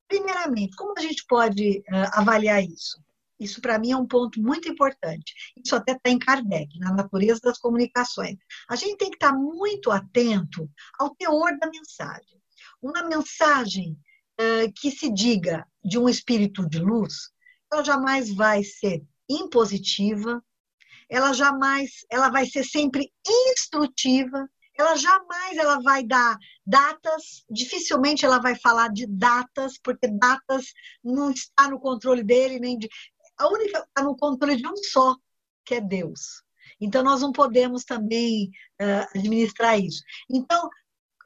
Primeiramente, 0.07 0.75
como 0.75 0.93
a 0.97 1.01
gente 1.01 1.25
pode 1.27 1.79
uh, 1.79 2.09
avaliar 2.13 2.63
isso? 2.63 3.01
Isso, 3.39 3.61
para 3.61 3.77
mim, 3.77 3.91
é 3.91 3.97
um 3.97 4.07
ponto 4.07 4.41
muito 4.41 4.67
importante. 4.67 5.33
Isso 5.63 5.75
até 5.75 5.93
está 5.93 6.09
em 6.09 6.19
Kardec, 6.19 6.77
na 6.79 6.93
natureza 6.93 7.39
das 7.43 7.57
comunicações. 7.57 8.37
A 8.69 8.75
gente 8.75 8.97
tem 8.97 9.09
que 9.09 9.17
estar 9.17 9.31
tá 9.31 9.37
muito 9.37 9.91
atento 9.91 10.69
ao 10.99 11.15
teor 11.15 11.57
da 11.59 11.69
mensagem. 11.69 12.41
Uma 12.81 13.03
mensagem 13.03 13.97
que 14.75 14.91
se 14.91 15.11
diga 15.11 15.67
de 15.83 15.97
um 15.97 16.07
espírito 16.07 16.67
de 16.67 16.79
luz, 16.79 17.31
ela 17.71 17.83
jamais 17.83 18.33
vai 18.33 18.63
ser 18.63 19.03
impositiva, 19.29 20.43
ela 21.09 21.33
jamais, 21.33 22.05
ela 22.09 22.29
vai 22.29 22.45
ser 22.45 22.63
sempre 22.63 23.11
instrutiva, 23.25 24.47
ela 24.77 24.95
jamais 24.95 25.57
ela 25.57 25.81
vai 25.81 26.03
dar 26.03 26.37
datas, 26.65 27.43
dificilmente 27.49 28.23
ela 28.23 28.39
vai 28.39 28.55
falar 28.55 28.89
de 28.89 29.07
datas, 29.07 29.77
porque 29.81 30.07
datas 30.07 30.67
não 31.03 31.31
está 31.31 31.67
no 31.67 31.79
controle 31.79 32.23
dele, 32.23 32.59
nem 32.59 32.77
de 32.77 32.87
a 33.37 33.47
única 33.47 33.79
está 33.79 34.03
no 34.03 34.15
controle 34.15 34.55
de 34.55 34.67
um 34.67 34.75
só, 34.77 35.15
que 35.65 35.75
é 35.75 35.81
Deus. 35.81 36.43
Então, 36.79 37.03
nós 37.03 37.21
não 37.21 37.31
podemos 37.31 37.83
também 37.83 38.51
uh, 38.81 39.17
administrar 39.17 39.79
isso. 39.79 40.03
Então, 40.29 40.69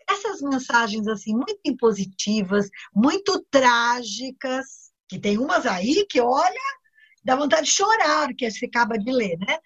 essas 0.10 0.42
mensagens, 0.42 1.08
assim, 1.08 1.34
muito 1.34 1.60
impositivas, 1.66 2.70
muito 2.94 3.44
trágicas, 3.50 4.92
que 5.08 5.20
tem 5.20 5.38
umas 5.38 5.66
aí 5.66 6.06
que, 6.10 6.22
olha, 6.22 6.62
dá 7.24 7.36
vontade 7.36 7.68
de 7.68 7.74
chorar, 7.74 8.34
que 8.36 8.50
você 8.50 8.66
acaba 8.66 8.98
de 8.98 9.12
ler, 9.12 9.38
né? 9.38 9.60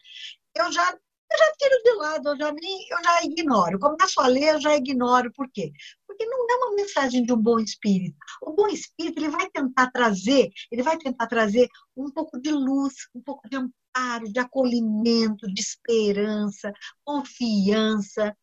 Eu 0.56 0.72
já 0.72 0.98
eu 1.32 1.38
já 1.38 1.52
tiro 1.58 1.84
de 1.84 1.92
lado, 1.94 2.30
eu 2.30 2.38
já, 2.38 2.52
nem, 2.52 2.88
eu 2.90 3.04
já 3.04 3.24
ignoro. 3.24 3.80
Começo 3.80 4.22
a 4.22 4.28
ler, 4.28 4.56
eu 4.56 4.62
já 4.62 4.76
ignoro. 4.76 5.32
Por 5.34 5.50
quê? 5.52 5.72
Porque 6.08 6.26
não 6.26 6.48
é 6.50 6.56
uma 6.56 6.76
mensagem 6.76 7.24
de 7.24 7.34
um 7.34 7.38
bom 7.38 7.60
espírito. 7.60 8.18
O 8.42 8.54
bom 8.54 8.68
espírito 8.68 9.20
ele 9.20 9.30
vai 9.30 9.50
tentar 9.50 9.92
trazer, 9.92 10.50
ele 10.72 10.84
vai 10.84 10.98
tentar 10.98 11.28
trazer 11.28 11.68
um 11.96 12.10
pouco 12.12 12.40
de 12.40 12.52
luz, 12.52 12.94
um 13.14 13.22
pouco 13.22 13.48
de 13.50 13.58
amparo, 13.58 14.32
de 14.32 14.40
acolhimento, 14.40 15.48
de 15.48 15.62
esperança, 15.62 16.72
confiança. 17.04 18.36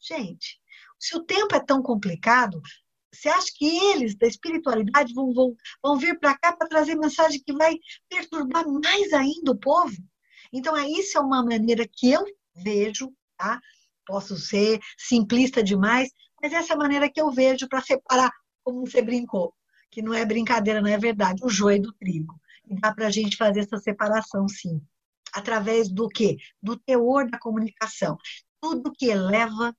Gente, 0.00 0.60
se 0.98 1.16
o 1.16 1.24
tempo 1.24 1.54
é 1.54 1.60
tão 1.60 1.82
complicado, 1.82 2.60
você 3.12 3.28
acha 3.28 3.48
que 3.54 3.64
eles, 3.64 4.16
da 4.16 4.26
espiritualidade, 4.26 5.14
vão, 5.14 5.32
vão, 5.32 5.56
vão 5.82 5.96
vir 5.96 6.18
para 6.18 6.36
cá 6.36 6.54
para 6.54 6.68
trazer 6.68 6.96
mensagem 6.96 7.42
que 7.42 7.52
vai 7.52 7.78
perturbar 8.08 8.66
mais 8.68 9.12
ainda 9.12 9.52
o 9.52 9.58
povo? 9.58 9.96
Então, 10.52 10.76
é, 10.76 10.88
isso 10.88 11.18
é 11.18 11.20
uma 11.20 11.42
maneira 11.42 11.86
que 11.86 12.10
eu 12.10 12.24
vejo, 12.54 13.12
tá? 13.36 13.60
Posso 14.06 14.36
ser 14.36 14.80
simplista 14.96 15.62
demais, 15.62 16.10
mas 16.40 16.52
essa 16.52 16.72
é 16.72 16.76
a 16.76 16.78
maneira 16.78 17.10
que 17.10 17.20
eu 17.20 17.30
vejo 17.30 17.68
para 17.68 17.80
separar, 17.80 18.30
como 18.62 18.86
você 18.86 19.02
brincou, 19.02 19.52
que 19.90 20.02
não 20.02 20.14
é 20.14 20.24
brincadeira, 20.24 20.80
não 20.80 20.88
é 20.88 20.98
verdade, 20.98 21.44
o 21.44 21.48
joio 21.48 21.82
do 21.82 21.92
trigo. 21.92 22.34
E 22.68 22.74
dá 22.80 22.92
para 22.94 23.06
a 23.06 23.10
gente 23.10 23.36
fazer 23.36 23.60
essa 23.60 23.78
separação, 23.78 24.48
sim. 24.48 24.80
Através 25.32 25.88
do 25.88 26.08
quê? 26.08 26.36
Do 26.62 26.76
teor 26.76 27.28
da 27.28 27.38
comunicação. 27.38 28.16
Tudo 28.60 28.92
que 28.92 29.06
eleva, 29.06 29.74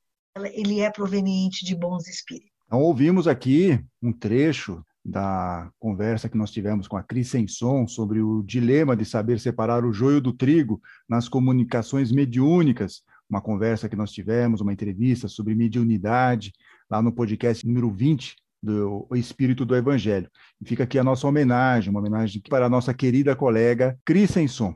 ele 0.53 0.79
é 0.79 0.91
proveniente 0.91 1.65
de 1.65 1.75
bons 1.75 2.07
espíritos. 2.07 2.51
Então, 2.65 2.81
ouvimos 2.81 3.27
aqui 3.27 3.83
um 4.01 4.11
trecho 4.11 4.83
da 5.07 5.71
conversa 5.79 6.27
que 6.27 6.37
nós 6.37 6.51
tivemos 6.51 6.87
com 6.87 6.97
a 6.97 7.03
Cris 7.03 7.29
Senson 7.29 7.87
sobre 7.87 8.21
o 8.21 8.43
dilema 8.43 8.95
de 8.95 9.05
saber 9.05 9.39
separar 9.39 9.85
o 9.85 9.93
joio 9.93 10.19
do 10.19 10.33
trigo 10.33 10.81
nas 11.07 11.29
comunicações 11.29 12.11
mediúnicas 12.11 13.03
uma 13.29 13.41
conversa 13.41 13.89
que 13.89 13.95
nós 13.95 14.11
tivemos, 14.11 14.61
uma 14.61 14.73
entrevista 14.73 15.27
sobre 15.27 15.53
mediunidade, 15.53 16.53
lá 16.89 17.01
no 17.01 17.11
podcast 17.11 17.65
número 17.67 17.91
20 17.91 18.35
do 18.63 19.07
Espírito 19.13 19.65
do 19.65 19.75
Evangelho. 19.75 20.29
E 20.61 20.67
fica 20.67 20.83
aqui 20.83 20.97
a 20.97 21.03
nossa 21.03 21.27
homenagem, 21.27 21.89
uma 21.89 21.99
homenagem 21.99 22.41
para 22.49 22.65
a 22.65 22.69
nossa 22.69 22.93
querida 22.93 23.35
colega 23.35 23.97
Christenson. 24.05 24.75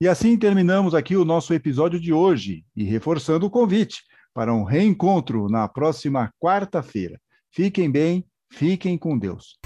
E 0.00 0.08
assim 0.08 0.36
terminamos 0.36 0.94
aqui 0.94 1.16
o 1.16 1.24
nosso 1.24 1.54
episódio 1.54 2.00
de 2.00 2.12
hoje 2.12 2.64
e 2.76 2.82
reforçando 2.82 3.46
o 3.46 3.50
convite 3.50 4.02
para 4.34 4.52
um 4.52 4.64
reencontro 4.64 5.48
na 5.48 5.68
próxima 5.68 6.30
quarta-feira. 6.40 7.20
Fiquem 7.52 7.88
bem, 7.90 8.26
fiquem 8.54 8.96
com 8.96 9.18
Deus. 9.18 9.58